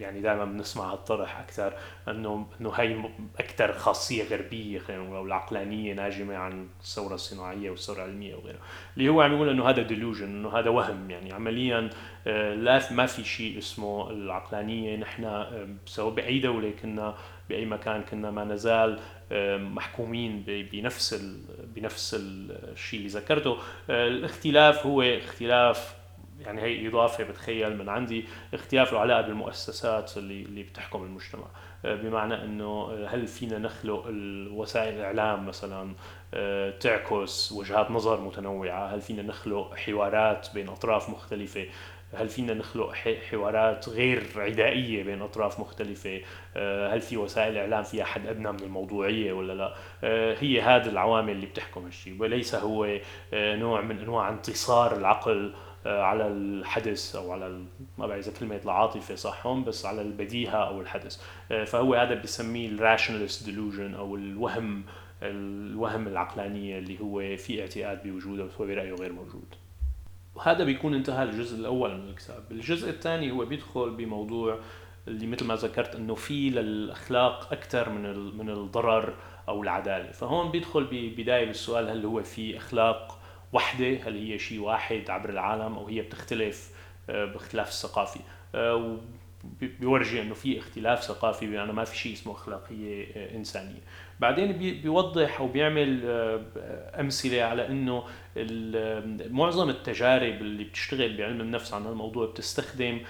يعني 0.00 0.20
دائما 0.20 0.44
بنسمع 0.44 0.92
هالطرح 0.92 1.38
أكثر 1.38 1.72
إنه 2.08 2.46
إنه 2.60 2.72
هي 2.72 3.10
أكثر 3.38 3.72
خاصية 3.72 4.24
غربية 4.24 4.78
خلينا 4.78 5.02
نقول 5.02 5.26
العقلانية 5.26 5.94
ناجمة 5.94 6.36
عن 6.36 6.68
الثورة 6.80 7.14
الصناعية 7.14 7.70
والثورة 7.70 7.96
العلمية 7.96 8.34
وغيرها. 8.34 8.60
اللي 8.96 9.08
هو 9.08 9.20
عم 9.20 9.34
يقول 9.34 9.48
إنه 9.48 9.68
هذا 9.68 9.82
ديلوجن 9.82 10.26
إنه 10.26 10.58
هذا 10.58 10.70
وهم. 10.70 11.10
يعني 11.10 11.32
عمليا 11.32 11.90
آه، 12.26 12.54
لا 12.54 12.92
ما 12.92 13.06
في 13.06 13.24
شيء 13.24 13.58
اسمه 13.58 14.10
العقلانية. 14.10 14.96
نحن 14.96 15.24
آه، 15.24 15.68
سواء 15.86 16.14
بأي 16.14 16.38
دولة 16.38 16.70
كنا 16.82 17.14
بأي 17.48 17.66
مكان 17.66 18.02
كنا 18.02 18.30
ما 18.30 18.44
نزال 18.44 19.00
آه، 19.32 19.56
محكومين 19.56 20.44
بنفس 20.46 21.14
بنفس 21.74 22.16
الشيء 22.20 22.98
اللي 23.00 23.10
ذكرته. 23.10 23.58
الاختلاف 23.90 24.86
هو 24.86 25.02
اختلاف 25.02 26.05
يعني 26.40 26.62
هي 26.62 26.88
إضافة 26.88 27.24
بتخيل 27.24 27.76
من 27.76 27.88
عندي 27.88 28.24
اختلاف 28.54 28.92
له 28.92 28.98
علاقه 29.00 29.20
بالمؤسسات 29.20 30.16
اللي 30.16 30.42
اللي 30.42 30.62
بتحكم 30.62 31.02
المجتمع 31.02 31.46
آه، 31.84 31.94
بمعنى 31.94 32.44
إنه 32.44 32.64
آه، 32.64 33.06
هل 33.08 33.26
فينا 33.26 33.58
نخلق 33.58 34.04
وسائل 34.52 34.94
الإعلام 34.94 35.46
مثلا 35.46 35.94
آه، 36.34 36.70
تعكس 36.70 37.52
وجهات 37.52 37.90
نظر 37.90 38.20
متنوعة؟ 38.20 38.86
هل 38.86 39.00
فينا 39.00 39.22
نخلق 39.22 39.74
حوارات 39.74 40.48
بين 40.54 40.68
أطراف 40.68 41.10
مختلفة؟ 41.10 41.66
هل 42.14 42.28
فينا 42.28 42.54
نخلق 42.54 42.92
حوارات 43.30 43.88
غير 43.88 44.22
عدائية 44.36 45.04
بين 45.04 45.22
أطراف 45.22 45.60
مختلفة؟ 45.60 46.20
هل 46.92 47.00
في 47.00 47.16
وسائل 47.16 47.58
إعلام 47.58 47.82
فيها 47.82 48.04
حد 48.04 48.26
أدنى 48.26 48.52
من 48.52 48.60
الموضوعية 48.60 49.32
ولا 49.32 49.52
لا؟ 49.52 49.74
هي 50.40 50.60
هذه 50.60 50.88
العوامل 50.88 51.32
اللي 51.32 51.46
بتحكم 51.46 51.84
هالشيء 51.84 52.16
وليس 52.20 52.54
هو 52.54 52.98
نوع 53.34 53.80
من 53.80 53.98
أنواع 53.98 54.28
انتصار 54.28 54.96
العقل 54.96 55.54
على 55.86 56.26
الحدس 56.26 57.16
أو 57.16 57.32
على 57.32 57.60
ما 57.98 58.06
بعرف 58.06 58.28
إذا 58.28 58.38
كلمة 58.38 58.60
العاطفة 58.64 59.14
صح 59.14 59.46
هون 59.46 59.64
بس 59.64 59.86
على 59.86 60.02
البديهة 60.02 60.56
أو 60.68 60.80
الحدس. 60.80 61.22
آه، 61.52 61.64
فهو 61.64 61.94
هذا 61.94 62.14
بسميه 62.14 62.68
ال 62.68 62.74
rationalist 62.74 63.44
delusion 63.44 63.94
أو 63.94 64.16
الوهم 64.16 64.84
الوهم 65.22 66.08
العقلانية 66.08 66.78
اللي 66.78 67.00
هو 67.00 67.36
في 67.36 67.60
اعتقاد 67.60 68.02
بوجوده 68.02 68.44
بس 68.44 68.52
هو 68.60 68.66
برأيه 68.66 68.92
غير 68.92 69.12
موجود. 69.12 69.54
وهذا 70.34 70.64
بيكون 70.64 70.94
انتهى 70.94 71.22
الجزء 71.22 71.58
الأول 71.58 71.96
من 71.96 72.08
الكتاب. 72.08 72.44
الجزء 72.50 72.90
الثاني 72.90 73.30
هو 73.30 73.44
بيدخل 73.44 73.90
بموضوع 73.90 74.58
اللي 75.08 75.26
مثل 75.26 75.44
ما 75.44 75.54
ذكرت 75.54 75.94
إنه 75.94 76.14
في 76.14 76.50
للأخلاق 76.50 77.52
أكثر 77.52 77.88
من 77.88 78.36
من 78.38 78.50
الضرر 78.50 79.14
أو 79.48 79.62
العدالة. 79.62 80.12
فهون 80.12 80.50
بيدخل 80.50 80.84
ببدايه 80.84 81.46
بالسؤال 81.46 81.88
هل 81.88 82.04
هو 82.04 82.22
في 82.22 82.56
أخلاق 82.56 83.15
وحدة 83.52 83.86
هل 83.86 84.16
هي 84.30 84.38
شيء 84.38 84.60
واحد 84.60 85.10
عبر 85.10 85.28
العالم 85.30 85.74
أو 85.78 85.88
هي 85.88 86.00
بتختلف 86.00 86.70
آه، 87.10 87.24
باختلاف 87.24 87.68
الثقافي 87.68 88.20
آه، 88.54 88.98
بيورجي 89.80 90.22
إنه 90.22 90.34
في 90.34 90.58
اختلاف 90.58 91.02
ثقافي 91.02 91.46
بانه 91.46 91.72
ما 91.72 91.84
في 91.84 91.98
شيء 91.98 92.12
اسمه 92.12 92.32
أخلاقية 92.32 93.06
آه، 93.16 93.36
إنسانية. 93.36 93.80
بعدين 94.20 94.52
بيوضح 94.52 95.40
أو 95.40 95.48
بيعمل 95.48 96.00
أمثلة 97.00 97.42
على 97.42 97.68
إنه 97.68 98.04
معظم 99.30 99.70
التجارب 99.70 100.34
اللي 100.40 100.64
بتشتغل 100.64 101.16
بعلم 101.16 101.40
النفس 101.40 101.74
عن 101.74 101.86
هالموضوع 101.86 102.26
بتستخدم 102.26 103.00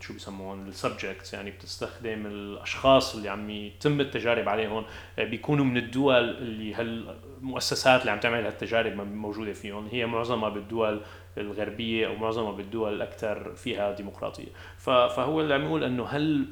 شو 0.00 0.12
بيسموهم 0.12 0.68
السبجكتس 0.68 1.34
يعني 1.34 1.50
بتستخدم 1.50 2.26
الأشخاص 2.26 3.16
اللي 3.16 3.28
عم 3.28 3.50
يتم 3.50 4.00
التجارب 4.00 4.48
عليهم. 4.48 4.84
بيكونوا 5.18 5.64
من 5.64 5.76
الدول 5.76 6.30
اللي 6.30 6.74
هالمؤسسات 6.74 8.00
اللي 8.00 8.12
عم 8.12 8.20
تعمل 8.20 8.44
هالتجارب 8.44 8.92
موجودة 8.92 9.52
فيهم. 9.52 9.88
هي 9.92 10.06
معظمها 10.06 10.48
بالدول 10.48 11.00
الغربية 11.40 12.06
أو 12.06 12.16
معظمها 12.16 12.52
بالدول 12.52 12.94
الاكثر 12.94 13.54
فيها 13.54 13.92
ديمقراطية. 13.92 14.48
فهو 14.78 15.40
اللي 15.40 15.54
عم 15.54 15.64
يقول 15.64 15.84
إنه 15.84 16.06
هل 16.06 16.46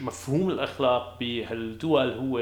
مفهوم 0.00 0.50
الأخلاق 0.50 1.18
بهالدول 1.20 2.12
هو 2.12 2.38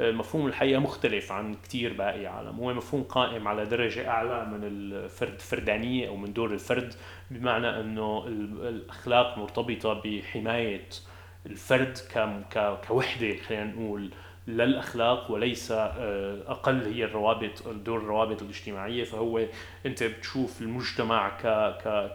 آه، 0.00 0.10
مفهوم 0.10 0.46
الحقيقة 0.46 0.80
مختلف 0.80 1.32
عن 1.32 1.54
كثير 1.54 1.92
باقي 1.92 2.20
العالم. 2.20 2.56
هو 2.56 2.74
مفهوم 2.74 3.02
قائم 3.02 3.48
على 3.48 3.64
درجة 3.64 4.08
أعلى 4.08 4.44
من 4.44 4.60
الفرد 4.64 5.40
فردانية 5.40 6.08
أو 6.08 6.16
من 6.16 6.32
دور 6.32 6.52
الفرد 6.52 6.94
بمعنى 7.30 7.80
إنه 7.80 8.24
الأخلاق 8.68 9.38
مرتبطة 9.38 10.02
بحماية 10.04 10.88
الفرد 11.46 11.98
كوحدة 12.88 13.36
خلينا 13.36 13.64
نقول 13.64 14.10
للاخلاق 14.48 15.30
وليس 15.30 15.70
آه، 15.72 16.42
أقل 16.46 16.82
هي 16.82 17.04
الروابط 17.04 17.68
دور 17.68 17.98
الروابط 17.98 18.42
الاجتماعية. 18.42 19.04
فهو 19.04 19.46
أنت 19.86 20.02
بتشوف 20.02 20.62
المجتمع 20.62 21.28
ك 21.28 21.46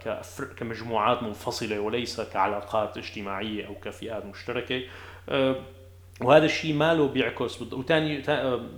ك 0.04 0.22
كمجموعات 0.58 1.24
منفصلة 1.24 1.80
وليس 1.80 2.22
كعلاقات 2.22 2.98
اجتماعية 2.98 3.68
أو 3.68 3.76
كفئات 3.76 4.26
مشتركة. 4.26 4.82
آه، 5.30 5.56
وهذا 6.22 6.46
الشيء 6.46 6.74
ماله 6.74 7.08
بيعكس 7.08 7.62
وثاني 7.62 8.22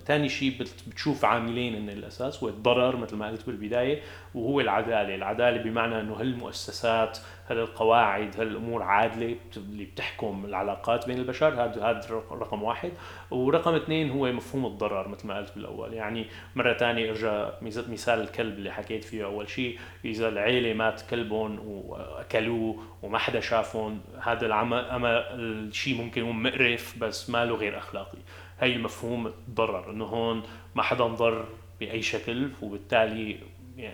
ثاني 0.06 0.30
شيء 0.30 0.66
بتشوف 0.88 1.26
عاملين 1.26 1.76
إن 1.76 1.90
الأساس 1.90 2.44
هو 2.44 2.50
الضرر 2.50 2.96
مثل 2.96 3.16
ما 3.16 3.28
قلت 3.28 3.46
بالبداية. 3.46 4.02
وهو 4.36 4.60
العدالة، 4.60 5.16
العدالة 5.16 5.64
بمعنى 5.64 6.00
إنه 6.00 6.14
هالمؤسسات 6.14 7.18
هل 7.48 7.60
القواعد 7.60 8.42
هل 8.42 8.48
الأمور 8.48 8.84
عادلة 8.84 9.36
اللي 9.58 9.86
بتحكم 9.86 10.46
العلاقات 10.46 11.08
بين 11.08 11.18
البشر 11.18 11.54
هذا 11.54 11.84
هذا 11.84 12.24
رقم 12.32 12.64
واحد. 12.64 12.92
ورقم 13.32 13.76
اثنين 13.76 14.10
هو 14.10 14.32
مفهوم 14.32 14.66
الضرر 14.66 15.08
مثل 15.08 15.28
ما 15.28 15.38
قلت 15.38 15.52
بالأول. 15.56 15.94
يعني 15.94 16.26
مرة 16.56 16.74
ثانية 16.74 17.10
ارجع 17.10 17.50
مثال 17.64 18.22
الكلب 18.22 18.58
اللي 18.58 18.72
حكيت 18.72 19.04
فيه 19.04 19.26
أول 19.26 19.50
شيء 19.50 19.80
إذا 20.06 20.28
العيلة 20.28 20.74
مات 20.74 21.02
كلبهم 21.10 21.60
وأكلوه 21.68 22.84
وما 23.04 23.18
حدا 23.18 23.40
شافهم 23.40 24.02
هذا 24.22 24.46
العمل 24.46 24.76
الشيء 25.06 25.98
ممكن 25.98 26.22
يكون 26.22 26.44
مقرف 26.44 26.96
بس 27.00 27.30
ما 27.30 27.46
له 27.46 27.56
غير 27.56 27.78
أخلاقي. 27.78 28.18
هي 28.60 28.78
مفهوم 28.78 29.28
الضرر 29.28 29.92
إنه 29.92 30.06
هون 30.06 30.44
ما 30.76 30.84
حدا 30.84 31.06
انضر 31.06 31.46
بأي 31.80 32.02
شكل 32.02 32.50
وبالتالي 32.62 33.40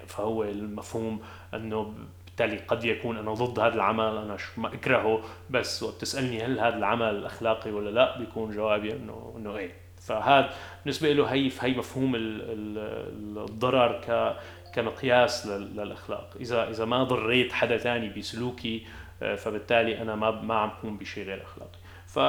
فهو 0.07 0.43
المفهوم 0.43 1.21
انه 1.53 1.93
بالتالي 2.25 2.57
قد 2.57 2.83
يكون 2.83 3.17
أنا 3.17 3.33
ضد 3.33 3.59
هذا 3.59 3.75
العمل 3.75 4.17
أنا 4.17 4.37
ما 4.57 4.73
اكرهه 4.73 5.21
بس 5.49 5.83
وقت 5.83 6.01
تسألني 6.01 6.45
هل 6.45 6.59
هذا 6.59 6.77
العمل 6.77 7.25
اخلاقي 7.25 7.71
ولا 7.71 7.89
لا 7.89 8.17
بيكون 8.17 8.51
جوابي 8.51 8.93
انه 8.93 9.33
إنه 9.37 9.57
إيه. 9.57 9.71
فهذا 10.01 10.53
بالنسبة 10.83 11.13
له 11.13 11.25
هي 11.25 11.51
هي 11.59 11.71
مفهوم 11.71 12.13
الضرر 12.15 14.01
ك 14.07 14.35
كمقياس 14.73 15.47
للأخلاق. 15.47 16.29
إذا 16.39 16.69
إذا 16.69 16.85
ما 16.85 17.03
ضريت 17.03 17.51
حدا 17.51 17.77
ثاني 17.77 18.09
بسلوكي 18.09 18.85
آه، 19.21 19.35
فبالتالي 19.35 20.01
أنا 20.01 20.15
ما 20.15 20.31
ما 20.31 20.55
عم 20.55 20.69
بكون 20.69 20.97
بشيء 20.97 21.25
غير 21.25 21.43
أخلاقي. 21.43 21.79
ف 22.07 22.19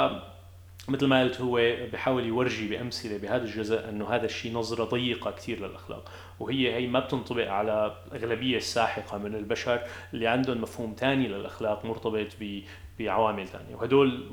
مثل 0.88 1.06
ما 1.06 1.20
قلت 1.20 1.40
هو 1.40 1.76
بحاول 1.92 2.26
يورجي 2.26 2.68
بأمثلة 2.68 3.18
بهذا 3.18 3.44
الجزء 3.44 3.88
إنه 3.88 4.08
هذا 4.08 4.24
الشيء 4.24 4.52
نظرة 4.52 4.84
ضيقة 4.84 5.30
كثير 5.30 5.66
للأخلاق. 5.66 6.10
وهي 6.40 6.74
هي 6.74 6.86
ما 6.86 7.00
بتنطبق 7.00 7.50
على 7.50 7.96
الاغلبيه 8.12 8.56
الساحقة 8.56 9.18
من 9.18 9.34
البشر 9.34 9.80
اللي 10.14 10.26
عندهم 10.26 10.62
مفهوم 10.62 10.94
ثاني 10.98 11.28
للأخلاق 11.28 11.84
مرتبط 11.84 12.26
بعوامل 12.98 13.48
ثانية 13.48 13.74
وهدول 13.74 14.26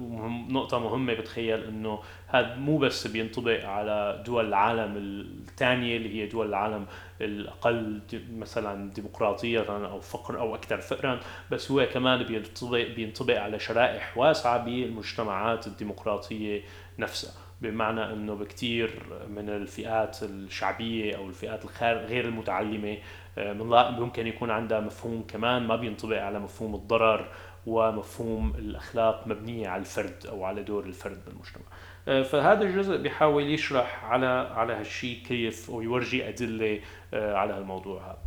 نقطة 0.49 0.79
مهمة 0.79 1.13
بتخيل 1.13 1.63
إنه 1.63 1.99
هذا 2.27 2.55
مو 2.55 2.77
بس 2.77 3.07
بينطبق 3.07 3.65
على 3.65 4.23
دول 4.25 4.47
العالم 4.47 4.97
الثانية 4.97 5.97
اللي 5.97 6.21
هي 6.21 6.27
دول 6.27 6.49
العالم 6.49 6.85
الأقل 7.21 8.01
مثلا 8.33 8.91
ديمقراطيه 8.93 9.59
أو 9.59 10.01
فقر 10.01 10.39
أو 10.39 10.55
أكثر 10.55 10.81
فقرا 10.81 11.19
بس 11.51 11.71
هو 11.71 11.85
كمان 11.93 12.23
بينطبق 12.23 12.87
بينطبق 12.95 13.39
على 13.39 13.59
شرائح 13.59 14.17
واسعة 14.17 14.57
بالمجتمعات 14.65 15.67
الديمقراطية 15.67 16.61
نفسها. 16.99 17.46
بمعنى 17.61 18.13
إنه 18.13 18.35
بكثير 18.35 19.03
من 19.29 19.49
الفئات 19.49 20.23
الشعبية 20.23 21.17
أو 21.17 21.27
الفئات 21.27 21.63
غير 21.81 22.25
المتعلمة 22.25 22.97
آه، 23.37 23.53
ممكن 23.99 24.27
يكون 24.27 24.51
عندها 24.51 24.79
مفهوم 24.79 25.23
كمان 25.27 25.63
ما 25.67 25.75
بينطبق 25.75 26.21
على 26.21 26.39
مفهوم 26.39 26.75
الضرر 26.75 27.27
ومفهوم 27.65 28.53
الأخلاق 28.57 29.27
مبنية 29.27 29.67
على 29.67 29.79
الفرد 29.79 30.25
أو 30.29 30.43
على 30.43 30.63
دور 30.63 30.85
الفرد 30.85 31.25
بالمجتمع. 31.25 31.63
آه، 32.07 32.23
فهذا 32.23 32.63
الجزء 32.63 32.97
بيحاول 32.97 33.43
يشرح 33.43 34.05
على 34.05 34.25
على 34.55 34.73
هالشيء 34.73 35.19
كيف 35.27 35.69
ويورجي 35.69 36.29
أدلة 36.29 36.79
آه، 37.13 37.35
على 37.35 37.53
هالموضوع 37.53 38.01
هذا. 38.05 38.17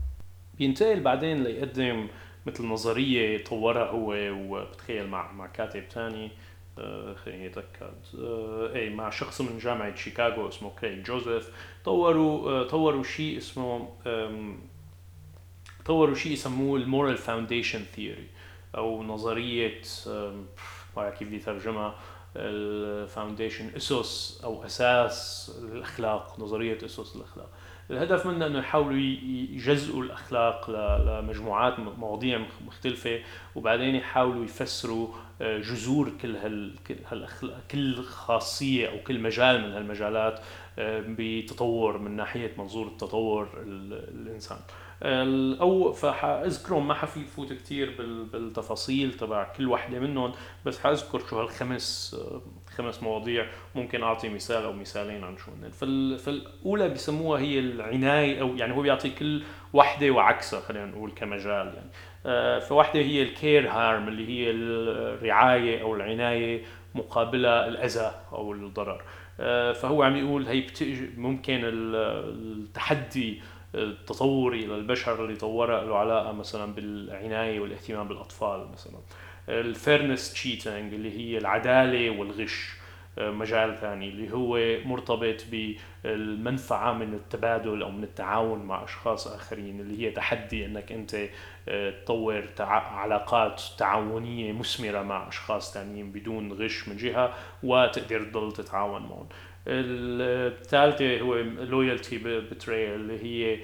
بينتقل 0.59 1.01
بعدين 1.01 1.45
ليقدم 1.45 2.09
مثل 2.47 2.67
نظرية 2.67 3.45
طورها 3.45 3.91
هو 3.91 4.15
وبتخيل 4.31 5.07
مع 5.07 5.33
مع 5.33 5.47
كاتب 5.47 5.83
ثاني 5.91 6.31
خليني 7.25 7.47
اتاكد 7.47 7.93
اي 8.75 8.91
مع 8.91 9.11
شخص 9.11 9.41
من 9.41 9.59
جامعة 9.59 9.95
شيكاغو 9.95 10.49
اسمه 10.49 10.71
كريج 10.81 11.03
جوزيف 11.03 11.51
طوروا 11.85 12.63
طوروا 12.63 13.03
شيء 13.03 13.39
اسمه 13.39 13.89
طوروا 15.87 16.15
شيء 16.15 16.33
يسموه 16.33 16.79
ال 16.79 16.85
moral 16.85 17.17
foundation 17.17 17.83
theory 17.97 18.27
أو 18.77 19.03
نظرية 19.03 19.83
ما 20.97 21.11
كيف 21.19 21.29
بدي 21.29 21.39
ترجمها 21.39 21.95
ال 22.37 22.49
foundation 22.49 23.71
اسس 23.77 24.41
أو 24.45 24.65
أساس 24.65 25.51
الأخلاق 25.63 26.41
نظرية 26.41 26.79
اسس 26.85 27.17
الأخلاق. 27.17 27.51
الهدف 27.91 28.27
منها 28.27 28.47
إنه 28.47 28.59
يحاولوا 28.59 28.99
يجزئوا 29.51 30.03
الأخلاق 30.03 30.71
لمجموعات 30.71 31.79
مواضيع 31.79 32.47
مختلفة 32.67 33.21
وبعدين 33.55 33.95
يحاولوا 33.95 34.45
يفسروا 34.45 35.09
آه، 35.09 35.30
جذور 35.41 36.13
كل 36.23 36.37
هال 36.37 36.75
كل 37.71 38.03
خاصية 38.03 38.89
أو 38.89 39.03
كل 39.07 39.21
مجال 39.21 39.63
من 39.63 39.73
هالمجالات 39.73 40.41
آه، 40.79 41.05
بتطور 41.09 41.99
من 41.99 42.17
ناحية 42.17 42.55
منظور 42.59 42.87
التطور 42.87 43.49
الإنسان. 43.67 44.59
أو 45.03 45.93
فحاذكرهم 45.93 46.89
ما 46.89 46.95
حفوت 46.95 47.53
كثير 47.53 47.95
بالتفاصيل 48.33 49.13
تبع 49.13 49.45
كل 49.45 49.69
وحدة 49.69 49.99
منهم 49.99 50.33
بس 50.65 50.79
حاذكر 50.79 51.21
شو 51.31 51.41
هالخمس 51.41 52.17
خمس 52.77 53.03
مواضيع 53.03 53.47
ممكن 53.75 54.03
أعطي 54.03 54.29
مثال 54.29 54.65
أو 54.65 54.73
مثالين 54.73 55.25
عن 55.25 55.37
شو 55.37 55.51
فالأولى 56.17 56.89
بسموها 56.89 57.41
هي 57.41 57.59
العناية 57.59 58.41
أو 58.41 58.57
يعني 58.57 58.77
هو 58.77 58.83
بيعطي 58.83 59.11
كل 59.11 59.43
وحدة 59.73 60.11
وعكسها 60.11 60.61
خلينا 60.61 60.87
نقول 60.87 61.11
كمجال 61.11 61.67
يعني. 61.75 61.91
آه، 62.27 62.59
فوحده 62.59 63.01
هي 63.01 63.23
الكير 63.23 63.71
هارم 63.71 64.09
اللي 64.09 64.29
هي 64.29 64.51
الرعاية 64.51 65.83
أو 65.83 65.95
العناية 65.95 66.63
مقابلها 66.95 67.69
الأذى 67.69 68.15
أو 68.33 68.53
الضرر. 68.53 69.03
آه، 69.41 69.73
فهو 69.73 70.03
عم 70.03 70.17
يقول 70.17 70.47
هي 70.47 70.67
ممكن 71.17 71.61
التحدي 71.65 73.43
التطوري 73.75 74.67
للبشر 74.67 75.25
اللي 75.25 75.37
طورها 75.37 75.85
له 75.85 75.99
علاقة 75.99 76.33
مثلا 76.33 76.75
بالعناية 76.75 77.61
والاهتمام 77.61 78.09
بالأطفال 78.09 78.69
مثلا. 78.73 78.99
ال 79.49 79.58
fairness 79.58 80.33
cheating 80.33 80.95
اللي 80.95 81.19
هي 81.19 81.39
العدالة 81.39 82.11
والغش 82.11 82.81
آه، 83.19 83.31
مجال 83.31 83.77
ثاني 83.81 84.09
اللي 84.09 84.33
هو 84.33 84.59
مرتبط 84.85 85.45
بالمنفعة 85.51 86.93
من 86.93 87.15
التبادل 87.15 87.83
أو 87.83 87.91
من 87.91 88.05
التعاون 88.05 88.63
مع 88.63 88.85
أشخاص 88.85 89.27
آخرين 89.27 89.81
اللي 89.81 90.07
هي 90.07 90.11
تحدي 90.11 90.67
أنك 90.67 90.93
أنت 90.93 91.29
آه، 91.69 91.91
تطور 92.05 92.45
علاقات 92.61 93.63
تعاونية 93.79 94.53
مثمرة 94.53 95.03
مع 95.03 95.29
أشخاص 95.29 95.75
ثانيين 95.75 96.13
بدون 96.13 96.53
غش 96.53 96.89
من 96.89 96.97
جهة 96.97 97.35
وتقدر 97.63 98.25
تضل 98.25 98.53
تتعاون 98.53 99.03
معهم. 99.03 99.29
الثالثة 99.67 101.21
هو 101.21 101.35
loyalty 101.41 102.19
betrayal 102.19 102.95
اللي 102.95 103.25
هي 103.25 103.59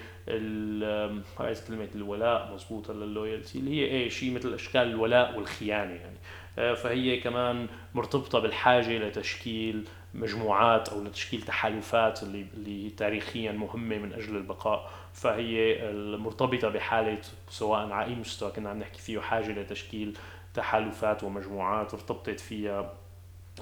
هاي 1.38 1.54
كلمة 1.68 1.88
الولاء 1.94 2.52
مضبوطة 2.54 2.94
لللويالتي 2.94 3.58
اللي 3.58 3.70
هي 3.70 3.84
إيه 3.84 4.08
شيء 4.08 4.32
مثل 4.34 4.54
أشكال 4.54 4.82
الولاء 4.82 5.36
والخيانة 5.36 5.92
يعني. 5.92 6.16
آه، 6.58 6.74
فهي 6.74 7.20
كمان 7.20 7.66
مرتبطة 7.94 8.38
بالحاجة 8.38 8.98
لتشكيل 8.98 9.84
مجموعات 10.14 10.88
أو 10.88 11.04
لتشكيل 11.04 11.42
تحالفات 11.42 12.22
اللي 12.22 12.46
اللي 12.54 12.90
تاريخيا 12.90 13.52
مهمة 13.52 13.98
من 13.98 14.12
أجل 14.12 14.36
البقاء. 14.36 14.90
فهي 15.12 15.78
مرتبطة 16.18 16.68
بحالة 16.68 17.18
سواء 17.50 17.90
على 17.90 18.06
اي 18.10 18.14
مستوى 18.14 18.50
كنا 18.50 18.70
عم 18.70 18.78
نحكي 18.78 19.02
فيه 19.02 19.20
حاجة 19.20 19.52
لتشكيل 19.52 20.16
تحالفات 20.54 21.24
ومجموعات 21.24 21.94
ارتبطت 21.94 22.40
فيها 22.40 22.94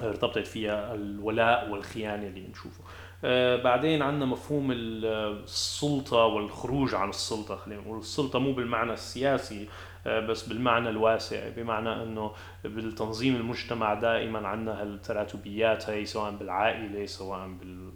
ارتبطت 0.03 0.47
فيها 0.47 0.95
الولاء 0.95 1.71
والخيانة 1.71 2.27
اللي 2.27 2.41
بنشوفه. 2.41 2.85
آه 3.25 3.63
بعدين 3.63 4.03
عندنا 4.03 4.27
مفهوم 4.27 4.73
السلطة 4.73 6.17
والخروج 6.17 6.95
عن 6.95 7.09
السلطة 7.09 7.57
خلينا 7.57 7.81
نقول. 7.81 7.99
السلطة 7.99 8.39
مو 8.39 8.53
بالمعنى 8.53 8.93
السياسي 8.93 9.69
آه 10.07 10.21
بس 10.21 10.49
بالمعنى 10.49 10.89
الواسع 10.89 11.49
بمعنى 11.57 12.03
إنه 12.03 12.33
بالتنظيم 12.65 13.37
المجتمع 13.37 13.95
دائما 13.95 14.49
عندنا 14.49 14.83
هالتراتبيات 14.83 15.91
هي 15.91 16.05
سواء 16.05 16.31
بالعائلة 16.31 17.07
سواء 17.07 17.49
بال 17.49 17.93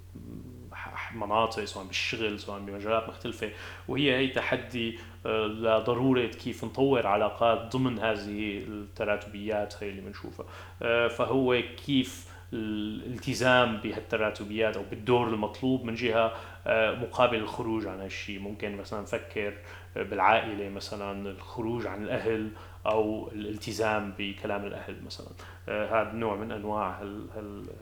مناطق 1.15 1.65
سواء 1.65 1.85
بالشغل 1.85 2.41
سواء 2.41 2.61
بمجالات 2.61 3.09
مختلفة. 3.09 3.51
وهي 3.89 4.17
هي 4.17 4.29
تحدي 4.29 4.99
آه، 5.27 5.47
لضرورة 5.47 6.27
كيف 6.27 6.65
نطور 6.65 7.07
علاقات 7.07 7.77
ضمن 7.77 7.99
هذه 7.99 8.59
التراتبيات 8.59 9.83
هي 9.83 9.89
اللي 9.89 10.01
بنشوفها. 10.01 10.47
آه، 10.83 11.09
فهو 11.09 11.63
كيف 11.87 12.29
الالتزام 12.53 13.77
بهالتراتبيات 13.77 14.77
أو 14.77 14.83
بالدور 14.91 15.29
المطلوب 15.29 15.85
من 15.85 15.95
جهة 15.95 16.33
آه، 16.67 16.95
مقابل 16.95 17.37
الخروج 17.37 17.87
عن 17.87 18.01
هالشيء 18.01 18.41
ممكن 18.41 18.77
مثلا 18.77 19.01
نفكر 19.01 19.55
بالعائلة 19.97 20.69
مثلا 20.69 21.31
الخروج 21.31 21.87
عن 21.87 22.03
الأهل 22.03 22.51
أو 22.87 23.29
الالتزام 23.33 24.15
بكلام 24.19 24.65
الأهل 24.65 24.97
مثلا. 25.07 25.29
هذا 25.69 26.13
نوع 26.13 26.37
من 26.37 26.53
أنواع 26.53 27.03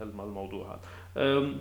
الموضوع 0.01 0.79
هذا. 1.17 1.55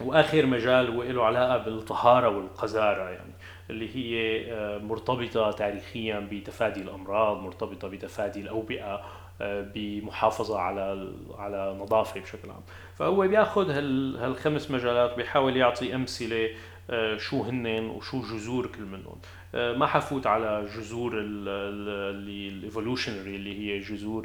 وآخر 0.00 0.46
مجال 0.46 0.90
هو 0.90 1.02
له 1.02 1.24
علاقة 1.24 1.58
بالطهارة 1.58 2.28
والقذارة 2.28 3.10
يعني 3.10 3.32
اللي 3.70 3.96
هي 3.96 4.44
آه، 4.52 4.78
مرتبطة 4.78 5.50
تاريخيا 5.50 6.28
بتفادي 6.32 6.80
الأمراض 6.80 7.36
مرتبطة 7.36 7.88
بتفادي 7.88 8.40
الأوبئة 8.40 9.02
آه، 9.40 9.70
بمحافظة 9.74 10.58
على 10.58 11.12
على 11.38 11.76
نظافة 11.80 12.20
بشكل 12.20 12.50
عام. 12.50 12.62
فهو 12.98 13.28
بياخذ 13.28 13.70
هالخمس 14.18 14.70
مجالات 14.70 15.16
بيحاول 15.16 15.56
يعطي 15.56 15.94
أمثلة 15.94 16.48
آه، 16.90 17.16
شو 17.16 17.42
هن 17.42 17.66
وشو 17.66 18.20
جذور 18.20 18.66
كل 18.66 18.82
منهم. 18.82 19.18
ما 19.78 19.86
حفوت 19.86 20.26
على 20.26 20.66
جذور 20.76 21.12
الايفولوشنري 21.18 23.36
اللي 23.36 23.58
هي 23.58 23.78
جذور 23.80 24.24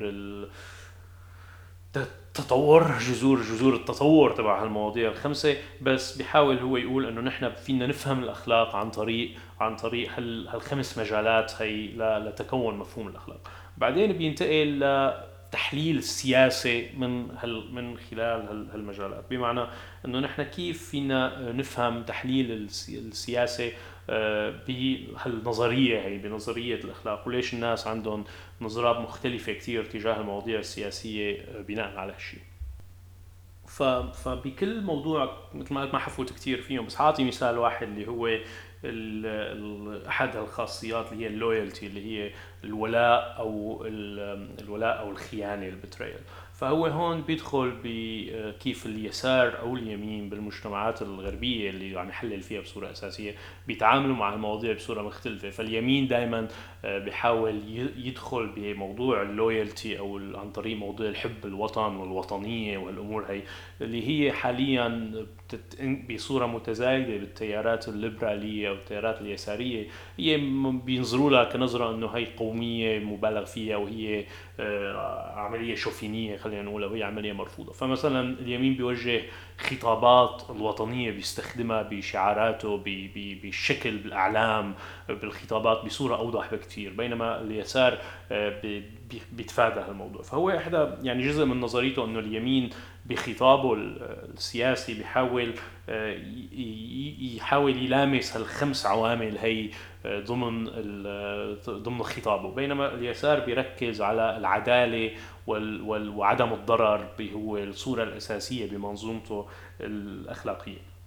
التطور 2.40 2.98
جذور 3.00 3.42
جذور 3.42 3.76
التطور 3.76 4.32
تبع 4.32 4.64
هالمواضيع 4.64 5.12
الخمسة 5.12 5.58
بس 5.82 6.18
بيحاول 6.18 6.58
هو 6.58 6.78
يقول 6.78 7.06
إنه 7.06 7.22
نحن 7.22 7.50
فينا 7.50 7.88
نفهم 7.88 8.24
الأخلاق 8.24 8.76
عن 8.76 8.92
طريق 8.92 9.32
عن 9.60 9.76
طريق 9.76 10.12
هالخمس 10.18 10.98
مجالات 10.98 11.62
هي 11.62 11.88
لتكون 11.98 12.78
مفهوم 12.78 13.08
الأخلاق. 13.08 13.52
بعدين 13.78 14.14
بينتقل 14.14 14.80
لتحليل 14.80 15.98
السياسة 15.98 16.90
من 16.98 17.32
هال 17.38 17.74
من 17.74 17.98
خلال 17.98 18.70
هالمجالات. 18.74 19.24
بمعنى 19.30 19.66
إنه 20.06 20.20
نحن 20.20 20.44
كيف 20.44 20.90
فينا 20.90 21.52
نفهم 21.52 22.04
تحليل 22.04 22.70
السياسة 22.90 23.68
آه، 23.68 23.72
بهالنظريه 24.68 26.02
هي 26.02 26.18
بنظرية 26.18 26.76
الأخلاق 26.76 27.28
وليش 27.28 27.54
الناس 27.54 27.88
عندهم 27.88 28.24
نظرات 28.62 28.98
مختلفة 28.98 29.54
كثير 29.54 29.86
تجاه 29.86 30.20
المواضيع 30.20 30.60
السياسية 30.60 31.42
آه، 31.42 31.62
بناء 31.62 31.98
على 31.98 32.14
هالشيء 32.14 32.42
فبكل 34.14 34.82
موضوع 34.82 35.38
مثل 35.54 35.74
ما 35.74 35.82
قلت 35.82 35.94
ما 35.94 36.00
حفوت 36.00 36.34
كثير 36.34 36.62
فيهم 36.62 36.86
بس 36.86 36.96
حاعطي 36.96 37.24
مثال 37.24 37.58
واحد 37.58 37.88
اللي 37.88 38.08
هو 38.08 38.28
أحد 40.08 40.36
الخاصيات 40.36 41.12
اللي 41.12 41.24
هي 41.24 41.28
اللويالتي 41.28 41.88
اللي 41.88 42.06
هي 42.06 42.32
الولاء 42.64 43.36
أو 43.40 43.84
الولاء 44.60 45.00
أو 45.00 45.12
الخيانة 45.12 45.68
البتريال 45.68 46.20
فهو 46.58 46.86
هون 46.86 47.22
بيدخل 47.22 47.74
بكيف 47.84 48.86
اليسار 48.86 49.60
أو 49.60 49.76
اليمين 49.76 50.30
بالمجتمعات 50.30 51.02
الغربية 51.02 51.70
اللي 51.70 52.00
عم 52.00 52.10
يحلل 52.10 52.42
فيها 52.42 52.62
بصورة 52.62 52.92
أساسية 52.92 53.36
بيتعاملوا 53.68 54.16
مع 54.16 54.34
المواضيع 54.34 54.74
بصورة 54.74 55.02
مختلفة. 55.02 55.50
فاليمين 55.50 56.08
دائما 56.08 56.48
آه، 56.86 57.00
بيحاول 57.00 57.62
يدخل 57.98 58.48
بموضوع 58.56 59.22
اللويالتي 59.22 60.00
أو 60.00 60.18
عن 60.18 60.52
طريق 60.52 60.78
موضوع 60.78 61.08
الحب 61.08 61.46
الوطن 61.46 61.96
والوطنية 61.96 62.78
والأمور 62.78 63.26
هي 63.30 63.42
اللي 63.82 64.08
هي 64.08 64.32
حاليا 64.32 65.12
بصورة 66.10 66.46
متزايدة 66.46 67.18
بالتيارات 67.18 67.88
الليبرالية 67.88 68.70
أو 68.70 68.74
التيارات 68.74 69.22
اليسارية. 69.22 69.88
هي 70.20 70.38
بينظروا 70.86 71.30
لها 71.30 71.44
كنظرة 71.44 71.96
إنه 71.96 72.08
هي 72.08 72.26
قومية 72.26 73.00
مبالغ 73.00 73.46
فيها 73.46 73.78
وهي 73.78 74.26
آه، 74.60 75.32
عملية 75.36 75.76
شوفينية 75.76 76.38
خلينا 76.48 76.62
نقول 76.62 76.86
وهي 76.86 77.04
عملية 77.04 77.34
مرفوضة. 77.34 77.74
فمثلا 77.74 78.40
اليمين 78.40 78.74
بيوجه 78.74 79.22
خطابات 79.58 80.44
الوطنية 80.50 81.12
بيستخدمها 81.12 81.82
بشعاراته 81.82 82.78
بالشكل 83.42 83.98
بالأعلام 83.98 84.74
بالخطابات 85.10 85.86
بصورة 85.86 86.16
أوضح 86.16 86.54
بكثير 86.54 86.94
بينما 86.94 87.42
اليسار 87.42 87.98
آه، 88.32 88.62
بيتفادى 89.32 89.80
هالموضوع. 89.80 90.22
فهو 90.22 90.50
إحدى 90.50 90.88
يعني 91.04 91.28
جزء 91.28 91.46
من 91.46 91.62
نظريته 91.62 92.06
إنه 92.06 92.20
اليمين 92.20 92.70
بخطابه 93.06 93.74
السياسي 93.74 94.94
بيحاول 94.94 95.54
آه، 95.90 96.18
يحاول 97.36 97.78
يلامس 97.78 98.38
هالخمس 98.38 98.86
عوامل 98.86 99.38
هي 99.38 99.70
ضمن 100.08 100.66
ضمن 101.70 102.04
خطابه. 102.04 102.52
بينما 102.52 102.94
اليسار 102.94 103.40
بيركز 103.40 104.02
على 104.02 104.38
العدالة 104.38 105.12
وعدم 105.48 106.54
الضرر 106.54 107.08
هو 107.34 107.58
الصورة 107.58 108.04
الأساسية 108.04 108.70
بمنظومته 108.70 109.48
الأخلاقية. 109.82 110.98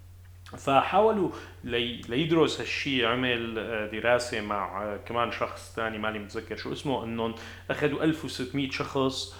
فحاولوا 0.57 1.29
ليدرس 1.63 2.59
هالشيء 2.59 3.05
عمل 3.05 3.59
آه، 3.59 3.87
دراسة 3.87 4.41
مع 4.41 4.97
كمان 4.97 5.31
شخص 5.31 5.73
ثاني 5.75 5.97
ماني 5.97 6.19
متذكر 6.19 6.55
شو 6.55 6.73
اسمه 6.73 7.03
إنهم 7.03 7.35
أخذوا 7.69 8.03
1600 8.03 8.69
شخص 8.69 9.35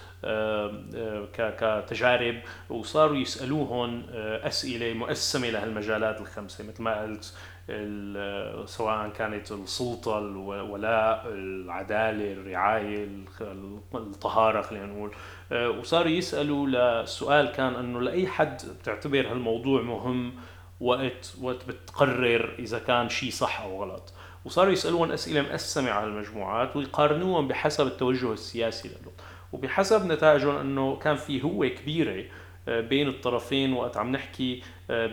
كتجارب 1.32 2.40
وصاروا 2.70 3.16
يسألوهم 3.16 4.06
آه، 4.10 4.46
أسئلة 4.46 4.94
مقسمه 4.94 5.50
لهالمجالات 5.50 6.20
الخمسة 6.20 6.64
مثل 6.64 6.82
ما 6.82 7.02
قلت 7.02 7.34
سواء 8.66 9.08
كانت 9.08 9.52
السلطة 9.52 10.18
الولاء 10.18 11.24
العدالة 11.28 12.32
الرعاية 12.32 13.08
الطهارة 13.94 14.62
خلينا 14.62 14.86
نقول. 14.86 15.10
آه، 15.52 15.70
وصاروا 15.70 16.10
يسألوا 16.10 16.66
للسؤال 16.66 17.52
كان 17.52 17.74
إنه 17.74 18.00
لأي 18.00 18.26
حد 18.26 18.62
بتعتبر 18.80 19.30
هالموضوع 19.30 19.82
مهم 19.82 20.32
وقت 20.80 21.34
وقت 21.40 21.68
بتقرر 21.68 22.54
إذا 22.58 22.78
كان 22.78 23.08
شيء 23.08 23.30
صح 23.30 23.60
أو 23.60 23.82
غلط. 23.82 24.12
وصاروا 24.44 24.72
يسألون 24.72 25.12
أسئلة 25.12 25.42
مقسمة 25.42 25.90
على 25.90 26.06
المجموعات 26.06 26.76
ويقارنوهم 26.76 27.48
بحسب 27.48 27.86
التوجه 27.86 28.32
السياسي 28.32 28.88
لهم. 28.88 29.12
وبحسب 29.52 30.06
نتائجهم 30.06 30.56
إنه 30.56 30.96
كان 30.96 31.16
في 31.16 31.42
هوة 31.44 31.68
كبيرة 31.68 32.12
آه، 32.20 32.26
بين 32.66 33.08
الطرفين 33.08 33.72
وقت 33.72 33.96
عم 33.96 34.12
نحكي 34.12 34.62
آه، 34.90 35.10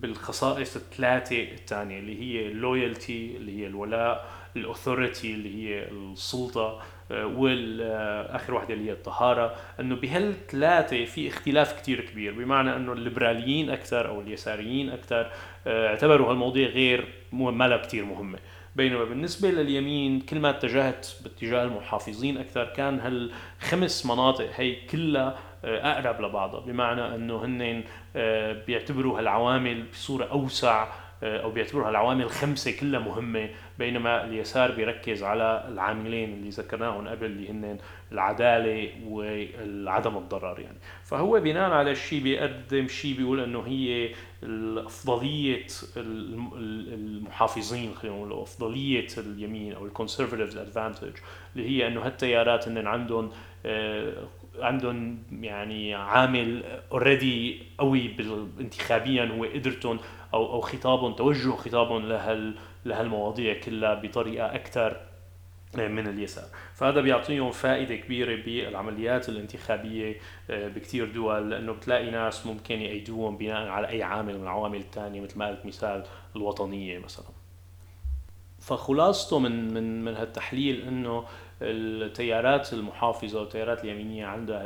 بالخصائص 0.00 0.76
الثلاثة 0.76 1.42
الثانية 1.42 1.98
اللي 1.98 2.20
هي 2.20 2.46
ال 2.46 2.57
loyalty 2.57 3.36
اللي 3.36 3.60
هي 3.60 3.66
الولاء 3.66 4.26
ال 4.56 4.64
authority 4.64 5.34
اللي 5.34 5.56
هي 5.56 5.88
السلطة 5.88 6.82
آه، 7.10 7.26
والاخر 7.26 8.54
وحدة 8.54 8.74
اللي 8.74 8.88
هي 8.88 8.92
الطهارة. 8.92 9.54
إنه 9.80 9.96
بهالثلاثة 9.96 11.04
في 11.04 11.28
اختلاف 11.28 11.80
كثير 11.80 12.00
كبير 12.00 12.32
بمعنى 12.32 12.76
إنه 12.76 12.92
الليبراليين 12.92 13.70
أكثر 13.70 14.08
أو 14.08 14.20
اليساريين 14.20 14.90
أكثر 14.90 15.30
اعتبروا 15.66 16.30
هالمواضيع 16.30 16.68
غير 16.68 17.08
ما 17.36 17.68
لها 17.68 17.76
كثير 17.76 18.04
مهمة. 18.04 18.38
بينما 18.76 19.04
بالنسبة 19.04 19.50
لليمين 19.50 20.20
كل 20.20 20.38
ما 20.38 20.50
اتجهت 20.50 21.08
باتجاه 21.24 21.64
المحافظين 21.64 22.38
أكثر 22.38 22.64
كان 22.64 23.00
هالخمس 23.00 24.06
مناطق 24.06 24.50
هي 24.54 24.76
كلها 24.86 25.38
آه، 25.64 25.92
أقرب 25.92 26.20
لبعضها. 26.20 26.60
بمعنى 26.60 27.14
أنه 27.14 27.44
هن 27.44 27.84
آه، 28.16 28.64
بيعتبروا 28.66 29.18
هالعوامل 29.18 29.82
بصورة 29.92 30.24
أوسع 30.24 30.88
أو 31.22 31.50
بيعتبروها 31.50 31.90
العوامل 31.90 32.22
الخمسه 32.22 32.76
كلها 32.80 33.00
مهمة 33.00 33.48
بينما 33.78 34.24
اليسار 34.24 34.70
بيركز 34.70 35.22
على 35.22 35.64
العاملين 35.68 36.32
اللي 36.32 36.48
ذكرناهم 36.50 37.08
قبل 37.08 37.26
اللي 37.26 37.50
هن 37.50 37.78
العدالة 38.12 38.90
وعدم 39.06 40.16
الضرر 40.16 40.60
يعني. 40.60 40.78
فهو 41.04 41.40
بناء 41.40 41.70
على 41.70 41.90
الشيء 41.90 42.22
بيقدم 42.22 42.88
شيء 42.88 43.16
بيقول 43.16 43.40
إنه 43.40 43.60
هي 43.66 44.10
افضليه 44.76 45.66
المحافظين 45.96 47.94
خلينا 47.94 48.16
نقول 48.16 48.32
أفضلية 48.32 49.06
اليمين 49.18 49.72
أو 49.72 49.86
ال 49.86 49.91
conservative 49.91 50.58
advantage 50.58 51.12
اللي 51.56 51.68
هي 51.68 51.86
إنه 51.86 52.06
هالتيارات 52.06 52.68
هن 52.68 52.86
عندهم 52.86 53.30
آه، 53.66 54.12
عندهم 54.58 55.18
يعني 55.32 55.94
عامل 55.94 56.62
already 56.92 57.62
قوي 57.78 58.10
انتخابيا 58.60 59.24
هو 59.24 59.44
قدرتهم 59.44 59.98
أو 60.36 60.52
أو 60.52 60.60
خطابهم 60.60 61.12
توجه 61.12 61.50
خطابهم 61.50 62.06
لهال 62.08 62.54
لهالمواضيع 62.84 63.60
كلها 63.60 63.94
بطريقة 63.94 64.54
أكثر 64.54 64.96
من 65.74 66.08
اليسار. 66.08 66.44
فهذا 66.74 67.00
بيعطيهم 67.00 67.50
فائدة 67.50 67.96
كبيرة 67.96 68.44
بالعمليات 68.44 69.28
الانتخابية 69.28 70.16
آه، 70.50 70.68
بكثير 70.68 71.12
دول 71.12 71.50
لأنه 71.50 71.72
بتلاقي 71.72 72.10
ناس 72.10 72.46
ممكن 72.46 72.80
يأيدوهم 72.80 73.36
بناء 73.36 73.68
على 73.68 73.88
أي 73.88 74.02
عامل 74.02 74.34
من 74.38 74.42
العوامل 74.42 74.78
الثانية 74.78 75.20
مثل 75.20 75.38
ما 75.38 75.48
قلت 75.48 75.66
مثال 75.66 76.04
الوطنية 76.36 76.98
مثلا. 76.98 77.26
فخلاصته 78.60 79.38
من 79.38 79.74
من 79.74 80.04
من 80.04 80.14
هالتحليل 80.14 80.80
إنه 80.88 81.24
التيارات 81.62 82.72
المحافظة 82.72 83.40
والتيارات 83.40 83.84
اليمينية 83.84 84.26
عندها 84.26 84.64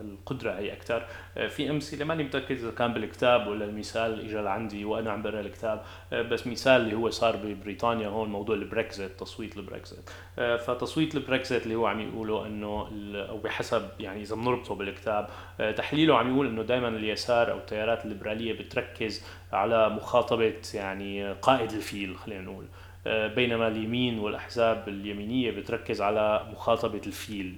القدرة 0.00 0.52
هي 0.52 0.72
أكثر 0.72 1.06
آه، 1.36 1.48
في 1.48 1.70
أمثلة 1.70 2.04
ماني 2.04 2.24
متأكد 2.24 2.56
إذا 2.56 2.70
كان 2.70 2.92
بالكتاب 2.92 3.46
ولا 3.46 3.64
المثال 3.64 4.20
اجى 4.20 4.36
لعندي 4.36 4.84
وأنا 4.84 5.12
عم 5.12 5.22
بقرا 5.22 5.40
الكتاب 5.40 5.82
آه، 6.12 6.22
بس 6.22 6.46
مثال 6.46 6.80
اللي 6.80 6.96
هو 6.96 7.10
صار 7.10 7.36
ببريطانيا 7.36 8.08
هون 8.08 8.28
موضوع 8.28 8.56
البريكزيت 8.56 9.20
تصويت 9.20 9.56
البريكزيت. 9.56 10.10
آه، 10.38 10.56
فتصويت 10.56 11.14
البريكزيت 11.14 11.62
اللي 11.62 11.74
هو 11.74 11.86
عم 11.86 12.00
يقولوا 12.00 12.46
إنه 12.46 12.88
أو 13.28 13.38
بحسب 13.38 13.88
يعني 14.00 14.22
إذا 14.22 14.34
بنربطه 14.34 14.74
بالكتاب 14.74 15.28
تحليله 15.76 16.18
عم 16.18 16.34
يقول 16.34 16.46
إنه 16.46 16.62
دائما 16.62 16.88
اليسار 16.88 17.52
أو 17.52 17.58
التيارات 17.58 18.04
الليبرالية 18.04 18.52
بتركز 18.52 19.24
على 19.52 19.88
مخاطبة 19.88 20.54
يعني 20.74 21.32
قائد 21.32 21.72
الفيل 21.72 22.16
خلينا 22.16 22.42
نقول. 22.42 22.64
بينما 23.06 23.68
اليمين 23.68 24.18
والأحزاب 24.18 24.88
اليمينية 24.88 25.50
بتركز 25.50 26.02
على 26.02 26.46
مخاطبة 26.52 27.00
الفيل 27.06 27.56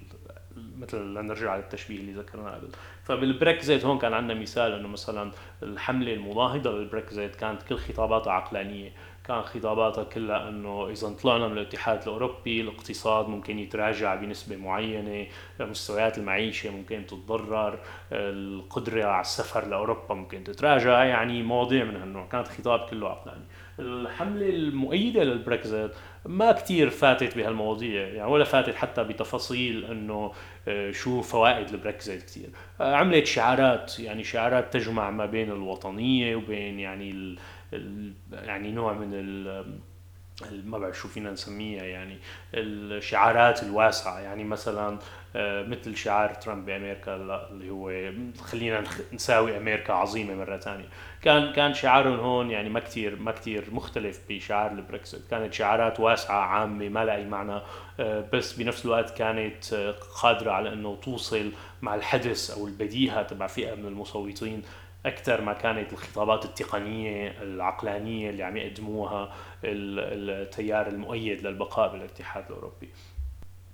مثل 0.79 0.99
لنرجع 0.99 1.57
للتشبيه 1.57 1.97
اللي 1.97 2.13
ذكرناه 2.13 2.51
قبل. 2.51 2.69
فبالبريكزيت 3.05 3.85
هون 3.85 3.99
كان 3.99 4.13
عندنا 4.15 4.41
مثال 4.41 4.73
إنه 4.73 4.89
مثلا 4.89 5.31
الحملة 5.63 6.13
المناهضه 6.13 6.71
للبريكزيت 6.71 7.37
كانت 7.37 7.63
كل 7.63 7.77
خطاباتها 7.77 8.33
عقلانية. 8.33 8.93
كان 9.25 9.43
خطاباتها 9.43 10.05
كلها 10.05 10.49
إنه 10.49 10.89
اذا 10.91 11.09
طلعنا 11.09 11.49
من 11.49 11.59
الاتحاد 11.59 12.03
الأوروبي 12.03 12.61
الاقتصاد 12.61 13.29
ممكن 13.29 13.59
يتراجع 13.59 14.15
بنسبة 14.15 14.57
معينة 14.57 15.27
مستويات 15.61 16.19
المعيشة 16.19 16.71
ممكن 16.71 17.07
تتضرر 17.07 17.79
القدرة 18.13 19.05
على 19.05 19.21
السفر 19.21 19.67
لأوروبا 19.67 20.15
ممكن 20.15 20.45
تتراجع 20.45 21.05
يعني 21.05 21.43
مواضيع 21.43 21.85
من 21.85 21.97
هالنوع. 21.97 22.27
كانت 22.27 22.49
خطاب 22.49 22.89
كله 22.91 23.09
عقلاني. 23.09 23.45
الحملة 23.79 24.49
المؤيدة 24.49 25.25
للبريكزيت 25.25 25.91
ما 26.27 26.53
كتير 26.53 26.91
فاتت 26.91 27.37
بهالمواضيع 27.37 28.09
يعني 28.09 28.31
ولا 28.31 28.45
فاتت 28.45 28.75
حتى 28.75 29.05
بتفاصيل 29.05 29.85
إنه 29.85 30.33
آه، 30.69 30.91
شو 30.91 31.23
فوائد 31.23 31.69
البريكزيت 31.69 32.23
كثير 32.23 32.49
آه، 32.81 32.95
عملت 32.95 33.27
شعارات 33.27 33.99
يعني 33.99 34.25
شعارات 34.25 34.73
تجمع 34.73 35.11
ما 35.11 35.27
بين 35.27 35.51
الوطنية 35.51 36.37
وبين 36.37 36.81
يعني 36.81 37.11
ال 37.73 38.13
يعني 38.33 38.73
نوع 38.73 38.93
من 38.93 39.11
ال 39.13 39.65
ما 40.65 40.79
بعرف 40.79 40.99
شو 40.99 41.09
فينا 41.09 41.31
نسميها 41.31 41.85
يعني 41.85 42.19
الشعارات 42.55 43.63
الواسعة. 43.63 44.21
يعني 44.21 44.45
مثلا 44.45 44.99
مثل 45.37 45.97
شعار 45.97 46.35
ترامب 46.35 46.67
بأمريكا 46.67 47.17
اللي 47.17 47.71
هو 47.71 48.13
خلينا 48.41 48.85
نساوي 49.13 49.57
أمريكا 49.57 49.93
عظيمة 49.93 50.35
مرة 50.35 50.57
ثانية. 50.57 50.89
كان 51.23 51.53
كان 51.53 51.75
شعارهم 51.75 52.21
هون 52.21 52.51
يعني 52.51 52.69
ما 52.69 52.81
كثير 52.81 53.17
ما 53.17 53.33
كثير 53.33 53.65
مختلف 53.73 54.21
بشعار 54.29 54.73
البريكسيت 54.73 55.21
كانت 55.31 55.55
شعارات 55.55 56.01
واسعة 56.01 56.41
عامة 56.41 56.89
ما 56.89 57.05
لها 57.05 57.15
أي 57.15 57.25
معنى 57.25 57.61
آه، 58.01 58.25
بس 58.33 58.53
بنفس 58.53 58.85
الوقت 58.85 59.19
كانت 59.19 59.73
آه، 59.73 59.91
قادرة 60.23 60.51
على 60.51 60.73
إنه 60.73 60.97
توصل 60.97 61.53
مع 61.83 61.95
الحدث 61.95 62.51
أو 62.51 62.67
البديهة 62.67 63.23
تبع 63.23 63.47
فئة 63.47 63.75
من 63.75 63.87
المصوتين 63.87 64.63
أكثر 65.07 65.41
ما 65.41 65.53
كانت 65.53 65.93
الخطابات 65.93 66.45
التقنية 66.45 67.43
العقلانية 67.43 68.31
اللي 68.31 68.43
عم 68.43 68.57
يقدموها 68.57 69.35
التيار 69.65 70.87
المؤيد 70.87 71.47
للبقاء 71.47 71.93
بالاتحاد 71.93 72.45
الأوروبي. 72.51 72.91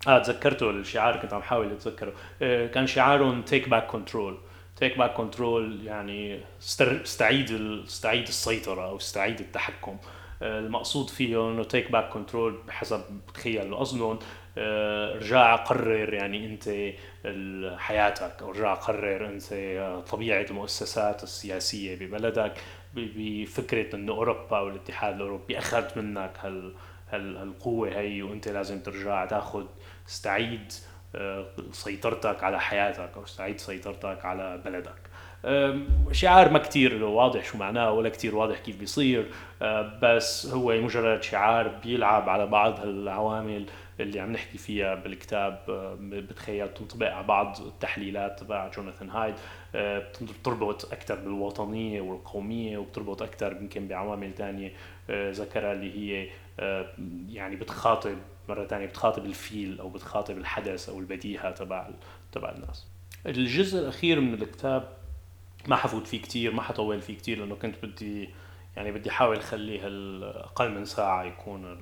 آه 0.08 0.18
تذكرته 0.22 0.70
الشعار 0.70 1.16
كنت 1.16 1.32
عم 1.34 1.42
حاول 1.42 1.72
أتذكره. 1.72 2.12
آه 2.42 2.66
كان 2.66 2.86
شعارهم 2.86 3.42
take 3.42 3.68
back 3.68 3.86
control 3.86 4.38
take 4.76 4.98
back 4.98 5.12
control 5.14 5.86
يعني 5.86 6.40
استعيد 6.60 7.50
استعيد 7.86 8.22
السيطرة 8.28 8.84
أو 8.84 8.96
استعيد 8.96 9.40
التحكم. 9.40 9.96
آه 10.42 10.58
المقصود 10.58 11.10
فيه 11.10 11.50
إنه 11.50 11.64
take 11.64 11.92
back 11.92 12.08
control 12.08 12.58
بحسب 12.68 13.00
بتخيل 13.28 13.74
قصدهم 13.76 14.18
آه، 14.58 15.14
رجع 15.16 15.56
قرر 15.56 16.14
يعني 16.14 16.46
أنت 16.46 16.68
حياتك 17.78 18.42
أو 18.42 18.50
رجع 18.50 18.74
قرر 18.74 19.26
أنت 19.26 19.44
طبيعة 20.10 20.46
المؤسسات 20.50 21.22
السياسية 21.22 21.96
ببلدك 21.96 22.52
بفكرة 22.94 23.96
إنه 23.96 24.12
أوروبا 24.12 24.58
والاتحاد 24.60 25.14
الأوروبي 25.14 25.58
أخذت 25.58 25.96
منك 25.96 26.32
هال 26.40 26.74
هالقوة 27.12 27.88
هي 27.88 28.22
وانت 28.22 28.48
لازم 28.48 28.80
ترجع 28.80 29.24
تاخذ 29.24 29.64
تستعيد 30.06 30.72
آه، 31.14 31.46
سيطرتك 31.72 32.44
على 32.44 32.60
حياتك 32.60 33.10
أو 33.16 33.22
تستعيد 33.22 33.58
سيطرتك 33.58 34.24
على 34.24 34.60
بلدك. 34.64 35.10
شعار 36.12 36.50
ما 36.50 36.58
كتير 36.58 37.04
واضح 37.04 37.44
شو 37.44 37.58
معناه 37.58 37.92
ولا 37.92 38.08
كتير 38.08 38.36
واضح 38.36 38.58
كيف 38.58 38.76
بيصير. 38.76 39.26
بس 40.02 40.46
هو 40.46 40.80
مجرد 40.80 41.22
شعار 41.22 41.68
بيلعب 41.68 42.28
على 42.28 42.46
بعض 42.46 42.80
العوامل 42.80 43.66
اللي 44.02 44.20
عم 44.20 44.32
نحكي 44.32 44.58
فيها 44.58 44.94
بالكتاب 44.94 45.60
آه، 45.68 45.96
بتخيل 46.00 46.74
تنطبق 46.74 47.12
على 47.12 47.26
بعض 47.26 47.60
التحليلات 47.60 48.40
تبع 48.40 48.68
جوناثان 48.68 49.10
هايد 49.10 49.34
آه، 49.74 50.12
بتربط 50.20 50.92
أكثر 50.92 51.14
بالوطنية 51.14 52.00
والقومية 52.00 52.78
وبتربط 52.78 53.22
أكثر 53.22 53.56
يمكن 53.56 53.88
بعوامل 53.88 54.34
ثانية 54.34 54.72
آه، 55.10 55.30
ذكرها 55.30 55.72
اللي 55.72 55.98
هي 55.98 56.28
يعني 57.28 57.56
بتخاطب 57.56 58.18
مرة 58.48 58.66
ثانية 58.66 58.86
بتخاطب 58.86 59.24
الفيل 59.24 59.80
أو 59.80 59.88
بتخاطب 59.88 60.38
الحدث 60.38 60.88
أو 60.88 60.98
البديهة 60.98 61.50
تبع 61.50 61.90
تبع 62.32 62.50
الناس. 62.50 62.86
الجزء 63.26 63.80
الأخير 63.80 64.20
من 64.20 64.34
الكتاب 64.34 64.88
ما 65.68 65.76
حفوت 65.76 66.06
فيه 66.06 66.22
كتير 66.22 66.52
ما 66.52 66.62
حطول 66.62 67.00
فيه 67.00 67.16
كتير 67.16 67.38
لأنه 67.38 67.54
كنت 67.54 67.74
بدي 67.82 68.28
يعني 68.76 68.92
بدي 68.92 69.10
أحاول 69.10 69.36
اخليه 69.36 69.80
أقل 70.24 70.70
من 70.70 70.84
ساعة 70.84 71.24
يكون 71.24 71.78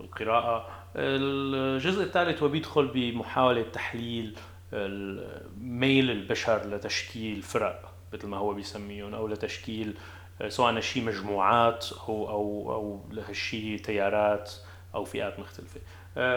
القراءة. 0.00 0.79
الجزء 0.96 2.02
الثالث 2.02 2.42
هو 2.42 2.48
بيدخل 2.48 2.86
بمحاولة 2.86 3.62
تحليل 3.62 4.38
ميل 5.60 6.10
البشر 6.10 6.66
لتشكيل 6.66 7.42
فرق 7.42 7.94
مثل 8.12 8.26
ما 8.26 8.36
هو 8.36 8.54
بيسميهم 8.54 9.14
أو 9.14 9.28
لتشكيل 9.28 9.94
سواء 10.48 10.80
شيء 10.80 11.04
مجموعات 11.04 11.86
أو 12.08 12.28
أو 12.30 12.72
أو 12.74 13.04
لهالشيء 13.10 13.78
تيارات 13.78 14.52
أو 14.94 15.04
فئات 15.04 15.38
مختلفة. 15.38 15.80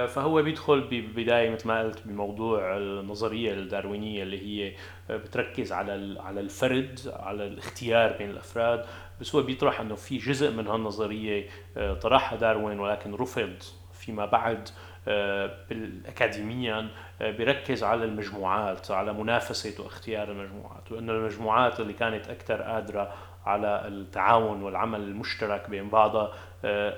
فهو 0.06 0.42
بيدخل 0.42 0.82
ببداية 0.82 1.50
مثل 1.50 1.68
ما 1.68 1.82
قلت 1.82 2.08
بموضوع 2.08 2.78
النظرية 2.78 3.54
الداروينية 3.54 4.24
اللي 4.24 4.40
هي 4.42 4.74
بتركز 5.10 5.72
على 5.72 6.22
على 6.22 6.40
الفرد 6.40 7.00
على 7.06 7.48
الاختيار 7.48 8.18
بين 8.18 8.30
الأفراد 8.30 8.86
بس 9.22 9.36
هو 9.36 9.42
بيطرح 9.42 9.80
إنه 9.80 9.96
في 9.96 10.18
جزء 10.18 10.52
من 10.52 10.68
هالنظرية 10.68 11.50
آه، 11.78 11.94
طرحها 11.94 12.38
داروين 12.38 12.80
ولكن 12.80 13.14
رفض 13.14 13.64
فيما 14.06 14.26
بعد 14.26 14.70
آه، 15.08 15.58
اكاديميا 16.06 16.90
آه، 17.22 17.32
بيركز 17.32 17.84
على 17.84 18.06
المجموعات 18.06 18.92
على 18.92 19.14
منافسة 19.14 19.84
واختيار 19.84 20.32
المجموعات 20.32 20.92
وانه 20.92 21.12
المجموعات 21.12 21.80
اللي 21.80 21.94
كانت 21.94 22.28
أكثر 22.28 22.62
قادرة 22.62 23.14
على 23.46 23.88
التعاون 23.88 24.64
والعمل 24.64 25.02
المشترك 25.02 25.70
بين 25.70 25.90
بعضها 25.90 26.34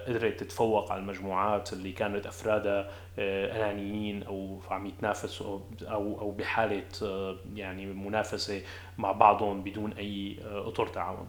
قدرت 0.08 0.40
تتفوق 0.40 0.92
على 0.92 1.02
المجموعات 1.02 1.74
اللي 1.74 1.92
كانت 1.92 2.26
أفرادها 2.28 2.90
أنانيين 3.20 4.24
أو 4.24 4.62
عم 4.70 4.86
يتنافسوا 4.86 5.60
أو 5.82 6.20
أو 6.22 6.32
بحالة 6.32 6.84
يعني 7.56 7.86
منافسة 7.86 8.62
مع 8.98 9.12
بعضهم 9.12 9.64
بدون 9.64 9.94
أي 9.94 10.38
أطر 10.44 10.88
تعاون. 10.88 11.28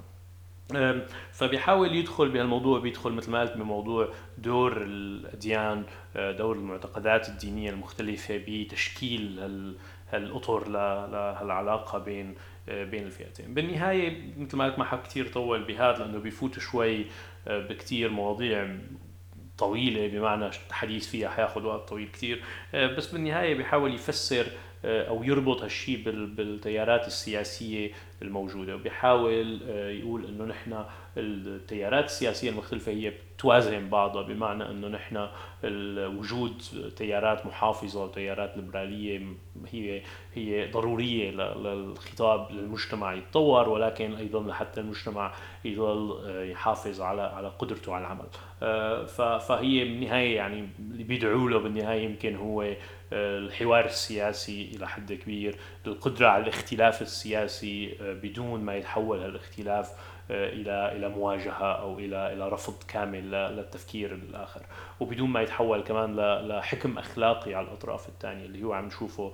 فبيحاول 1.33 1.95
يدخل 1.95 2.29
بهالموضوع 2.29 2.79
بيدخل 2.79 3.12
مثل 3.12 3.31
ما 3.31 3.41
قلت 3.41 3.57
بموضوع 3.57 4.09
دور 4.39 4.83
الأديان 4.83 5.85
آه، 6.17 6.33
دور 6.33 6.57
المعتقدات 6.57 7.29
الدينية 7.29 7.71
المختلفة 7.71 8.43
بتشكيل 8.49 9.41
هالأطر 10.11 10.69
لهالعلاقه 10.69 11.99
بين 11.99 12.35
آه، 12.69 12.85
بين 12.85 13.03
الفئتين. 13.03 13.55
بالنهاية 13.55 14.35
مثل 14.39 14.57
ما 14.57 14.64
قلت 14.64 14.79
ما 14.79 14.85
حاب 14.85 15.03
كثير 15.03 15.29
طول 15.29 15.64
بهذا 15.64 15.99
لأنه 15.99 16.19
بيفوت 16.19 16.59
شوي 16.59 17.07
آه، 17.49 17.59
بكثير 17.59 18.11
مواضيع 18.11 18.77
طويلة 19.59 20.09
بمعنى 20.09 20.47
الحديث 20.69 21.09
فيها 21.09 21.29
حياخذ 21.29 21.64
وقت 21.64 21.89
طويل 21.89 22.09
كثير 22.12 22.43
بس 22.75 23.07
بالنهاية 23.12 23.55
بيحاول 23.55 23.95
يفسر 23.95 24.47
أو 24.85 25.23
يربط 25.25 25.62
هالشيء 25.62 26.03
بالتيارات 26.37 27.07
السياسية 27.07 27.91
الموجودة 28.23 28.75
وبيحاول 28.75 29.61
آه، 29.69 29.91
يقول 29.91 30.25
إنه 30.25 30.45
نحن 30.45 30.85
التيارات 31.17 32.05
السياسية 32.05 32.51
المختلفة 32.51 32.93
هي 32.93 33.12
توازن 33.39 33.89
بعضها 33.89 34.23
بمعنى 34.23 34.71
إنه 34.71 34.89
نحن 34.89 35.29
وجود 36.19 36.62
تيارات 36.97 37.47
محافظة 37.47 38.05
وتيارات 38.05 38.57
ليبرالية 38.57 39.23
هي 39.73 40.03
هي 40.35 40.71
ضرورية 40.71 41.31
للخطاب 41.31 42.53
للمجتمع 42.53 43.14
يتطور 43.14 43.69
ولكن 43.69 44.14
أيضا 44.14 44.43
لحتى 44.43 44.81
المجتمع 44.81 45.33
يظل 45.64 46.27
آه، 46.27 46.45
يحافظ 46.45 47.01
على 47.01 47.23
على 47.23 47.49
قدرته 47.49 47.95
على 47.95 48.05
العمل. 48.07 48.27
فهي 49.41 49.85
بالنهاية 49.85 50.37
يعني 50.37 50.69
اللي 50.79 51.05
بيدعوا 51.05 51.51
له 51.51 51.59
بالنهاية 51.59 52.05
يمكن 52.05 52.37
هو 52.37 52.75
الحوار 53.12 53.85
السياسي 53.85 54.71
إلى 54.77 54.89
حد 54.89 55.12
كبير 55.12 55.57
القدرة 55.87 56.27
على 56.27 56.43
الاختلاف 56.43 57.03
السياسي 57.03 57.97
آه، 58.01 58.05
بدون 58.14 58.61
ما 58.61 58.76
يتحول 58.76 59.20
هالاختلاف 59.20 59.90
آه، 60.30 60.48
إلى 60.48 60.96
إلى 60.96 61.09
مواجهة 61.09 61.72
أو 61.72 61.98
إلى 61.98 62.32
إلى 62.32 62.48
رفض 62.48 62.82
كامل 62.88 63.30
للتفكير 63.30 64.14
الآخر. 64.14 64.62
وبدون 65.00 65.30
ما 65.30 65.42
يتحول 65.42 65.80
كمان 65.80 66.16
لحكم 66.48 66.98
أخلاقي 66.98 67.54
على 67.54 67.66
الأطراف 67.66 68.09
الثانية 68.09 68.44
اللي 68.44 68.64
هو 68.64 68.72
عم 68.72 68.86
نشوفه 68.86 69.32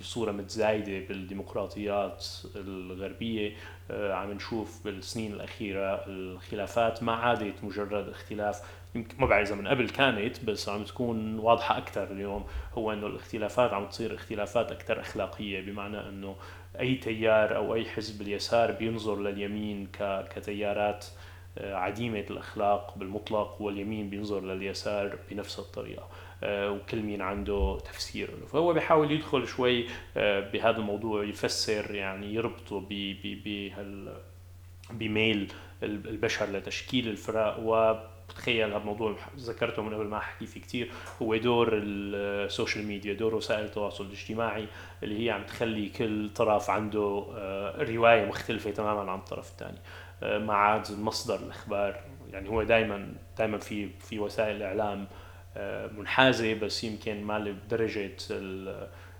بصورة 0.00 0.32
متزايدة 0.32 1.08
بالديمقراطيات 1.08 2.26
الغربية 2.56 3.52
آه، 3.90 4.12
عم 4.14 4.32
نشوف 4.32 4.84
بالسنين 4.84 5.32
الأخيرة 5.32 6.04
الخلافات 6.06 7.02
ما 7.02 7.12
عادت 7.12 7.64
مجرد 7.64 8.08
اختلاف. 8.08 8.62
يمكن 8.94 9.16
ما 9.18 9.26
بعرف 9.26 9.48
إذا 9.48 9.56
من 9.56 9.68
قبل 9.68 9.88
كانت 9.88 10.44
بس 10.44 10.68
عم 10.68 10.84
تكون 10.84 11.38
واضحة 11.38 11.78
أكثر 11.78 12.12
اليوم 12.12 12.44
هو 12.74 12.92
إنه 12.92 13.06
الاختلافات 13.06 13.72
عم 13.72 13.86
تصير 13.88 14.14
اختلافات 14.14 14.72
أكثر 14.72 15.00
أخلاقية 15.00 15.60
بمعنى 15.60 16.08
إنه 16.08 16.36
أي 16.80 16.94
تيار 16.94 17.56
أو 17.56 17.74
أي 17.74 17.84
حزب 17.84 18.22
اليسار 18.22 18.72
بينظر 18.72 19.20
لليمين 19.20 19.88
كتيارات 20.36 21.06
آه، 21.58 21.74
عديمة 21.74 22.24
الأخلاق 22.30 22.98
بالمطلق 22.98 23.62
واليمين 23.62 24.10
بينظر 24.10 24.40
لليسار 24.40 25.18
بنفس 25.30 25.58
الطريقة. 25.58 26.08
آه، 26.44 26.70
وكل 26.70 27.02
مين 27.02 27.22
عنده 27.22 27.78
تفسير 27.84 28.30
فهو 28.52 28.72
بيحاول 28.72 29.12
يدخل 29.12 29.46
شوي 29.46 29.86
آه، 30.16 30.50
بهذا 30.50 30.76
الموضوع 30.76 31.24
يفسر 31.24 31.94
يعني 31.94 32.34
يربطه 32.34 32.80
بهال 33.44 34.16
بميل 34.90 35.52
البشر 35.82 36.46
لتشكيل 36.52 37.08
الفرق 37.08 37.58
بتخيل 38.32 38.76
الموضوع 38.76 39.16
ذكرته 39.38 39.82
من 39.82 39.94
قبل 39.94 40.04
ما 40.04 40.18
أحكي 40.18 40.46
فيه 40.46 40.60
كثير 40.60 40.90
هو 41.22 41.36
دور 41.36 41.70
ال 41.72 41.88
social 41.88 42.86
media 42.86 43.14
دور 43.14 43.34
وسائل 43.34 43.64
التواصل 43.64 44.06
الاجتماعي 44.06 44.66
اللي 45.02 45.26
هي 45.26 45.30
عم 45.30 45.42
تخلي 45.44 45.88
كل 45.88 46.28
طرف 46.28 46.70
عنده 46.70 47.26
آه، 47.36 47.82
رواية 47.82 48.24
مختلفة 48.24 48.70
تماما 48.70 49.10
عن 49.10 49.18
الطرف 49.18 49.50
الثاني 49.50 49.78
آه، 50.22 50.38
ما 50.38 50.54
عاد 50.54 50.98
مصدر 50.98 51.36
الأخبار. 51.36 52.00
يعني 52.32 52.48
هو 52.48 52.62
دائما 52.62 53.12
دائما 53.38 53.58
في 53.58 53.88
في 53.88 54.18
وسائل 54.18 54.56
الاعلام 54.56 55.06
آه، 55.56 55.86
منحازة 55.86 56.54
بس 56.54 56.84
يمكن 56.84 57.24
ما 57.24 57.38
بدرجه 57.38 58.10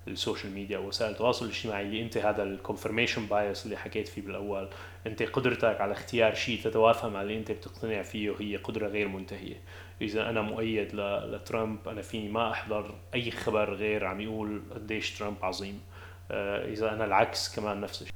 ال 0.09 0.15
social 0.15 0.53
media 0.53 0.79
ووسائل 0.79 1.11
التواصل 1.11 1.45
الاجتماعي 1.45 1.83
اللي 1.83 2.03
أنت 2.03 2.17
هذا 2.17 2.43
ال 2.43 2.49
confirmation 2.49 3.27
bias 3.27 3.65
اللي 3.65 3.77
حكيت 3.77 4.09
فيه 4.09 4.23
بالأول. 4.23 4.69
أنت 5.07 5.23
قدرتك 5.23 5.81
على 5.81 5.93
اختيار 5.93 6.35
شيء 6.35 6.61
تتوافق 6.65 7.09
مع 7.09 7.23
اللي 7.23 7.39
أنت 7.39 7.53
بتقتنع 7.53 8.03
فيه 8.03 8.35
هي 8.41 8.57
قدرة 8.57 8.89
غير 8.89 9.09
منتهية. 9.09 9.57
إذا 10.03 10.29
أنا 10.31 10.43
مؤيد 10.43 10.95
لترامب 10.95 11.89
أنا 11.89 12.03
فيني 12.03 12.29
ما 12.29 12.51
أحضر 12.51 12.95
أي 13.15 13.31
خبر 13.31 13.75
غير 13.75 14.05
عم 14.05 14.21
يقول 14.21 14.63
قديش 14.75 15.19
ترامب 15.19 15.37
عظيم. 15.43 15.81
آه، 16.31 16.73
إذا 16.73 16.93
أنا 16.93 17.05
العكس 17.05 17.57
كمان 17.57 17.81
نفس 17.81 18.03
الشيء. 18.03 18.15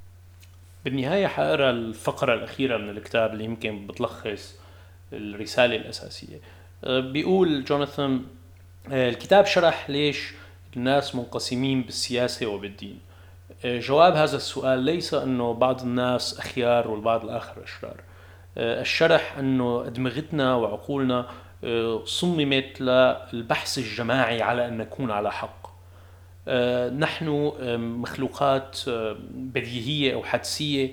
بالنهاية 0.84 1.26
حقرا 1.26 1.70
الفقرة 1.70 2.34
الأخيرة 2.34 2.76
من 2.76 2.88
الكتاب 2.90 3.32
اللي 3.32 3.44
يمكن 3.44 3.86
بتلخص 3.86 4.60
الرسالة 5.12 5.76
الأساسية. 5.76 6.40
آه، 6.84 7.00
بيقول 7.00 7.64
جوناثان 7.64 8.24
آه، 8.92 9.08
الكتاب 9.08 9.46
شرح 9.46 9.90
ليش 9.90 10.32
الناس 10.76 11.14
منقسمين 11.14 11.82
بالسياسة 11.82 12.46
وبالدين. 12.46 13.00
جواب 13.64 14.14
هذا 14.14 14.36
السؤال 14.36 14.78
ليس 14.78 15.14
أنه 15.14 15.54
بعض 15.54 15.82
الناس 15.82 16.38
أخيار 16.38 16.88
والبعض 16.88 17.24
الآخر 17.24 17.64
أشرار. 17.64 18.00
آه، 18.58 18.80
الشرح 18.80 19.38
أنه 19.38 19.86
أدمغتنا 19.86 20.54
وعقولنا 20.54 21.26
آه، 21.64 22.04
صممت 22.04 22.80
للبحث 22.80 23.78
الجماعي 23.78 24.42
على 24.42 24.68
أن 24.68 24.78
نكون 24.78 25.10
على 25.10 25.32
حق. 25.32 25.66
نحن 26.98 27.52
مخلوقات 27.78 28.80
بديهية 29.30 30.14
أو 30.14 30.24
حدسية 30.24 30.90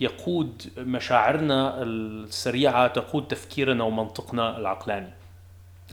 يقود 0.00 0.62
مشاعرنا 0.78 1.82
السريعة 1.82 2.86
تقود 2.86 3.28
تفكيرنا 3.28 3.84
ومنطقنا 3.84 4.58
العقلاني. 4.58 5.10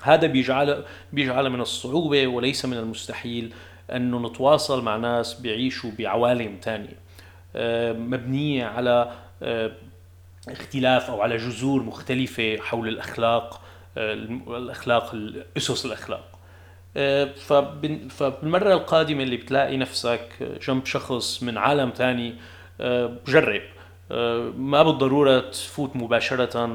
هذا 0.01 0.27
بيجعل 0.27 0.83
بيجعل 1.13 1.49
من 1.49 1.61
الصعوبة 1.61 2.27
وليس 2.27 2.65
من 2.65 2.77
المستحيل 2.77 3.53
أنه 3.91 4.27
نتواصل 4.29 4.83
مع 4.83 4.97
ناس 4.97 5.33
بيعيشوا 5.33 5.91
بعوالم 5.99 6.57
تانية. 6.57 6.97
آه، 7.55 7.93
مبنية 7.93 8.65
على 8.65 9.11
آه، 9.43 9.71
اختلاف 10.49 11.09
أو 11.09 11.21
على 11.21 11.37
جذور 11.37 11.83
مختلفة 11.83 12.57
حول 12.57 12.87
الأخلاق 12.87 13.61
آه، 13.97 14.13
الأخلاق 14.57 15.15
أسس 15.57 15.85
الأخلاق. 15.85 16.37
فبالمرة 18.09 18.73
القادمة 18.73 19.23
اللي 19.23 19.37
بتلاقي 19.37 19.77
نفسك 19.77 20.29
جنب 20.67 20.85
شخص 20.85 21.43
من 21.43 21.57
عالم 21.57 21.89
تاني 21.89 22.35
جرب. 23.27 23.61
ما 24.57 24.83
بالضرورة 24.83 25.39
تفوت 25.39 25.95
مباشرة 25.95 26.65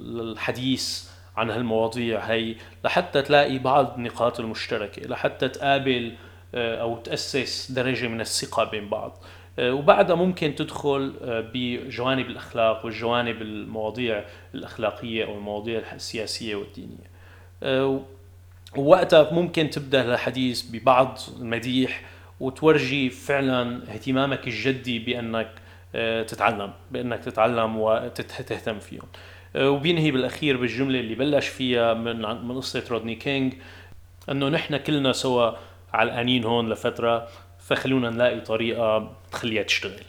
للحديث 0.00 1.11
عن 1.36 1.50
هالمواضيع 1.50 2.20
هي 2.20 2.54
لحتى 2.84 3.22
تلاقي 3.22 3.58
بعض 3.58 3.94
النقاط 3.96 4.40
المشتركة 4.40 5.02
لحتى 5.02 5.48
تقابل 5.48 6.12
آه، 6.54 6.80
أو 6.80 6.96
تأسس 6.96 7.72
درجة 7.72 8.08
من 8.08 8.20
الثقة 8.20 8.64
بين 8.64 8.88
بعض. 8.88 9.18
آه، 9.58 9.72
وبعدها 9.72 10.16
ممكن 10.16 10.54
تدخل 10.54 11.14
آه، 11.22 11.50
بجوانب 11.54 12.26
الأخلاق 12.26 12.84
والجوانب 12.84 13.42
المواضيع 13.42 14.24
الأخلاقية 14.54 15.24
أو 15.24 15.34
المواضيع 15.34 15.82
السياسية 15.92 16.54
والدينية. 16.54 17.12
ووقتها 18.76 19.32
ممكن 19.32 19.70
تبدأ 19.70 20.14
الحديث 20.14 20.62
ببعض 20.62 21.18
المديح 21.40 22.02
وتورجي 22.40 23.10
فعلا 23.10 23.82
اهتمامك 23.92 24.46
الجدي 24.46 24.98
بأنك 24.98 25.50
تتعلم 26.28 26.72
بأنك 26.90 27.24
تتعلم 27.24 27.76
وتهتم 27.76 28.78
فيهم. 28.78 29.06
وبينهي 29.56 30.10
بالأخير 30.10 30.56
بالجملة 30.56 31.00
اللي 31.00 31.14
بلش 31.14 31.48
فيها 31.48 31.94
من 31.94 32.20
من 32.20 32.56
قصة 32.56 32.84
رودني 32.90 33.14
كينج 33.14 33.54
إنه 34.30 34.48
نحن 34.48 34.76
كلنا 34.76 35.12
سوا 35.12 35.52
علقانين 35.92 36.44
هون 36.44 36.68
لفترة 36.68 37.28
فخلونا 37.58 38.10
نلاقي 38.10 38.40
طريقة 38.40 39.16
تخليها 39.32 39.62
تشتغل. 39.62 40.04